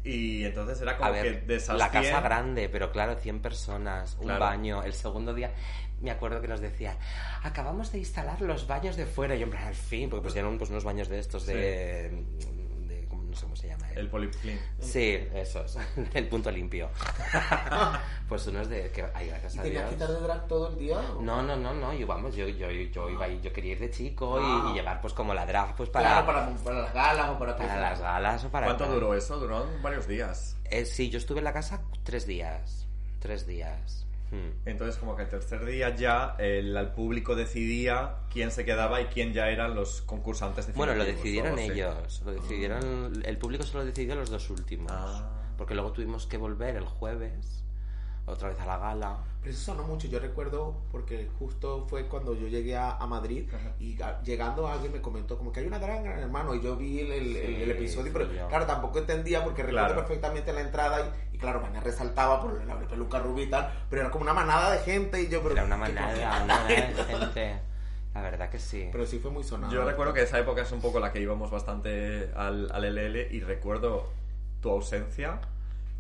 Y 0.04 0.44
entonces 0.44 0.80
era 0.82 0.96
como 0.98 1.08
A 1.08 1.12
ver, 1.12 1.40
que 1.40 1.46
de 1.46 1.56
esas 1.56 1.78
la 1.78 1.88
100, 1.88 2.02
casa 2.04 2.20
grande, 2.20 2.68
pero 2.68 2.92
claro, 2.92 3.16
100 3.16 3.40
personas, 3.40 4.16
un 4.20 4.26
Claro. 4.26 4.40
baño. 4.40 4.82
El 4.82 4.92
segundo 4.92 5.32
día, 5.32 5.50
me 6.02 6.10
acuerdo 6.10 6.40
que 6.42 6.48
nos 6.48 6.60
decían, 6.60 6.96
acabamos 7.42 7.90
de 7.90 7.98
instalar 7.98 8.40
los 8.42 8.66
baños 8.66 8.96
de 8.96 9.06
fuera. 9.06 9.34
Y 9.34 9.38
yo, 9.38 9.44
en 9.44 9.50
plan, 9.52 9.64
al 9.64 9.74
fin, 9.74 10.10
porque 10.10 10.24
pues 10.24 10.36
eran 10.36 10.58
pues, 10.58 10.68
unos 10.70 10.84
baños 10.84 11.08
de 11.08 11.18
estos 11.18 11.46
de... 11.46 11.54
de- 11.54 12.24
¿cómo- 12.44 12.53
no 13.34 13.40
sé 13.40 13.44
cómo 13.46 13.56
se 13.56 13.66
llama. 13.68 13.88
El 13.94 14.08
poliflin. 14.08 14.58
Sí, 14.80 15.26
esos, 15.34 15.76
el 16.14 16.28
punto 16.28 16.50
limpio. 16.50 16.88
pues 18.28 18.46
unos 18.46 18.68
de... 18.68 18.90
que 18.90 19.04
Ay, 19.14 19.28
gracias 19.28 19.56
¿Y 19.56 19.58
a 19.58 19.62
tenías 19.62 19.82
Dios. 19.82 19.88
que 19.96 20.04
estar 20.04 20.16
de 20.20 20.26
drag 20.26 20.46
todo 20.48 20.68
el 20.70 20.78
día? 20.78 21.00
No, 21.20 21.42
no, 21.42 21.56
no, 21.56 21.74
no, 21.74 21.92
yo 21.92 22.06
vamos, 22.06 22.34
yo, 22.36 22.46
yo, 22.48 22.70
yo 22.70 23.10
iba 23.10 23.28
y 23.28 23.40
yo 23.40 23.52
quería 23.52 23.72
ir 23.72 23.80
de 23.80 23.90
chico 23.90 24.40
y- 24.40 24.44
Ah. 24.44 24.68
y, 24.70 24.74
llevar 24.74 25.00
pues 25.00 25.12
como 25.12 25.34
la 25.34 25.44
drag 25.46 25.74
pues 25.74 25.90
para, 25.90 26.08
Claro, 26.22 26.26
para, 26.26 26.56
para 26.58 26.80
las 26.82 26.94
galas 26.94 27.28
o 27.30 27.38
para... 27.38 27.56
para 27.56 27.80
las 27.80 28.00
galas 28.00 28.44
o 28.44 28.48
para... 28.50 28.66
¿Cuánto 28.66 28.84
tal. 28.84 28.94
duró 28.94 29.14
eso? 29.14 29.38
Duró 29.38 29.66
varios 29.82 30.06
días. 30.06 30.56
Eh, 30.64 30.84
sí, 30.84 31.10
yo 31.10 31.18
estuve 31.18 31.38
en 31.38 31.44
la 31.44 31.52
casa 31.52 31.82
tres 32.04 32.26
días. 32.26 32.86
Tres 33.18 33.46
días. 33.46 34.06
Hmm. 34.34 34.68
Entonces, 34.68 34.96
como 34.96 35.14
que 35.14 35.22
el 35.22 35.28
tercer 35.28 35.64
día 35.64 35.94
ya 35.94 36.34
el, 36.38 36.76
el 36.76 36.88
público 36.88 37.36
decidía 37.36 38.16
quién 38.32 38.50
se 38.50 38.64
quedaba 38.64 39.00
y 39.00 39.06
quién 39.06 39.32
ya 39.32 39.48
eran 39.48 39.74
los 39.74 40.02
concursantes. 40.02 40.74
Bueno, 40.74 40.94
lo 40.94 41.04
decidieron 41.04 41.58
ellos. 41.58 42.22
Lo 42.24 42.32
decidieron, 42.32 43.22
el 43.24 43.38
público 43.38 43.64
solo 43.64 43.84
decidió 43.84 44.14
los 44.16 44.30
dos 44.30 44.50
últimos. 44.50 44.90
Ah. 44.92 45.30
Porque 45.56 45.74
luego 45.74 45.92
tuvimos 45.92 46.26
que 46.26 46.36
volver 46.36 46.74
el 46.74 46.84
jueves, 46.84 47.64
otra 48.26 48.48
vez 48.48 48.58
a 48.58 48.66
la 48.66 48.78
gala. 48.78 49.18
Pero 49.44 49.54
eso 49.54 49.66
sonó 49.72 49.82
mucho. 49.82 50.08
Yo 50.08 50.18
recuerdo 50.20 50.74
porque 50.90 51.28
justo 51.38 51.86
fue 51.88 52.06
cuando 52.06 52.34
yo 52.34 52.48
llegué 52.48 52.76
a, 52.78 52.92
a 52.96 53.06
Madrid 53.06 53.46
Ajá. 53.54 53.74
y 53.78 54.00
a- 54.00 54.22
llegando 54.22 54.66
alguien 54.66 54.90
me 54.90 55.02
comentó 55.02 55.36
como 55.36 55.52
que 55.52 55.60
hay 55.60 55.66
una 55.66 55.78
gran 55.78 56.02
gran 56.02 56.18
hermano 56.18 56.54
y 56.54 56.62
yo 56.62 56.76
vi 56.76 57.00
el, 57.00 57.12
el- 57.12 57.36
el- 57.36 57.54
el 57.60 57.64
Sí, 57.66 57.70
episodio, 57.72 58.10
pero 58.12 58.26
sí, 58.30 58.36
yo. 58.36 58.48
claro, 58.48 58.64
tampoco 58.64 58.98
entendía 58.98 59.44
porque 59.44 59.62
recuerdo 59.62 59.86
Claro. 59.88 60.00
perfectamente 60.00 60.50
la 60.54 60.62
entrada 60.62 61.12
y, 61.30 61.36
y 61.36 61.38
claro, 61.38 61.60
Maná 61.60 61.80
resaltaba 61.80 62.40
por 62.40 62.64
la 62.64 62.78
peluca 62.78 63.22
tal, 63.50 63.70
pero 63.90 64.00
era 64.02 64.10
como 64.10 64.22
una 64.22 64.32
manada 64.32 64.72
de 64.72 64.78
gente 64.78 65.20
y 65.22 65.28
yo... 65.28 65.42
Pero, 65.42 65.52
Era 65.56 65.64
una 65.64 65.76
¿qué- 65.76 65.92
manada, 65.92 66.14
una 66.16 66.56
manada 66.56 66.66
de 66.68 67.04
gente. 67.04 67.60
La 68.14 68.22
verdad 68.22 68.48
que 68.48 68.58
sí. 68.58 68.88
Pero 68.92 69.04
sí 69.06 69.18
fue 69.18 69.30
muy 69.30 69.44
sonado. 69.44 69.72
Yo 69.72 69.84
recuerdo 69.84 70.14
que 70.14 70.22
esa 70.22 70.38
época 70.38 70.62
es 70.62 70.72
un 70.72 70.80
poco 70.80 71.00
la 71.00 71.12
que 71.12 71.20
íbamos 71.20 71.50
bastante 71.50 72.30
al, 72.34 72.70
al 72.72 72.84
LL 72.84 73.28
y 73.30 73.40
recuerdo 73.40 74.08
tu 74.62 74.70
ausencia, 74.70 75.40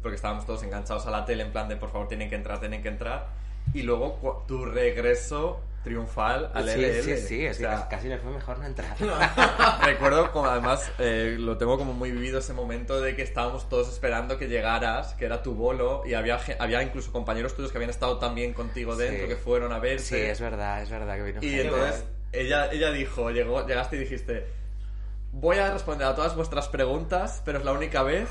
porque 0.04 0.16
estábamos 0.16 0.46
todos 0.46 0.62
enganchados 0.62 1.06
a 1.06 1.10
la 1.10 1.24
tele 1.24 1.42
en 1.42 1.50
plan 1.50 1.66
de 1.66 1.76
por 1.76 1.90
favor 1.90 2.06
tienen 2.06 2.28
que 2.30 2.36
entrar, 2.36 2.60
tienen 2.60 2.82
que 2.82 2.88
entrar, 2.88 3.26
y 3.72 3.82
luego 3.82 4.44
tu 4.46 4.64
regreso 4.66 5.60
triunfal 5.82 6.50
al 6.54 6.68
sí, 6.68 6.78
LL. 6.80 7.02
sí, 7.02 7.16
sí, 7.16 7.46
O 7.48 7.54
sea, 7.54 7.88
casi 7.88 8.08
me 8.08 8.16
fue 8.18 8.30
mejor 8.32 8.58
no 8.58 8.64
entrar. 8.66 8.96
Recuerdo 9.84 10.30
como 10.32 10.46
además 10.46 10.90
eh, 10.98 11.36
lo 11.38 11.58
tengo 11.58 11.76
como 11.76 11.92
muy 11.92 12.10
vivido 12.10 12.38
ese 12.38 12.52
momento 12.54 13.00
de 13.02 13.14
que 13.16 13.22
estábamos 13.22 13.68
todos 13.68 13.88
esperando 13.90 14.38
que 14.38 14.48
llegaras, 14.48 15.14
que 15.14 15.24
era 15.26 15.42
tu 15.42 15.54
bolo, 15.54 16.02
y 16.06 16.14
había, 16.14 16.38
había 16.58 16.82
incluso 16.82 17.12
compañeros 17.12 17.54
tuyos 17.54 17.70
que 17.72 17.78
habían 17.78 17.90
estado 17.90 18.18
también 18.18 18.54
contigo 18.54 18.96
dentro, 18.96 19.24
Sí. 19.24 19.28
que 19.28 19.36
fueron 19.36 19.72
a 19.72 19.78
verte. 19.78 20.02
Sí, 20.04 20.16
es 20.16 20.40
verdad, 20.40 20.82
es 20.82 20.90
verdad 20.90 21.16
que 21.16 21.22
vino 21.22 21.38
Y 21.42 21.60
entonces 21.60 22.04
ella, 22.32 22.70
ella 22.72 22.90
dijo, 22.90 23.30
llegó, 23.30 23.66
llegaste 23.66 23.96
y 23.96 24.00
dijiste, 24.00 24.46
voy 25.32 25.58
a 25.58 25.70
responder 25.70 26.06
a 26.06 26.14
todas 26.14 26.34
vuestras 26.34 26.68
preguntas, 26.68 27.42
pero 27.44 27.58
es 27.58 27.64
la 27.64 27.72
única 27.72 28.02
vez 28.02 28.28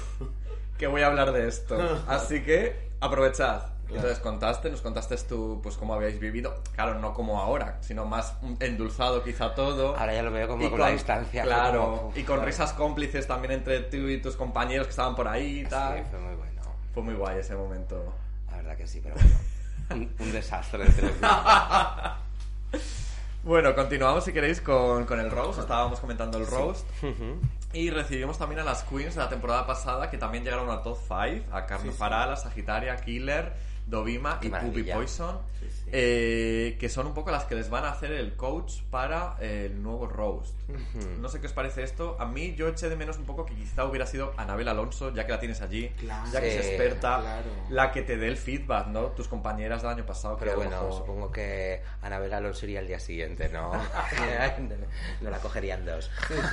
que 0.78 0.88
voy 0.88 1.02
a 1.02 1.08
hablar 1.08 1.32
de 1.32 1.48
esto. 1.48 1.78
Así 2.08 2.44
que 2.44 2.92
aprovechad. 3.00 3.74
Y 3.90 3.96
Entonces 3.96 4.20
contaste, 4.20 4.72
nos 4.72 4.82
contaste 4.82 5.16
tú, 5.18 5.60
pues 5.62 5.76
cómo 5.78 5.94
habíais 5.94 6.20
vivido, 6.20 6.56
claro, 6.74 7.00
no 7.00 7.14
como 7.14 7.40
ahora, 7.40 7.78
sino 7.82 8.06
más 8.06 8.34
endulzado 8.60 9.24
quizá 9.24 9.54
todo. 9.54 9.96
Ahora 9.96 10.14
ya 10.14 10.24
lo 10.24 10.32
veo 10.32 10.48
como 10.48 10.66
Y 10.66 10.70
con, 10.70 10.80
la 10.80 10.90
distancia. 10.90 11.44
Claro, 11.44 11.82
como, 11.82 12.08
uf, 12.08 12.18
y 12.18 12.24
con 12.24 12.38
claro. 12.38 12.46
risas 12.46 12.74
cómplices 12.74 13.28
también 13.28 13.52
entre 13.52 13.82
tú 13.82 13.98
y 14.08 14.20
tus 14.20 14.36
compañeros 14.36 14.88
que 14.88 14.92
estaban 14.92 15.16
por 15.16 15.28
ahí 15.28 15.60
y 15.60 15.66
tal. 15.66 15.98
Sí, 15.98 16.04
fue 16.10 16.20
muy 16.20 16.36
bueno. 16.36 16.62
Fue 16.94 17.04
muy 17.04 17.14
guay 17.14 17.40
ese 17.40 17.56
momento. 17.56 18.14
La 18.50 18.58
verdad 18.58 18.78
que 18.78 18.88
sí, 18.88 19.00
pero 19.04 19.16
bueno. 19.16 19.36
Un, 19.92 20.26
un 20.26 20.32
desastre. 20.32 20.86
Bueno, 23.44 23.76
continuamos 23.76 24.24
si 24.24 24.32
queréis 24.32 24.62
con, 24.62 25.04
con 25.04 25.20
el 25.20 25.30
roast. 25.30 25.60
Estábamos 25.60 26.00
comentando 26.00 26.38
el 26.38 26.48
roast. 26.48 26.88
Y 27.74 27.90
recibimos 27.90 28.38
también 28.38 28.60
a 28.62 28.64
las 28.64 28.84
queens 28.84 29.16
de 29.16 29.22
la 29.22 29.30
temporada 29.30 29.66
pasada 29.66 30.10
que 30.12 30.18
también 30.20 30.44
llegaron 30.44 30.70
al 30.70 30.84
top 30.84 30.98
5. 31.08 31.48
A 31.52 31.66
Carmen 31.66 31.88
Sí, 31.88 31.94
sí. 31.94 31.98
Farala, 31.98 32.36
Sagitaria, 32.36 32.96
Killer, 32.98 33.52
Dovima 33.86 34.40
Qué 34.40 34.48
y 34.48 34.50
Puppy. 34.52 34.84
Poison. 34.84 35.40
Sí, 35.60 35.70
sí. 35.70 35.90
eh, 35.94 36.78
que 36.80 36.90
son 36.90 37.08
un 37.08 37.14
poco 37.14 37.32
las 37.32 37.46
que 37.46 37.56
les 37.56 37.70
van 37.70 37.86
a 37.86 37.90
hacer 37.92 38.12
el 38.12 38.36
coach 38.36 38.82
para 38.90 39.38
el 39.40 39.82
nuevo 39.82 40.08
roast. 40.08 40.54
No 41.20 41.30
sé 41.30 41.40
qué 41.40 41.48
os 41.48 41.54
parece 41.54 41.84
esto. 41.84 42.18
A 42.20 42.26
mí 42.26 42.56
yo 42.56 42.68
eché 42.68 42.90
de 42.90 42.96
menos 42.96 43.18
un 43.18 43.26
poco 43.26 43.46
que 43.46 43.54
quizá 43.54 43.86
hubiera 43.86 44.06
sido 44.08 44.34
Anabel 44.38 44.68
Alonso, 44.68 45.14
ya 45.14 45.26
que 45.26 45.32
la 45.34 45.40
tienes 45.40 45.62
allí, 45.62 45.90
Claro. 46.00 46.30
ya 46.32 46.42
que 46.42 46.58
es 46.58 46.66
experta, 46.66 47.20
claro. 47.22 47.44
la 47.70 47.92
que 47.92 48.02
te 48.02 48.18
dé 48.18 48.28
el 48.28 48.38
feedback, 48.38 48.88
¿no? 48.88 49.08
Tus 49.08 49.28
compañeras 49.28 49.82
del 49.84 49.92
año 49.92 50.06
pasado. 50.06 50.38
que 50.38 50.46
Pero 50.46 50.56
bueno, 50.58 50.72
mejor- 50.72 50.94
supongo 50.98 51.32
que 51.32 51.82
Anabel 52.02 52.34
Alonso 52.34 52.66
iría 52.66 52.80
al 52.80 52.88
día 52.88 53.00
siguiente, 53.00 53.50
¿no? 53.50 53.72
no 55.22 55.30
la 55.30 55.38
cogerían 55.40 55.86
dos. 55.86 56.10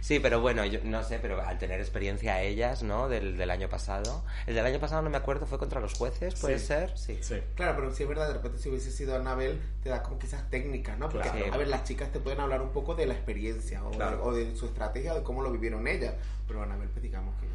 Sí, 0.00 0.18
pero 0.20 0.40
bueno, 0.40 0.64
yo 0.66 0.80
no 0.84 1.02
sé, 1.02 1.18
pero 1.18 1.40
al 1.40 1.58
tener 1.58 1.80
experiencia 1.80 2.40
ellas, 2.42 2.82
¿no? 2.82 3.08
Del, 3.08 3.36
del 3.38 3.50
año 3.50 3.68
pasado. 3.68 4.22
El 4.46 4.54
del 4.54 4.66
año 4.66 4.78
pasado 4.78 5.00
no 5.02 5.08
me 5.10 5.16
acuerdo, 5.16 5.46
fue 5.46 5.58
contra 5.58 5.80
los 5.80 5.94
jueces, 5.94 6.34
¿puede 6.44 6.58
Sí. 6.58 6.66
ser? 6.66 6.96
Sí. 6.98 7.18
Sí. 7.20 7.40
Claro, 7.54 7.74
pero 7.76 7.90
sí 7.94 8.02
es 8.04 8.08
verdad, 8.08 8.28
de 8.28 8.34
repente 8.34 8.58
si 8.58 8.68
hubiese 8.68 8.90
sido 8.90 9.16
Anabel, 9.16 9.60
te 9.82 9.88
da 9.88 10.02
como 10.02 10.18
quizás 10.18 10.48
técnicas, 10.50 10.98
¿no? 10.98 11.08
Porque, 11.08 11.28
Claro. 11.30 11.54
a 11.54 11.56
ver, 11.56 11.68
las 11.68 11.84
chicas 11.84 12.10
te 12.12 12.20
pueden 12.20 12.40
hablar 12.40 12.62
un 12.62 12.70
poco 12.70 12.94
de 12.94 13.06
la 13.06 13.14
experiencia 13.14 13.84
o, 13.84 13.90
Claro. 13.90 14.16
de, 14.16 14.22
o 14.22 14.32
de 14.32 14.56
su 14.56 14.66
estrategia, 14.66 15.14
de 15.14 15.22
cómo 15.22 15.42
lo 15.42 15.50
vivieron 15.50 15.86
ellas. 15.86 16.14
Pero 16.46 16.62
Anabel, 16.62 16.88
pues 16.88 17.02
digamos 17.02 17.34
que 17.40 17.46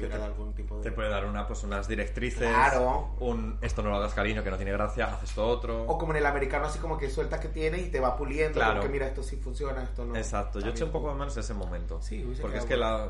te 0.00 0.06
te- 0.08 0.12
algún 0.14 0.52
tipo 0.52 0.76
de... 0.76 0.82
Te 0.82 0.92
puede 0.92 1.08
dar 1.08 1.24
una, 1.24 1.46
pues, 1.46 1.62
unas 1.64 1.88
directrices. 1.88 2.46
Claro. 2.50 3.14
Un 3.18 3.56
esto 3.62 3.82
no 3.82 3.88
lo 3.88 3.96
hagas 3.96 4.12
cariño, 4.12 4.44
que 4.44 4.50
no 4.50 4.56
tiene 4.56 4.72
gracia, 4.72 5.06
haz 5.06 5.22
esto 5.22 5.46
otro. 5.46 5.84
O 5.84 5.96
como 5.96 6.12
en 6.12 6.18
el 6.18 6.26
americano, 6.26 6.66
así 6.66 6.78
como 6.78 6.98
que 6.98 7.08
sueltas 7.08 7.40
que 7.40 7.48
tiene 7.48 7.78
y 7.78 7.88
te 7.88 7.98
va 7.98 8.14
puliendo. 8.14 8.58
Claro. 8.58 8.72
Como 8.74 8.82
que 8.82 8.88
mira, 8.90 9.06
esto 9.06 9.22
sí 9.22 9.36
funciona, 9.36 9.84
esto 9.84 10.04
no. 10.04 10.14
Exacto, 10.14 10.60
yo 10.60 10.68
eché 10.68 10.84
un 10.84 10.90
poco 10.92 11.08
de 11.08 11.14
menos 11.14 11.34
ese 11.38 11.54
momento. 11.54 12.02
Sí, 12.02 12.30
Porque 12.42 12.58
es 12.58 12.66
que 12.66 12.76
la, 12.76 13.08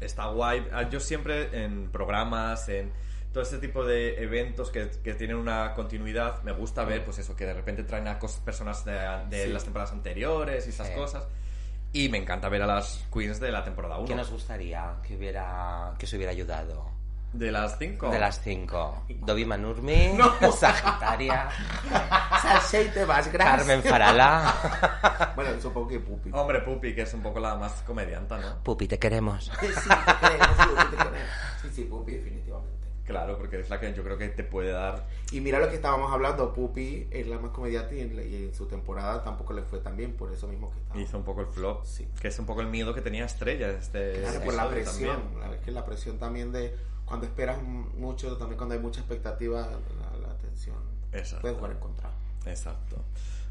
está 0.00 0.26
guay. 0.28 0.68
Ah, 0.72 0.88
Yo 0.88 1.00
siempre 1.00 1.64
en 1.64 1.90
programas, 1.90 2.68
en 2.68 2.92
todo 3.38 3.44
este 3.44 3.58
tipo 3.64 3.84
de 3.84 4.20
eventos 4.20 4.68
que, 4.72 4.90
que 5.04 5.14
tienen 5.14 5.36
una 5.36 5.72
continuidad, 5.74 6.42
me 6.42 6.50
gusta 6.50 6.84
ver, 6.84 7.04
pues 7.04 7.18
eso, 7.20 7.36
que 7.36 7.46
de 7.46 7.54
repente 7.54 7.84
traen 7.84 8.08
a 8.08 8.18
cos- 8.18 8.40
personas 8.40 8.84
de, 8.84 8.94
de 9.30 9.44
Sí. 9.44 9.52
las 9.52 9.62
temporadas 9.62 9.92
anteriores 9.92 10.66
y 10.66 10.70
esas 10.70 10.88
Sí. 10.88 10.94
cosas. 10.94 11.24
Y 11.92 12.08
me 12.08 12.18
encanta 12.18 12.48
ver 12.48 12.62
a 12.62 12.66
las 12.66 13.06
queens 13.14 13.38
de 13.38 13.52
la 13.52 13.62
temporada 13.62 13.96
1. 13.98 14.08
¿Qué 14.08 14.16
nos 14.16 14.28
gustaría 14.32 14.96
que 15.06 15.16
hubiera 15.16 15.94
que 16.00 16.08
se 16.08 16.16
hubiera 16.16 16.32
ayudado? 16.32 16.90
De 17.32 17.52
las 17.52 17.78
5. 17.78 18.08
De 18.10 18.18
las 18.18 18.40
cinco. 18.40 19.04
Dovima 19.08 19.56
Nurmi, 19.56 20.08
No. 20.16 20.50
Sagitaria, 20.50 21.48
Salseite 22.42 23.06
más, 23.06 23.30
gracias. 23.32 23.56
Carmen 23.58 23.82
Farala. 23.84 24.54
Bueno, 25.36 25.50
supongo 25.62 25.86
que 25.86 26.00
Pupi. 26.00 26.30
Hombre, 26.32 26.60
Pupi, 26.62 26.92
que 26.92 27.02
es 27.02 27.14
un 27.14 27.22
poco 27.22 27.38
la 27.38 27.54
más 27.54 27.70
comedianta, 27.86 28.36
¿no? 28.38 28.64
Pupi, 28.64 28.88
te 28.88 28.98
queremos. 28.98 29.44
Sí, 29.60 29.66
sí, 29.68 29.88
te 29.88 30.26
queremos, 30.26 30.56
sí, 30.56 30.62
Pupi, 30.74 30.90
te 30.90 30.96
queremos. 30.96 31.28
Sí, 31.62 31.68
sí, 31.72 31.84
Pupi, 31.84 32.12
definitivamente. 32.12 32.77
Claro, 33.08 33.38
porque 33.38 33.58
es 33.58 33.70
la 33.70 33.80
que 33.80 33.92
yo 33.94 34.04
creo 34.04 34.18
que 34.18 34.28
te 34.28 34.44
puede 34.44 34.70
dar 34.70 35.06
Y 35.32 35.40
mira 35.40 35.58
lo 35.58 35.68
que 35.70 35.76
estábamos 35.76 36.12
hablando, 36.12 36.52
Pupi 36.52 37.08
es 37.10 37.26
la 37.26 37.38
más 37.38 37.52
comediante 37.52 37.96
y 37.96 38.00
en, 38.02 38.14
la- 38.16 38.22
y 38.22 38.44
en 38.44 38.54
su 38.54 38.66
temporada 38.66 39.24
tampoco 39.24 39.54
le 39.54 39.62
fue 39.62 39.78
tan 39.78 39.96
bien, 39.96 40.12
por 40.12 40.30
eso 40.30 40.46
mismo 40.46 40.70
que 40.70 40.78
estaba. 40.78 41.00
hizo 41.00 41.16
un 41.16 41.24
poco 41.24 41.40
el 41.40 41.46
flop, 41.46 41.84
Sí. 41.86 42.06
que 42.20 42.28
es 42.28 42.38
un 42.38 42.44
poco 42.44 42.60
el 42.60 42.66
miedo 42.66 42.94
que 42.94 43.00
tenía 43.00 43.24
Estrella 43.24 43.70
este 43.70 44.20
Claro, 44.20 44.40
por 44.42 44.52
la 44.54 44.68
presión, 44.68 45.22
la, 45.40 45.54
es 45.54 45.60
que 45.62 45.70
la 45.72 45.84
presión 45.86 46.18
también 46.18 46.52
de 46.52 46.74
cuando 47.06 47.24
esperas 47.24 47.62
mucho, 47.62 48.36
también 48.36 48.58
cuando 48.58 48.74
hay 48.74 48.80
mucha 48.80 49.00
expectativa, 49.00 49.62
la, 49.62 50.28
la 50.28 50.36
tensión 50.36 50.76
Exacto. 51.12 51.40
puede 51.40 51.54
jugar 51.54 51.70
en 51.72 51.78
contra. 51.78 52.10
Exacto. 52.44 52.96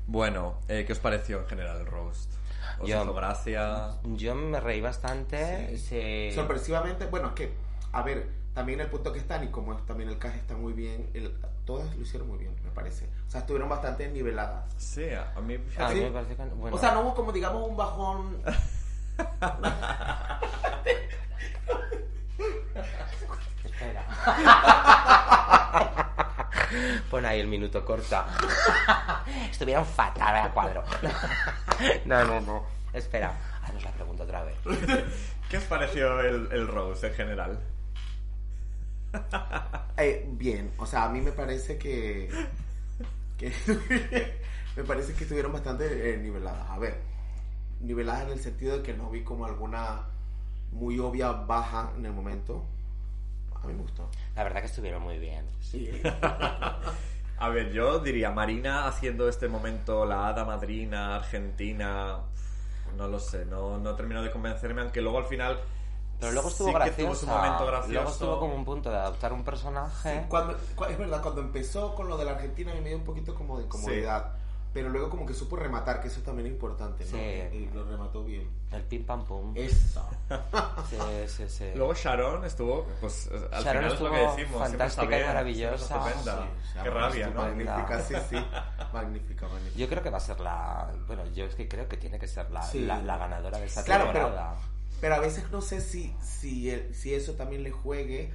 Bueno, 0.06 0.60
eh, 0.67 0.84
¿qué 0.86 0.93
os 0.93 1.00
pareció 1.00 1.39
en 1.39 1.48
general 1.48 1.80
el 1.82 1.88
roast? 1.88 2.32
¿Os 2.80 2.88
Yo- 2.88 3.02
hizo 3.02 3.13
gracia? 3.15 3.89
Yo 4.04 4.36
me 4.36 4.60
reí 4.60 4.82
bastante. 4.82 5.76
Sí. 5.78 6.30
sí. 6.30 6.36
Sorpresivamente, 6.36 7.08
bueno, 7.08 7.30
es 7.30 7.34
que, 7.34 7.52
a 7.91 8.04
ver, 8.04 8.37
también 8.58 8.82
el 8.82 8.88
punto 8.88 9.13
que 9.13 9.20
están 9.20 9.43
y 9.43 9.50
como 9.50 9.74
es, 9.74 9.86
también 9.86 10.10
el 10.10 10.17
caje 10.17 10.39
está 10.39 10.56
muy 10.56 10.74
bien, 10.74 11.12
el- 11.13 11.32
todas 11.63 11.96
lo 11.96 12.02
hicieron 12.02 12.28
muy 12.28 12.39
bien, 12.39 12.56
me 12.63 12.72
parece. 12.72 13.06
O 13.28 13.30
sea, 13.30 13.41
estuvieron 13.41 13.70
bastante 13.70 14.08
niveladas. 14.10 14.74
Sí, 14.78 15.08
a 15.13 15.39
mí... 15.41 15.60
A 15.78 15.89
mí 15.89 16.00
me 16.02 16.10
parece 16.10 16.36
que... 16.36 16.43
Bueno, 16.56 16.76
O 16.76 16.80
sea, 16.80 16.91
no 16.93 17.02
hubo 17.02 17.13
como 17.13 17.32
digamos 17.32 17.70
un 17.70 17.78
bajón. 17.78 18.41
Espera. 23.63 24.04
Pon 27.10 27.26
ahí 27.26 27.39
el 27.39 27.48
minuto 27.48 27.84
corta. 27.86 28.26
Estuvieron 29.52 29.86
fatal 29.86 30.36
a 30.36 30.50
cuadro. 30.52 30.84
No, 32.06 32.24
no, 32.26 32.41
no. 32.41 32.65
Espera. 32.93 33.34
Haznos 33.63 33.84
la 33.84 33.91
pregunta 33.91 34.24
otra 34.24 34.43
vez. 34.43 34.56
¿Qué 35.50 35.58
os 35.58 35.63
pareció 35.65 36.20
el, 36.22 36.50
el 36.52 36.67
roast 36.67 37.04
en 37.04 37.13
general? 37.13 37.60
Eh, 40.00 40.28
bien, 40.30 40.72
o 40.78 40.86
sea, 40.86 41.06
a 41.06 41.10
mí 41.10 41.22
me 41.22 41.32
parece 41.32 41.78
que. 41.80 42.30
que 43.38 43.52
me 44.78 44.84
parece 44.84 45.13
que 45.13 45.24
estuvieron 45.24 45.52
bastante 45.52 46.13
eh, 46.13 46.17
niveladas. 46.17 46.70
A 46.70 46.78
ver, 46.78 47.00
niveladas 47.80 48.28
en 48.28 48.34
el 48.34 48.39
sentido 48.39 48.78
de 48.78 48.84
que 48.84 48.93
no 48.93 49.10
vi 49.10 49.24
como 49.24 49.46
alguna 49.46 50.04
muy 50.72 51.00
obvia 51.00 51.32
baja 51.32 51.91
en 51.98 52.06
el 52.06 52.13
momento. 52.13 52.63
A 53.56 53.65
mí 53.65 53.74
me 53.74 53.82
gustó. 53.82 54.10
La 54.36 54.43
verdad 54.43 54.62
que 54.62 54.67
estuvieron 54.67 55.02
muy 55.02 55.17
bien. 55.17 55.46
Sí. 55.62 55.89
A 57.39 57.50
ver, 57.50 57.72
yo 57.72 58.00
diría 58.00 58.32
Marina 58.32 58.88
haciendo 58.88 59.30
este 59.30 59.48
momento 59.48 60.06
la 60.06 60.28
hada 60.28 60.43
madrina 60.43 61.17
argentina. 61.17 62.20
No 62.96 63.08
lo 63.08 63.20
sé, 63.20 63.46
no, 63.46 63.78
no 63.78 63.96
terminó 63.96 64.24
de 64.24 64.32
convencerme, 64.32 64.82
aunque 64.82 65.02
luego 65.02 65.20
al 65.20 65.26
final. 65.26 65.60
Pero 66.20 66.32
luego 66.32 66.50
estuvo 66.50 66.68
sí 66.70 66.74
que 66.74 66.80
graciosa. 66.80 67.02
tuvo 67.04 67.16
su 67.16 67.28
momento 67.28 67.66
gracioso. 67.66 67.94
Luego 67.94 68.10
estuvo 68.10 68.40
como 68.40 68.56
un 68.56 68.66
punto 68.66 68.90
de 68.90 68.98
adoptar 68.98 69.34
un 69.34 69.44
personaje. 69.44 70.26
Cuando, 70.30 70.58
cu- 70.76 70.86
es 70.86 70.98
verdad, 70.98 71.22
cuando 71.22 71.42
empezó 71.42 71.94
con 71.96 72.08
lo 72.10 72.18
de 72.18 72.26
la 72.26 72.32
Argentina 72.32 72.74
me 72.74 72.82
dio 72.90 72.98
un 72.98 73.04
poquito 73.04 73.36
como 73.36 73.58
de 73.58 73.65
incomodidad. 73.65 74.34
pero 74.74 74.90
luego 74.90 75.10
como 75.10 75.26
que 75.26 75.34
supo 75.34 75.56
rematar, 75.56 76.02
que 76.02 76.08
eso 76.08 76.22
también 76.22 76.48
es 76.48 76.54
importante, 76.54 77.04
¿no? 77.06 77.12
Sí. 77.12 77.18
Y 77.58 77.70
lo 77.74 77.84
remató 77.86 78.24
bien. 78.24 78.48
El 78.72 78.84
pim 78.84 79.06
pam 79.06 79.26
pum. 79.26 79.54
Eso. 79.56 80.08
Sí, 80.90 80.98
sí, 81.28 81.50
sí. 81.50 81.72
Luego 81.76 81.94
Sharon 81.94 82.44
estuvo, 82.46 82.86
pues 83.02 83.30
al 83.52 83.63
Sharon 83.63 83.84
final 83.84 83.94
es 83.94 84.00
lo 84.02 84.12
que 84.12 84.15
estuvo 84.24 84.36
decimos, 84.38 84.60
fantástica 84.62 85.20
y 85.20 85.24
maravillosa. 85.24 86.04
Sí, 86.24 86.40
Qué 86.84 86.90
rabia, 86.90 87.26
estuvo 87.28 87.42
¿no? 87.44 87.48
Magnífica, 87.50 88.02
sí, 88.02 88.15
sí. 88.30 88.36
Magnífica, 88.94 89.48
magnífica. 89.48 89.78
Yo 89.80 89.88
creo 89.90 90.04
que 90.04 90.10
va 90.10 90.18
a 90.18 90.22
ser 90.22 90.40
la. 90.42 90.92
Bueno, 91.08 91.26
yo 91.34 91.46
es 91.46 91.56
que 91.56 91.68
creo 91.68 91.88
que 91.88 91.98
tiene 91.98 92.20
que 92.20 92.28
ser 92.28 92.50
la, 92.52 92.62
Sí. 92.62 92.82
la, 92.86 93.00
la 93.02 93.18
ganadora 93.18 93.58
de 93.60 93.65
esta 93.65 93.84
Claro, 93.84 94.06
temporada. 94.12 94.56
pero 94.58 94.77
a 95.15 95.19
veces 95.19 95.45
no 95.52 95.62
sé 95.62 95.81
si, 95.81 96.13
si, 96.21 96.69
el- 96.71 96.93
si 96.93 97.13
eso 97.13 97.33
también 97.33 97.63
le 97.63 97.71
juegue, 97.71 98.31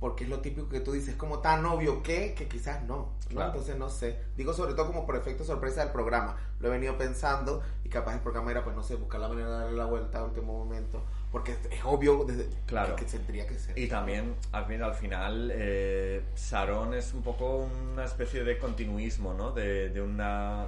porque 0.00 0.24
es 0.24 0.30
lo 0.30 0.40
típico 0.40 0.68
que 0.70 0.80
tú 0.80 0.92
dices, 0.92 1.14
como 1.14 1.40
tan 1.40 1.64
obvio 1.66 2.02
que, 2.02 2.32
que 2.34 2.48
quizás 2.48 2.82
no, 2.84 2.96
¿no? 2.96 3.14
Claro. 3.28 3.50
Entonces 3.50 3.76
no 3.76 3.90
sé. 3.90 4.18
Digo 4.36 4.54
sobre 4.54 4.72
todo 4.74 4.86
como 4.86 5.04
por 5.04 5.14
efecto 5.16 5.44
sorpresa 5.44 5.82
del 5.84 5.92
programa. 5.92 6.36
Lo 6.58 6.68
he 6.68 6.70
venido 6.70 6.96
pensando 6.96 7.62
y 7.84 7.90
capaz 7.90 8.14
el 8.14 8.20
programa 8.20 8.50
era, 8.50 8.64
pues 8.64 8.74
no 8.74 8.82
sé, 8.82 8.94
buscar 8.96 9.20
la 9.20 9.28
manera 9.28 9.48
de 9.50 9.54
darle 9.64 9.76
la 9.76 9.84
vuelta 9.84 10.18
a 10.20 10.24
último 10.24 10.56
momento, 10.64 11.02
porque 11.30 11.52
es, 11.70 11.84
obvio 11.84 12.24
desde 12.24 12.48
Claro. 12.66 12.96
que, 12.96 13.04
que 13.04 13.10
tendría 13.12 13.46
que 13.46 13.58
ser. 13.58 13.78
Y 13.78 13.88
también, 13.88 14.34
al 14.52 14.64
fin- 14.66 14.82
al 14.82 14.94
final, 14.94 15.50
eh, 15.54 16.22
Sharon 16.34 16.94
es 16.94 17.12
un 17.12 17.22
poco 17.22 17.68
una 17.92 18.04
especie 18.04 18.42
de 18.42 18.58
continuismo, 18.58 19.34
¿no? 19.34 19.52
De, 19.52 19.90
de 19.90 20.00
una... 20.00 20.64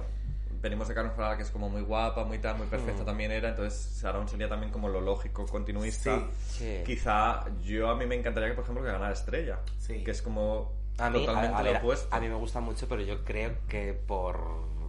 Venimos 0.63 0.87
de 0.87 0.93
Carmen 0.95 1.13
Farala, 1.13 1.35
que 1.35 1.43
es 1.43 1.51
como 1.51 1.69
muy 1.69 1.81
guapa, 1.81 2.23
muy 2.23 2.39
tal, 2.39 2.57
muy 2.57 2.67
perfecta 2.67 3.03
Mm. 3.03 3.05
también 3.05 3.31
era, 3.33 3.49
entonces 3.49 3.99
Sharon 4.01 4.27
sería 4.29 4.47
también 4.47 4.71
como 4.71 4.87
lo 4.87 5.01
lógico, 5.01 5.45
continuista. 5.45 6.19
Sí. 6.47 6.57
Sí. 6.59 6.83
Quizá 6.85 7.43
yo 7.63 7.89
a 7.89 7.95
mí 7.95 8.05
me 8.05 8.15
encantaría 8.15 8.47
que, 8.49 8.55
por 8.55 8.63
ejemplo, 8.63 8.81
que 8.83 8.89
ganara 8.91 9.11
Estrella, 9.13 9.59
Sí. 9.77 10.03
que 10.05 10.11
es 10.11 10.21
como 10.21 10.71
A 10.97 11.09
mí, 11.09 11.21
a, 11.21 11.25
totalmente 11.25 11.57
a 11.57 11.61
ver, 11.63 11.73
lo 11.73 11.79
opuesto. 11.79 12.07
a 12.15 12.19
mí 12.21 12.29
me 12.29 12.35
gusta 12.35 12.61
mucho, 12.61 12.87
pero 12.87 13.01
yo 13.01 13.25
creo 13.25 13.57
que 13.67 13.91
por. 13.93 14.39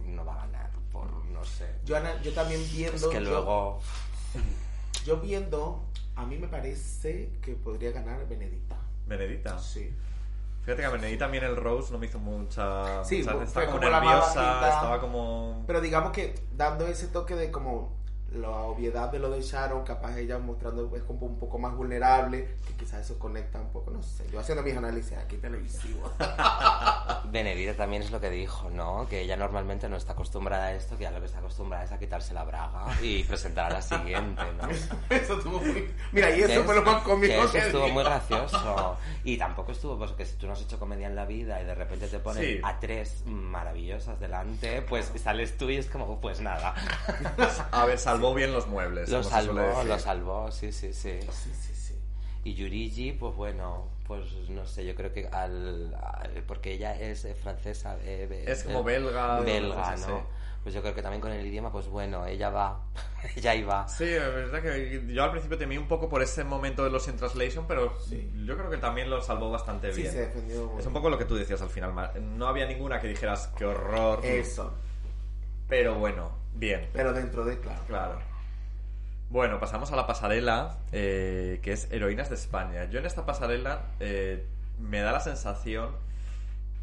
No 0.05 0.23
va 0.23 0.35
a 0.35 0.45
ganar, 0.45 0.69
por. 0.93 1.11
No 1.25 1.43
sé. 1.43 1.65
Yo, 1.83 1.97
ana- 1.97 2.21
yo 2.21 2.31
también 2.33 2.61
viendo... 2.71 2.95
Es 2.95 3.05
que 3.07 3.15
yo- 3.15 3.29
luego. 3.29 3.81
Yo 5.05 5.17
viendo, 5.17 5.83
a 6.15 6.25
mí 6.25 6.37
me 6.37 6.47
parece 6.47 7.31
que 7.41 7.53
podría 7.55 7.91
ganar 7.91 8.25
Benedita. 8.29 8.77
Benedita. 9.07 9.59
Sí. 9.59 9.93
Fíjate 10.65 10.81
que 10.81 10.85
a 10.87 10.89
Benedita 10.89 11.25
también 11.25 11.43
el 11.43 11.55
Rose 11.55 11.93
no 11.93 11.99
me 11.99 12.07
hizo 12.07 12.17
mucha... 12.17 13.03
Sí, 13.05 13.19
mucha- 13.19 13.43
estaba 13.43 13.65
como 13.67 13.79
nerviosa, 13.79 14.67
estaba 14.67 14.99
como... 14.99 15.63
Pero 15.67 15.79
digamos 15.79 16.11
que 16.11 16.33
dando 16.53 16.87
ese 16.87 17.07
toque 17.07 17.35
de 17.35 17.51
como 17.51 17.95
la 18.35 18.49
obviedad 18.49 19.11
de 19.11 19.19
lo 19.19 19.29
de 19.29 19.41
Sharon, 19.41 19.83
capaz 19.83 20.17
ella 20.17 20.37
mostrando 20.39 20.91
es 20.95 21.03
como 21.03 21.25
un 21.25 21.37
poco 21.39 21.57
más 21.57 21.75
vulnerable, 21.75 22.55
que 22.67 22.73
quizás 22.73 23.01
eso 23.05 23.17
conecta 23.19 23.59
un 23.59 23.69
poco, 23.69 23.91
no 23.91 24.01
sé. 24.03 24.25
Yo 24.31 24.39
haciendo 24.39 24.63
mis 24.63 24.75
análisis 24.75 25.17
aquí 25.17 25.37
televisivos. 25.37 26.11
Benedita 27.31 27.73
también 27.75 28.01
es 28.03 28.11
lo 28.11 28.21
que 28.21 28.29
dijo, 28.29 28.69
¿no? 28.69 29.07
Que 29.09 29.21
ella 29.21 29.35
normalmente 29.35 29.89
no 29.89 29.97
está 29.97 30.13
acostumbrada 30.13 30.65
a 30.65 30.73
esto, 30.73 30.97
que 30.97 31.03
ya 31.03 31.11
lo 31.11 31.19
que 31.19 31.25
está 31.25 31.39
acostumbrada 31.39 31.83
es 31.83 31.91
a 31.91 31.99
quitarse 31.99 32.33
la 32.33 32.43
braga 32.43 32.85
y 33.01 33.23
presentar 33.23 33.71
a 33.71 33.75
la 33.75 33.81
siguiente, 33.81 34.41
¿no? 34.61 34.69
eso 35.15 35.37
estuvo 35.37 35.59
muy... 35.59 35.89
Mira, 36.11 36.35
y 36.35 36.41
eso 36.41 36.63
fue 36.63 36.75
lo 36.75 36.83
más 36.83 37.01
cómico 37.03 37.33
que 37.33 37.39
eso 37.39 37.51
que 37.51 37.57
estuvo 37.59 37.87
muy 37.89 38.03
gracioso. 38.03 38.97
Y 39.23 39.37
tampoco 39.37 39.71
estuvo, 39.71 39.97
pues 39.97 40.11
que 40.11 40.23
si 40.23 40.35
tú 40.35 40.45
no 40.45 40.53
has 40.53 40.61
hecho 40.61 40.77
comedia 40.77 41.07
en 41.07 41.15
la 41.15 41.25
vida 41.25 41.59
y 41.59 41.65
de 41.65 41.73
repente 41.73 42.07
te 42.07 42.19
ponen 42.19 42.43
Sí. 42.43 42.59
a 42.63 42.79
tres 42.79 43.23
maravillosas 43.25 44.19
delante, 44.19 44.83
pues 44.83 45.11
sales 45.21 45.57
tú 45.57 45.69
y 45.71 45.77
es 45.77 45.87
como, 45.87 46.21
pues 46.21 46.41
nada. 46.41 46.75
A 47.71 47.85
ver, 47.85 47.97
salvó 48.25 48.33
bien 48.35 48.51
los 48.53 48.67
muebles. 48.67 49.09
Lo 49.09 49.17
como 49.19 49.29
salvó, 49.29 49.83
lo 49.83 49.99
salvó, 49.99 50.51
sí, 50.51 50.71
sí, 50.71 50.93
sí. 50.93 51.19
Sí, 51.21 51.51
sí, 51.53 51.73
sí. 51.75 51.95
Y 52.43 52.53
Yurigi, 52.53 53.13
pues 53.13 53.35
bueno, 53.35 53.87
pues 54.07 54.23
no 54.49 54.65
sé, 54.67 54.85
yo 54.85 54.93
creo 54.95 55.11
que 55.11 55.27
al, 55.27 55.95
al- 55.95 56.43
porque 56.47 56.73
ella 56.73 56.99
es 56.99 57.25
eh, 57.25 57.33
francesa, 57.33 57.97
eh, 58.03 58.27
be- 58.29 58.51
Es 58.51 58.63
como 58.63 58.81
eh, 58.81 58.83
belga, 58.83 59.39
belga, 59.39 59.75
cosas 59.75 60.07
¿no? 60.07 60.45
Pues 60.61 60.73
yo 60.73 60.81
creo 60.81 60.95
que 60.95 61.03
también 61.03 61.21
con 61.21 61.31
el 61.31 61.45
idioma, 61.45 61.71
pues 61.71 61.87
bueno, 61.87 62.25
ella 62.25 62.49
va, 62.49 62.81
ella 63.35 63.53
iba. 63.55 63.87
Sí, 63.87 64.03
es 64.05 64.19
verdad 64.19 64.61
que 64.63 65.03
yo 65.13 65.23
al 65.23 65.29
principio 65.31 65.57
temí 65.59 65.77
un 65.77 65.87
poco 65.87 66.09
por 66.09 66.21
ese 66.23 66.43
momento 66.43 66.83
de 66.83 66.89
los 66.89 67.07
in 67.07 67.17
translation, 67.17 67.65
pero 67.67 67.99
Sí. 67.99 68.31
yo 68.45 68.57
creo 68.57 68.69
que 68.71 68.77
también 68.77 69.09
lo 69.11 69.21
salvó 69.21 69.49
bastante 69.51 69.91
Sí, 69.93 70.01
bien. 70.01 70.11
se 70.13 70.19
defendió. 70.21 70.67
muy 70.67 70.79
Es 70.79 70.85
un 70.87 70.93
poco 70.93 71.09
lo 71.11 71.17
que 71.19 71.25
tú 71.25 71.35
decías 71.35 71.61
al 71.61 71.69
final, 71.69 71.93
Mar. 71.93 72.19
No 72.19 72.47
había 72.47 72.65
ninguna 72.67 72.99
que 72.99 73.07
dijeras 73.07 73.51
qué 73.57 73.65
horror. 73.65 74.23
Eso. 74.25 74.73
Pero 75.67 75.95
bueno, 75.95 76.31
bien. 76.55 76.89
Pero 76.93 77.13
dentro 77.13 77.45
de, 77.45 77.59
claro. 77.59 77.81
Claro. 77.87 78.19
Bueno, 79.29 79.59
pasamos 79.59 79.91
a 79.91 79.95
la 79.95 80.05
pasarela, 80.05 80.77
eh, 80.91 81.59
que 81.63 81.73
es 81.73 81.91
Heroínas 81.91 82.29
de 82.29 82.35
España. 82.35 82.85
Yo 82.85 82.99
en 82.99 83.05
esta 83.05 83.25
pasarela 83.25 83.83
eh, 83.99 84.45
me 84.79 85.01
da 85.01 85.11
la 85.11 85.19
sensación 85.19 85.89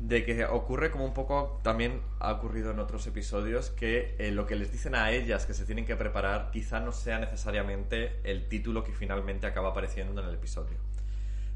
de 0.03 0.25
que 0.25 0.45
ocurre 0.45 0.91
como 0.91 1.05
un 1.05 1.15
poco 1.15 1.61
también 1.63 2.01
ha 2.19 2.33
ocurrido 2.33 2.73
en 2.73 2.81
otros 2.81 3.07
episodios 3.07 3.71
que 3.71 4.17
eh, 4.19 4.33
lo 4.33 4.47
que 4.47 4.57
les 4.57 4.73
dicen 4.73 4.97
a 4.97 5.13
ellas 5.13 5.47
que 5.47 5.55
se 5.55 5.65
tienen 5.65 5.87
que 5.87 5.95
preparar 5.95 6.51
quizá 6.51 6.81
no 6.81 6.91
sea 6.91 7.21
necesariamente 7.21 8.19
el 8.25 8.49
título 8.49 8.83
que 8.83 8.93
finalmente 8.93 9.47
acaba 9.47 9.71
apareciendo 9.71 10.21
en 10.21 10.29
el 10.29 10.35
episodio. 10.35 10.77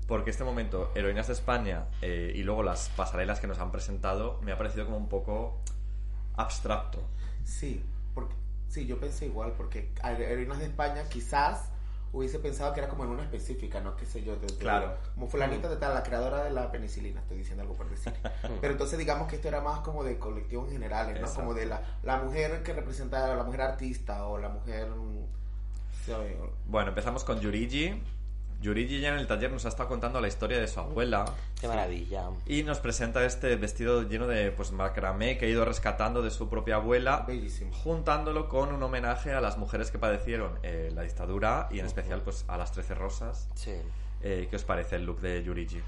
Porque 0.06 0.30
este 0.30 0.44
momento, 0.44 0.92
Heroínas 0.94 1.26
de 1.26 1.32
España 1.32 1.86
eh, 2.00 2.32
y 2.36 2.44
luego 2.44 2.62
las 2.62 2.88
pasarelas 2.90 3.40
que 3.40 3.48
nos 3.48 3.58
han 3.58 3.72
presentado, 3.72 4.40
me 4.42 4.52
ha 4.52 4.56
parecido 4.56 4.84
como 4.84 4.96
un 4.96 5.08
poco 5.08 5.60
abstracto. 6.36 7.04
Sí, 7.44 7.82
sí, 8.68 8.86
yo 8.86 8.98
pensé 8.98 9.26
igual, 9.26 9.52
porque 9.56 9.90
Aerolíneas 10.02 10.58
de 10.58 10.66
España 10.66 11.02
quizás 11.08 11.70
hubiese 12.12 12.38
pensado 12.38 12.72
que 12.72 12.80
era 12.80 12.88
como 12.88 13.04
en 13.04 13.10
una 13.10 13.24
específica, 13.24 13.80
¿no? 13.80 13.96
Qué 13.96 14.06
sé 14.06 14.22
yo. 14.22 14.36
de- 14.36 14.46
de- 14.46 14.54
Claro. 14.56 14.96
Como 15.14 15.26
fulanita 15.28 15.68
de 15.68 15.76
tal, 15.76 15.92
la 15.92 16.02
creadora 16.02 16.44
de 16.44 16.50
la 16.50 16.70
penicilina, 16.70 17.20
estoy 17.20 17.38
diciendo 17.38 17.62
algo 17.62 17.74
por 17.74 17.90
decir. 17.90 18.12
Pero 18.60 18.72
entonces 18.72 18.98
digamos 18.98 19.28
que 19.28 19.36
esto 19.36 19.48
era 19.48 19.60
más 19.60 19.80
como 19.80 20.02
de 20.04 20.18
colectivos 20.18 20.70
generales, 20.70 21.14
¿no? 21.14 21.20
Exacto. 21.20 21.40
Como 21.40 21.54
de 21.54 21.66
la, 21.66 21.82
la 22.02 22.18
mujer 22.18 22.62
que 22.62 22.72
representa 22.72 23.32
a 23.32 23.36
la 23.36 23.42
mujer 23.44 23.60
artista 23.62 24.26
o 24.26 24.38
la 24.38 24.48
mujer... 24.48 24.88
mm. 24.88 25.26
Bueno, 26.66 26.90
empezamos 26.90 27.24
con 27.24 27.40
Yurigi. 27.40 28.00
Yurigi 28.61 29.00
ya 29.00 29.11
en 29.11 29.18
el 29.18 29.26
taller 29.26 29.52
nos 29.52 29.64
ha 29.66 29.68
estado 29.68 29.88
contando 29.88 30.20
la 30.20 30.28
historia 30.28 30.59
de 30.59 30.66
su 30.66 30.80
abuela 30.80 31.24
Qué 31.61 31.68
maravilla. 31.68 32.24
y 32.46 32.62
nos 32.62 32.78
presenta 32.80 33.24
este 33.24 33.54
vestido 33.57 34.02
lleno 34.02 34.26
de 34.26 34.50
pues 34.50 34.72
macramé 34.72 35.36
que 35.38 35.46
ha 35.46 35.48
ido 35.48 35.64
rescatando 35.64 36.22
de 36.22 36.30
su 36.30 36.48
propia 36.48 36.76
abuela, 36.76 37.24
Bellísimo. 37.26 37.72
juntándolo 37.72 38.48
con 38.48 38.72
un 38.72 38.82
homenaje 38.82 39.32
a 39.32 39.40
las 39.40 39.59
mujeres 39.59 39.90
que 39.90 39.98
padecieron 39.98 40.59
eh, 40.62 40.90
la 40.94 41.02
dictadura 41.02 41.68
y 41.70 41.80
en 41.80 41.86
especial 41.86 42.22
pues 42.22 42.44
a 42.48 42.57
las 42.57 42.72
Trece 42.72 42.94
Rosas. 42.94 43.48
Sí. 43.54 43.72
Eh, 44.22 44.46
¿Qué 44.50 44.57
os 44.57 44.64
parece 44.64 44.96
el 44.96 45.04
look 45.04 45.20
de 45.20 45.42
Yurigi? 45.44 45.80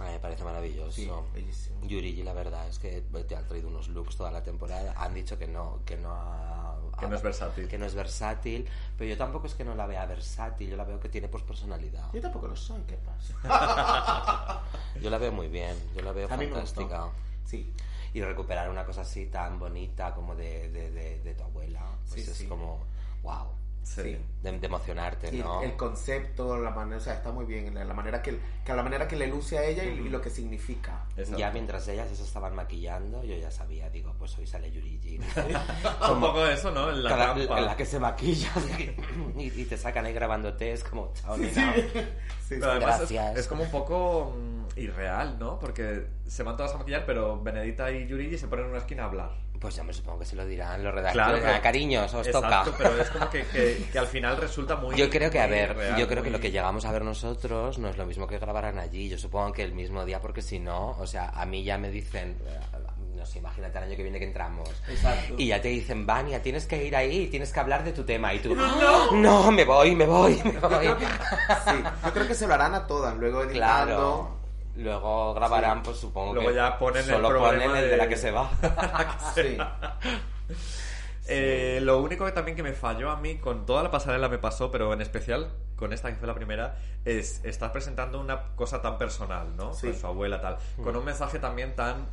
Ay, 0.00 0.14
me 0.14 0.18
parece 0.18 0.42
maravilloso. 0.44 0.92
Sí, 0.92 1.10
bellísimo. 1.34 1.78
Yurigi, 1.86 2.22
la 2.22 2.32
verdad 2.32 2.66
es 2.68 2.78
que 2.78 3.02
te 3.28 3.36
ha 3.36 3.46
traído 3.46 3.68
unos 3.68 3.88
looks 3.88 4.16
toda 4.16 4.30
la 4.30 4.42
temporada. 4.42 4.94
Han 4.96 5.14
dicho 5.14 5.38
que 5.38 5.46
no, 5.46 5.80
que 5.84 5.96
no 5.98 6.10
ha- 6.12 6.76
Que 6.98 7.06
no 7.06 7.16
es 7.16 7.22
versátil. 7.22 7.68
Que 7.68 7.78
no 7.78 7.86
es 7.86 7.94
versátil, 7.94 8.68
pero 8.98 9.08
yo 9.10 9.16
tampoco 9.16 9.46
es 9.46 9.54
que 9.54 9.64
no 9.64 9.74
la 9.74 9.86
vea 9.86 10.04
versátil, 10.06 10.68
yo 10.70 10.76
la 10.76 10.84
veo 10.84 10.98
que 11.00 11.08
tiene 11.08 11.28
pues 11.28 11.42
personalidad. 11.44 12.10
Yo 12.12 12.20
tampoco 12.20 12.48
lo 12.48 12.56
soy, 12.56 12.82
¿qué 12.82 12.96
pasa? 12.96 14.62
Yo 15.00 15.08
la 15.10 15.18
veo 15.18 15.32
muy 15.32 15.48
bien, 15.48 15.76
yo 15.94 16.02
la 16.02 16.12
veo 16.12 16.26
A 16.26 16.36
fantástica. 16.36 17.08
Sí, 17.44 17.72
Y 18.12 18.22
recuperar 18.22 18.68
una 18.70 18.84
cosa 18.84 19.02
así 19.02 19.26
tan 19.26 19.58
bonita 19.58 20.14
como 20.14 20.34
de, 20.34 20.68
de, 20.70 20.90
de- 20.90 21.20
de 21.20 21.34
tu 21.34 21.42
abuela, 21.44 21.80
pues 22.08 22.24
Sí, 22.24 22.30
es 22.30 22.36
sí. 22.38 22.46
como, 22.46 22.80
wow, 23.22 23.46
Sí. 23.82 24.02
Sí. 24.02 24.18
de, 24.42 24.58
de 24.58 24.66
emocionarte, 24.66 25.30
Sí, 25.30 25.38
¿no? 25.38 25.62
el 25.62 25.74
concepto, 25.76 26.58
la 26.58 26.70
manera, 26.70 26.98
o 26.98 27.00
sea, 27.00 27.14
está 27.14 27.32
muy 27.32 27.44
bien, 27.44 27.74
la, 27.74 27.84
la 27.84 27.94
manera 27.94 28.22
que, 28.22 28.38
que 28.64 28.72
la 28.74 28.82
manera 28.82 29.08
que 29.08 29.16
le 29.16 29.26
luce 29.26 29.58
a 29.58 29.64
ella 29.64 29.84
y, 29.84 29.88
y 30.06 30.08
lo 30.08 30.20
que 30.20 30.30
significa. 30.30 31.04
Exacto. 31.16 31.38
Ya 31.38 31.50
mientras 31.50 31.88
ellas 31.88 32.08
se 32.16 32.22
estaban 32.22 32.54
maquillando, 32.54 33.24
yo 33.24 33.34
ya 33.36 33.50
sabía, 33.50 33.90
digo, 33.90 34.14
pues 34.18 34.38
hoy 34.38 34.46
sale 34.46 34.70
Yurigi. 34.70 35.18
un 36.12 36.20
poco 36.20 36.46
eso, 36.46 36.70
¿no? 36.70 36.90
En 36.90 37.02
la 37.02 37.10
Cada- 37.10 37.34
trampa. 37.34 37.60
la 37.60 37.76
que 37.76 37.84
se 37.86 37.98
maquilla 37.98 38.50
y, 39.36 39.60
y 39.60 39.64
te 39.64 39.76
sacan 39.76 40.04
ahí 40.06 40.12
grabándote, 40.12 40.72
es 40.72 40.84
como, 40.84 41.12
chao, 41.14 41.36
nena. 41.36 41.74
Sí, 41.74 42.56
Pero 42.60 42.70
además 42.70 43.00
es, 43.02 43.10
Gracias. 43.12 43.36
es 43.38 43.46
como 43.48 43.64
un 43.64 43.70
poco 43.70 44.36
mm, 44.36 44.78
irreal, 44.78 45.38
¿no? 45.38 45.58
Porque 45.58 46.06
se 46.26 46.42
van 46.42 46.56
todas 46.56 46.74
a 46.74 46.78
maquillar, 46.78 47.04
pero 47.06 47.40
Benedita 47.42 47.90
y 47.90 48.06
Yurigi 48.06 48.38
se 48.38 48.46
ponen 48.46 48.66
en 48.66 48.70
una 48.72 48.80
esquina 48.80 49.04
a 49.04 49.06
hablar. 49.06 49.30
Pues 49.60 49.76
ya 49.76 49.82
me 49.84 49.92
supongo 49.92 50.20
que 50.20 50.24
se 50.24 50.36
lo 50.36 50.46
dirán 50.46 50.82
los 50.82 50.94
redactores. 50.94 51.26
Claro, 51.26 51.42
pero- 51.44 51.62
cariños, 51.62 52.14
os 52.14 52.26
Exacto, 52.26 52.70
toca. 52.70 52.76
pero 52.78 53.02
es 53.02 53.10
como 53.10 53.28
que, 53.28 53.44
que- 53.44 53.84
que 53.92 53.98
al 53.98 54.06
final 54.06 54.38
resulta 54.38 54.76
muy. 54.76 54.96
Yo 54.96 55.10
creo 55.10 55.30
que, 55.30 55.38
a 55.38 55.46
ver, 55.46 55.76
real, 55.76 55.98
yo 55.98 56.08
creo 56.08 56.22
que 56.22 56.30
lo 56.30 56.40
que 56.40 56.50
llegamos 56.50 56.86
a 56.86 56.92
ver 56.92 57.04
nosotros 57.04 57.78
no 57.78 57.88
es 57.90 57.98
lo 57.98 58.06
mismo 58.06 58.26
que 58.26 58.38
grabarán 58.38 58.78
allí. 58.78 59.10
Yo 59.10 59.18
supongo 59.18 59.52
que 59.52 59.62
el 59.62 59.74
mismo 59.74 60.04
día, 60.06 60.18
porque 60.18 60.40
si 60.40 60.58
no, 60.58 60.96
o 60.98 61.06
sea, 61.06 61.28
a 61.34 61.44
mí 61.44 61.62
ya 61.62 61.76
me 61.76 61.90
dicen, 61.90 62.38
eh, 62.46 62.58
no 63.14 63.26
sé, 63.26 63.38
imagínate 63.40 63.76
el 63.76 63.84
año 63.84 63.96
que 63.96 64.02
viene 64.02 64.18
que 64.18 64.24
entramos. 64.24 64.66
Exacto. 64.88 65.34
Y 65.36 65.48
ya 65.48 65.60
te 65.60 65.68
dicen, 65.68 66.06
Vania, 66.06 66.40
tienes 66.40 66.64
que 66.66 66.82
ir 66.82 66.96
ahí, 66.96 67.26
tienes 67.26 67.52
que 67.52 67.60
hablar 67.60 67.84
de 67.84 67.92
tu 67.92 68.02
tema. 68.02 68.32
Y 68.32 68.38
tú, 68.38 68.54
no, 68.54 69.52
me 69.52 69.66
voy, 69.66 69.94
me 69.94 70.06
voy, 70.06 70.40
me 70.42 70.58
voy. 70.58 70.86
Sí, 71.66 71.82
yo 72.02 72.12
creo 72.14 72.26
que 72.26 72.34
se 72.34 72.46
lo 72.46 72.54
harán 72.54 72.74
a 72.74 72.86
todas, 72.86 73.14
luego 73.16 73.42
editando. 73.42 73.58
Claro. 73.58 74.39
Luego 74.80 75.34
grabarán, 75.34 75.82
pues 75.82 75.98
supongo 75.98 76.34
Luego 76.34 76.48
que 76.48 76.54
ya 76.54 76.78
ponen 76.78 77.04
el 77.04 77.10
solo 77.10 77.28
problema 77.28 77.64
ponen 77.64 77.76
el 77.76 77.82
de... 77.84 77.88
de- 77.90 77.96
la 77.96 78.08
que 78.08 78.16
se 78.16 78.30
va. 78.30 78.50
Sí. 79.34 79.56
Eh, 81.32 81.78
lo 81.82 81.98
único 82.02 82.24
que 82.24 82.32
también 82.32 82.56
que 82.56 82.62
me 82.62 82.72
falló 82.72 83.10
a 83.10 83.16
mí, 83.16 83.36
con 83.36 83.64
toda 83.66 83.82
la 83.84 83.90
pasarela 83.90 84.28
me 84.28 84.38
pasó, 84.38 84.70
pero 84.70 84.92
en 84.92 85.00
especial 85.00 85.50
con 85.76 85.92
esta 85.92 86.10
que 86.10 86.16
fue 86.16 86.26
la 86.26 86.34
primera, 86.34 86.76
es 87.04 87.44
estar 87.44 87.72
presentando 87.72 88.20
una 88.20 88.54
cosa 88.56 88.82
tan 88.82 88.98
personal, 88.98 89.56
¿no? 89.56 89.72
Sí. 89.72 89.88
Con 89.88 89.96
su 90.00 90.06
abuela 90.08 90.40
tal. 90.40 90.56
Con 90.82 90.96
un 90.96 91.04
mensaje 91.04 91.38
también 91.38 91.74
tan 91.76 92.06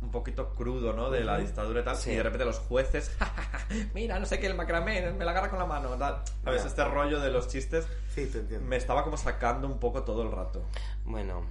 un 0.00 0.10
poquito 0.12 0.50
crudo, 0.54 0.92
¿no? 0.92 1.10
De 1.10 1.24
la 1.24 1.38
dictadura 1.38 1.80
y 1.80 1.84
tal. 1.84 1.96
Sí. 1.96 2.10
Y 2.12 2.16
de 2.16 2.22
repente 2.22 2.44
los 2.44 2.58
jueces, 2.58 3.10
mira, 3.94 4.18
no 4.20 4.26
sé 4.26 4.38
qué, 4.38 4.46
el 4.46 4.54
macramé, 4.54 5.10
me 5.12 5.24
la 5.24 5.30
agarra 5.32 5.48
con 5.50 5.58
la 5.58 5.66
mano. 5.66 5.88
Tal. 5.96 6.20
¿Sabes? 6.44 6.62
Ya. 6.62 6.68
Este 6.68 6.84
rollo 6.84 7.20
de 7.20 7.30
los 7.30 7.48
chistes 7.48 7.86
Sí, 8.14 8.26
te 8.26 8.38
entiendo. 8.40 8.66
me 8.68 8.76
estaba 8.76 9.02
como 9.02 9.16
sacando 9.16 9.66
un 9.66 9.78
poco 9.80 10.02
todo 10.02 10.22
el 10.22 10.30
rato. 10.30 10.62
Bueno. 11.04 11.42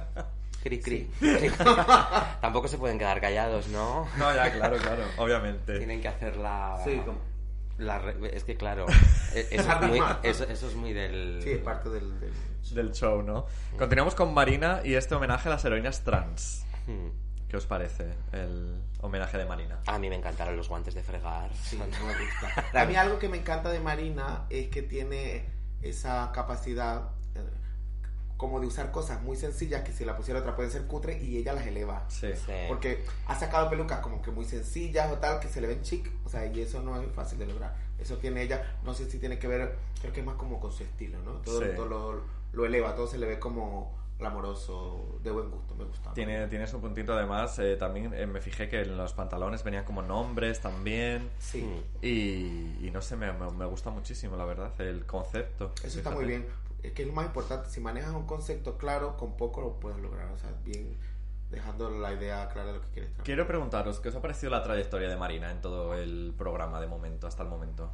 Cri, 0.62 0.80
cri. 0.80 1.08
Tampoco 2.40 2.66
se 2.68 2.78
pueden 2.78 2.98
quedar 2.98 3.20
callados, 3.20 3.68
¿no? 3.68 4.08
No, 4.18 4.34
ya, 4.34 4.52
claro, 4.56 4.76
claro, 4.78 5.04
obviamente. 5.18 5.78
Tienen 5.78 6.00
que 6.00 6.08
hacer 6.08 6.36
la... 6.36 6.80
Sí, 6.84 7.00
como- 7.04 7.20
la 7.78 7.98
re- 7.98 8.34
Es 8.34 8.42
que 8.44 8.56
claro, 8.56 8.86
e- 9.34 9.46
eso 9.50 9.70
es 9.70 9.80
muy, 9.88 10.00
eso, 10.22 10.44
eso 10.44 10.66
es 10.68 10.74
muy 10.74 10.92
del... 10.94 11.40
Sí, 11.42 11.50
es 11.50 11.58
parte 11.58 11.90
del... 11.90 12.18
del- 12.18 12.32
Del 12.74 12.92
show, 12.92 13.22
¿no? 13.22 13.46
Continuamos 13.78 14.14
con 14.14 14.32
Marina 14.34 14.80
y 14.82 14.94
este 14.94 15.14
homenaje 15.14 15.48
a 15.48 15.52
las 15.52 15.64
heroínas 15.64 16.02
trans. 16.02 16.64
Hmm. 16.86 17.10
¿Qué 17.48 17.56
os 17.58 17.66
parece 17.66 18.14
el 18.32 18.80
homenaje 19.02 19.38
de 19.38 19.44
Marina? 19.44 19.78
A 19.86 19.98
mí 20.00 20.08
me 20.08 20.16
encantaron 20.16 20.56
los 20.56 20.68
guantes 20.68 20.94
de 20.94 21.02
fregar. 21.04 21.50
Sí, 21.54 21.76
no 21.78 21.84
me 22.06 22.12
gusta. 22.12 22.80
A 22.80 22.84
mí 22.86 22.96
algo 22.96 23.20
que 23.20 23.28
me 23.28 23.36
encanta 23.36 23.68
de 23.70 23.78
Marina 23.78 24.46
es 24.50 24.66
que 24.68 24.82
tiene 24.82 25.44
esa 25.82 26.32
capacidad 26.32 27.10
como 28.36 28.60
de 28.60 28.66
usar 28.66 28.90
cosas 28.92 29.22
muy 29.22 29.36
sencillas 29.36 29.82
que 29.82 29.92
si 29.92 30.04
la 30.04 30.16
pusiera 30.16 30.40
otra 30.40 30.54
pueden 30.56 30.70
ser 30.70 30.86
cutre 30.86 31.22
y 31.22 31.38
ella 31.38 31.52
las 31.54 31.66
eleva. 31.66 32.04
Sí. 32.08 32.28
Sí. 32.34 32.52
Porque 32.68 33.04
ha 33.26 33.34
sacado 33.38 33.70
pelucas 33.70 34.00
como 34.00 34.20
que 34.20 34.30
muy 34.30 34.44
sencillas 34.44 35.10
o 35.10 35.16
tal, 35.16 35.40
que 35.40 35.48
se 35.48 35.60
le 35.60 35.66
ven 35.68 35.82
chic, 35.82 36.10
o 36.24 36.28
sea, 36.28 36.44
y 36.46 36.60
eso 36.60 36.82
no 36.82 37.00
es 37.00 37.10
fácil 37.12 37.38
de 37.38 37.46
lograr. 37.46 37.74
Eso 37.98 38.18
tiene 38.18 38.42
ella, 38.42 38.76
no 38.84 38.92
sé 38.92 39.10
si 39.10 39.18
tiene 39.18 39.38
que 39.38 39.48
ver, 39.48 39.76
creo 40.02 40.12
que 40.12 40.20
es 40.20 40.26
más 40.26 40.36
como 40.36 40.60
con 40.60 40.70
su 40.70 40.82
estilo, 40.82 41.18
¿no? 41.22 41.32
Todo, 41.40 41.60
Sí. 41.62 41.68
todo 41.74 41.86
lo, 41.86 42.20
lo 42.52 42.66
eleva, 42.66 42.94
todo 42.94 43.06
se 43.06 43.16
le 43.16 43.26
ve 43.26 43.38
como 43.38 43.96
glamoroso, 44.18 45.18
de 45.22 45.30
buen 45.30 45.50
gusto, 45.50 45.74
me 45.74 45.84
gusta. 45.84 46.12
Tiene, 46.12 46.46
tiene 46.48 46.66
su 46.66 46.80
puntito 46.80 47.14
además. 47.14 47.58
eh, 47.58 47.76
también 47.76 48.12
eh, 48.14 48.26
me 48.26 48.40
fijé 48.40 48.68
que 48.68 48.82
en 48.82 48.96
los 48.96 49.12
pantalones 49.14 49.62
venían 49.64 49.84
como 49.84 50.02
nombres 50.02 50.60
también. 50.60 51.30
Sí. 51.38 51.66
Y, 52.02 52.86
y 52.86 52.90
no 52.92 53.00
sé, 53.02 53.16
me, 53.16 53.32
me- 53.32 53.50
me 53.50 53.64
gusta 53.66 53.90
muchísimo, 53.90 54.36
la 54.36 54.44
verdad, 54.44 54.72
el 54.80 55.04
concepto. 55.06 55.72
eso 55.82 55.98
está 55.98 56.10
muy 56.10 56.24
bien. 56.26 56.46
Es 56.86 56.92
que 56.92 57.02
es 57.02 57.08
lo 57.08 57.14
más 57.14 57.26
importante, 57.26 57.68
si 57.68 57.80
manejas 57.80 58.14
un 58.14 58.26
concepto 58.26 58.78
claro, 58.78 59.16
con 59.16 59.36
poco 59.36 59.60
lo 59.60 59.80
puedes 59.80 59.98
lograr, 59.98 60.30
o 60.30 60.38
sea, 60.38 60.52
bien 60.64 60.96
dejando 61.50 61.90
la 61.90 62.12
idea 62.12 62.48
clara 62.48 62.68
de 62.68 62.78
lo 62.78 62.82
que 62.82 62.88
quieres. 62.90 63.10
Quiero 63.24 63.46
preguntaros, 63.46 63.98
¿qué 63.98 64.08
os 64.08 64.14
ha 64.14 64.22
parecido 64.22 64.50
la 64.50 64.62
trayectoria 64.62 65.08
de 65.08 65.16
Marina 65.16 65.50
en 65.50 65.60
todo 65.60 65.94
el 65.94 66.32
programa 66.38 66.80
de 66.80 66.86
momento, 66.86 67.26
hasta 67.26 67.42
el 67.42 67.48
momento? 67.48 67.90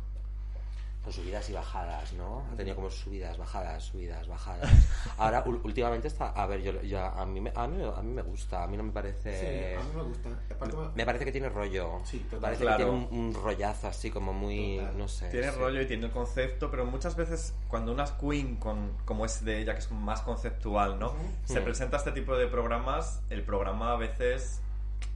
Con 1.03 1.13
subidas 1.13 1.51
y 1.51 1.53
bajadas, 1.53 2.13
¿no? 2.13 2.45
Ha 2.53 2.57
tenido 2.57 2.77
como 2.77 2.89
subidas, 2.89 3.37
bajadas, 3.37 3.83
subidas, 3.83 4.29
bajadas. 4.29 4.71
Ahora, 5.19 5.45
ul- 5.45 5.61
últimamente 5.65 6.07
está... 6.07 6.29
A 6.29 6.47
ver, 6.47 6.63
yo, 6.63 6.81
yo- 6.83 7.01
a, 7.05 7.27
mí 7.27 7.41
me, 7.41 7.53
a, 7.57 7.67
mí, 7.67 7.83
a 7.83 8.03
mí 8.03 8.13
me 8.13 8.23
gusta, 8.23 8.63
a 8.63 8.67
mí 8.69 8.77
no 8.77 8.85
me 8.85 8.93
parece... 8.93 9.41
Sí, 9.41 9.81
a 9.81 9.83
mí 9.83 9.91
me 9.97 10.03
gusta. 10.05 10.29
Aparte 10.55 10.77
me- 10.77 10.89
Me 10.95 11.05
parece 11.05 11.25
que 11.25 11.33
tiene 11.33 11.49
rollo. 11.49 11.99
Sí, 12.05 12.19
total. 12.21 12.39
me 12.39 12.43
parece 12.43 12.63
Claro. 12.63 12.77
que 12.79 12.85
tiene 12.85 12.99
un, 13.11 13.19
un 13.19 13.35
rollazo 13.35 13.89
así 13.89 14.13
como 14.13 14.33
muy... 14.33 14.77
Total. 14.79 14.99
No 14.99 15.09
sé. 15.09 15.29
Tiene 15.31 15.51
sí. 15.51 15.59
rollo 15.59 15.81
y 15.83 15.87
tiene 15.87 16.07
el 16.07 16.13
concepto, 16.13 16.71
pero 16.71 16.87
muchas 16.87 17.17
veces 17.17 17.53
cuando 17.67 17.91
una 17.93 18.05
queen 18.21 18.55
con, 18.57 18.93
como 19.05 19.25
es 19.27 19.45
de 19.45 19.61
ella, 19.61 19.73
que 19.75 19.81
es 19.81 19.91
más 19.91 20.21
conceptual, 20.21 21.01
¿no? 21.01 21.13
Se 21.47 21.61
Mm. 21.61 21.65
presenta 21.65 21.97
este 21.97 22.13
tipo 22.13 22.37
de 22.37 22.47
programas, 22.47 23.23
el 23.29 23.43
programa 23.43 23.93
a 23.93 23.97
veces, 23.97 24.61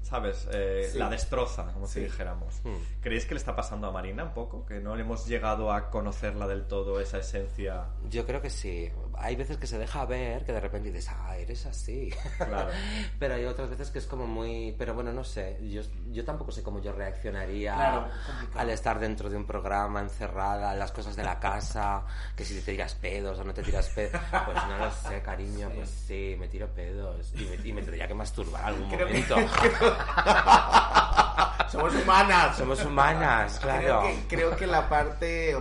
¿sabes? 0.06 0.48
Eh, 0.52 0.88
Sí. 0.92 0.98
La 0.98 1.10
destroza, 1.10 1.64
como 1.72 1.86
si 1.88 2.00
dijéramos. 2.00 2.60
Mm. 2.62 3.00
¿Creéis 3.00 3.26
que 3.26 3.34
le 3.34 3.38
está 3.38 3.56
pasando 3.56 3.88
a 3.88 3.90
Marina 3.90 4.22
un 4.22 4.32
poco? 4.34 4.64
¿Que 4.64 4.78
no 4.78 4.96
hemos 4.96 5.26
llegado 5.26 5.72
a 5.72 5.90
conocerla 5.90 6.46
del 6.46 6.66
todo, 6.66 7.00
esa 7.00 7.18
esencia? 7.18 7.86
Yo 8.08 8.24
creo 8.24 8.40
que 8.40 8.50
sí. 8.50 8.90
Hay 9.18 9.36
veces 9.36 9.56
que 9.56 9.66
se 9.66 9.78
deja 9.78 10.04
ver 10.04 10.44
que 10.44 10.52
de 10.52 10.60
repente 10.60 10.90
dices, 10.90 11.10
ah, 11.16 11.36
eres 11.36 11.64
así. 11.66 12.12
Claro. 12.36 12.68
pero 13.18 13.34
hay 13.34 13.44
otras 13.44 13.70
veces 13.70 13.90
que 13.90 13.98
es 13.98 14.06
como 14.06 14.26
muy... 14.26 14.74
Pero 14.78 14.94
bueno, 14.94 15.12
no 15.12 15.24
sé. 15.24 15.58
Yo, 15.70 15.82
yo 16.10 16.24
tampoco 16.24 16.52
sé 16.52 16.62
cómo 16.62 16.80
yo 16.80 16.92
reaccionaría 16.92 17.74
Claro, 17.74 18.08
al 18.54 18.70
estar 18.70 18.98
dentro 19.00 19.30
de 19.30 19.36
un 19.36 19.46
programa, 19.46 20.00
encerrada, 20.00 20.74
las 20.74 20.92
cosas 20.92 21.16
de 21.16 21.24
la 21.24 21.40
casa, 21.40 22.04
que 22.36 22.44
si 22.44 22.54
te 22.60 22.72
tiras 22.72 22.94
pedos 22.94 23.38
o 23.38 23.44
no 23.44 23.54
te 23.54 23.62
tiras 23.62 23.88
pedos. 23.88 24.20
Pues 24.44 24.56
no 24.68 24.78
lo 24.78 24.90
sé, 24.90 25.22
cariño. 25.22 25.70
Pues 25.74 25.88
sí, 25.88 26.36
me 26.38 26.48
tiro 26.48 26.68
pedos. 26.68 27.32
Y 27.34 27.44
me, 27.44 27.68
y 27.68 27.72
me 27.72 27.82
tendría 27.82 28.06
que 28.06 28.14
masturbar 28.14 28.64
algún 28.66 28.88
Creo 28.90 29.06
que- 29.06 29.12
momento. 29.12 29.36
Somos 31.70 31.94
humanas. 31.94 32.56
Somos 32.56 32.84
humanas, 32.84 33.58
claro. 33.60 33.80
Creo 33.80 34.02
que, 34.02 34.26
creo 34.36 34.56
que 34.56 34.66
la 34.66 34.88
parte 34.88 35.56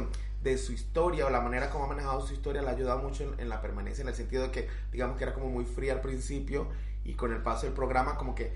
de 0.45 0.57
su 0.57 0.71
historia 0.71 1.25
o 1.25 1.29
la 1.29 1.41
manera 1.41 1.69
como 1.69 1.83
ha 1.83 1.87
manejado 1.87 2.21
su 2.25 2.33
historia 2.33 2.61
le 2.61 2.69
ha 2.69 2.71
ayudado 2.71 2.99
mucho 2.99 3.23
en, 3.23 3.39
en 3.39 3.49
la 3.49 3.61
permanencia, 3.61 4.03
en 4.03 4.07
el 4.07 4.15
sentido 4.15 4.43
de 4.43 4.51
que, 4.51 4.69
digamos 4.91 5.17
que 5.17 5.23
era 5.25 5.33
como 5.33 5.49
muy 5.49 5.65
fría 5.65 5.93
al 5.93 6.01
principio 6.01 6.69
y 7.03 7.15
con 7.15 7.33
el 7.33 7.41
paso 7.41 7.65
del 7.65 7.73
programa 7.73 8.15
como 8.15 8.33
que 8.35 8.53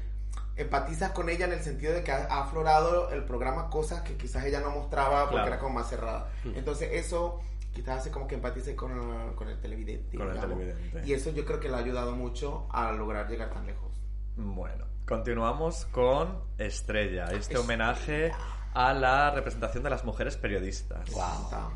empatizas 0.55 1.11
con 1.11 1.29
ella 1.29 1.45
en 1.45 1.53
el 1.53 1.61
sentido 1.61 1.93
de 1.93 2.03
que 2.03 2.11
ha, 2.11 2.25
ha 2.29 2.43
aflorado 2.43 3.09
el 3.11 3.23
programa 3.25 3.69
cosas 3.69 4.01
que 4.01 4.15
quizás 4.17 4.45
ella 4.45 4.59
no 4.61 4.69
mostraba 4.71 5.21
porque 5.23 5.35
Claro. 5.35 5.47
era 5.47 5.59
como 5.59 5.75
más 5.75 5.89
cerrada. 5.89 6.29
Entonces 6.45 6.89
eso 6.93 7.39
quizás 7.73 7.99
hace 8.01 8.11
como 8.11 8.27
que 8.27 8.35
empatice 8.35 8.75
con, 8.75 8.91
el- 8.91 9.35
con 9.35 9.47
el 9.49 9.59
televidente. 9.59 10.17
Con 10.17 10.27
el 10.27 10.33
digamos. 10.33 10.57
televidente. 10.57 11.07
Y 11.07 11.13
eso 11.13 11.31
yo 11.31 11.45
creo 11.45 11.59
que 11.59 11.69
le 11.69 11.75
ha 11.75 11.79
ayudado 11.79 12.15
mucho 12.15 12.67
a 12.71 12.91
lograr 12.91 13.27
llegar 13.29 13.51
tan 13.51 13.65
lejos. 13.65 13.95
Bueno, 14.35 14.85
continuamos 15.05 15.85
con 15.85 16.39
Estrella, 16.57 17.25
este 17.25 17.37
Estrella. 17.37 17.61
homenaje 17.61 18.31
a 18.73 18.93
la 18.93 19.31
representación 19.31 19.83
de 19.83 19.89
las 19.89 20.03
mujeres 20.05 20.37
periodistas. 20.37 21.09
Está- 21.43 21.69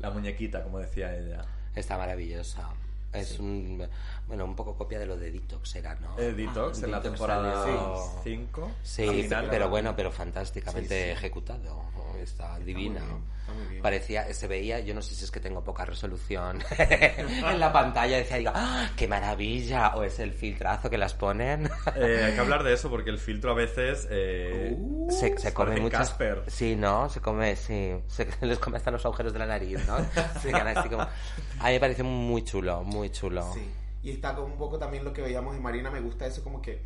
La 0.00 0.10
muñequita, 0.10 0.62
como 0.62 0.78
decía 0.78 1.16
ella. 1.16 1.44
Está 1.74 1.96
maravillosa. 1.98 2.68
Es 3.12 3.38
un... 3.38 3.86
Bueno, 4.26 4.44
un 4.46 4.56
poco 4.56 4.74
copia 4.76 4.98
de 4.98 5.06
lo 5.06 5.16
de 5.18 5.30
Detox 5.30 5.76
era, 5.76 5.94
¿no? 5.96 6.18
Eh, 6.18 6.32
Detox 6.32 6.82
en 6.82 6.90
la 6.90 7.02
temporada 7.02 7.62
salió- 7.62 8.20
5. 8.24 8.70
Sí, 8.82 9.28
pero 9.50 9.68
bueno, 9.68 9.94
pero 9.94 10.10
fantásticamente 10.10 10.88
Sí, 10.98 11.04
sí. 11.04 11.10
ejecutado. 11.10 11.82
Está 12.22 12.58
divina. 12.58 13.00
muy 13.00 13.08
bien, 13.10 13.22
está 13.40 13.52
muy 13.52 13.66
bien. 13.66 13.82
Parecía, 13.82 14.32
se 14.32 14.48
veía, 14.48 14.80
yo 14.80 14.94
no 14.94 15.02
sé 15.02 15.14
si 15.14 15.24
es 15.24 15.30
que 15.30 15.40
tengo 15.40 15.62
poca 15.62 15.84
resolución 15.84 16.62
en 16.78 17.60
la 17.60 17.70
pantalla, 17.70 18.16
decía, 18.16 18.38
digo, 18.38 18.52
¡Ah, 18.54 18.88
¡qué 18.96 19.06
maravilla! 19.06 19.94
O 19.96 20.04
es 20.04 20.18
el 20.20 20.32
filtrazo 20.32 20.88
que 20.88 20.96
las 20.96 21.12
ponen. 21.12 21.68
Eh, 21.96 22.22
hay 22.24 22.32
que 22.32 22.40
hablar 22.40 22.62
de 22.62 22.72
eso 22.72 22.88
porque 22.88 23.10
el 23.10 23.18
filtro 23.18 23.50
a 23.50 23.54
veces 23.54 24.08
eh, 24.10 24.74
se, 25.10 25.36
se 25.36 25.52
come 25.52 25.78
mucho. 25.80 25.98
Casper. 25.98 26.44
Sí, 26.46 26.76
¿no? 26.76 27.10
Se 27.10 27.20
come, 27.20 27.56
sí. 27.56 27.92
Se 28.06 28.26
les 28.40 28.58
come 28.58 28.78
hasta 28.78 28.90
los 28.90 29.04
agujeros 29.04 29.34
de 29.34 29.40
la 29.40 29.46
nariz, 29.46 29.86
¿no? 29.86 29.98
Se 30.40 30.54
así 30.54 30.88
como... 30.88 31.02
A 31.02 31.66
mí 31.66 31.72
me 31.72 31.80
parece 31.80 32.02
muy 32.02 32.42
chulo, 32.42 32.82
muy 32.84 33.10
chulo. 33.10 33.52
Sí. 33.52 33.68
Y 34.04 34.10
está 34.10 34.34
como 34.34 34.46
un 34.48 34.58
poco 34.58 34.78
también 34.78 35.02
lo 35.02 35.12
que 35.14 35.22
veíamos 35.22 35.56
en 35.56 35.62
Marina, 35.62 35.90
me 35.90 36.00
gusta 36.00 36.26
eso 36.26 36.44
como 36.44 36.60
que 36.60 36.82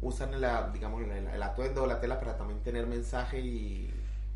usan 0.00 0.40
la, 0.40 0.70
digamos, 0.72 1.02
el, 1.02 1.10
el 1.10 1.42
atuendo 1.42 1.82
o 1.82 1.86
la 1.86 2.00
tela 2.00 2.18
para 2.18 2.36
también 2.36 2.60
tener 2.62 2.86
mensaje 2.86 3.40
y... 3.40 3.92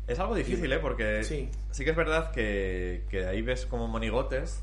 Es 0.07 0.19
algo 0.19 0.35
difícil, 0.35 0.71
¿eh? 0.71 0.79
Porque 0.79 1.23
Sí. 1.23 1.49
sí, 1.71 1.83
que 1.83 1.89
es 1.89 1.95
verdad 1.95 2.31
que, 2.31 3.05
que 3.09 3.25
ahí 3.25 3.41
ves 3.41 3.65
como 3.65 3.87
monigotes, 3.87 4.61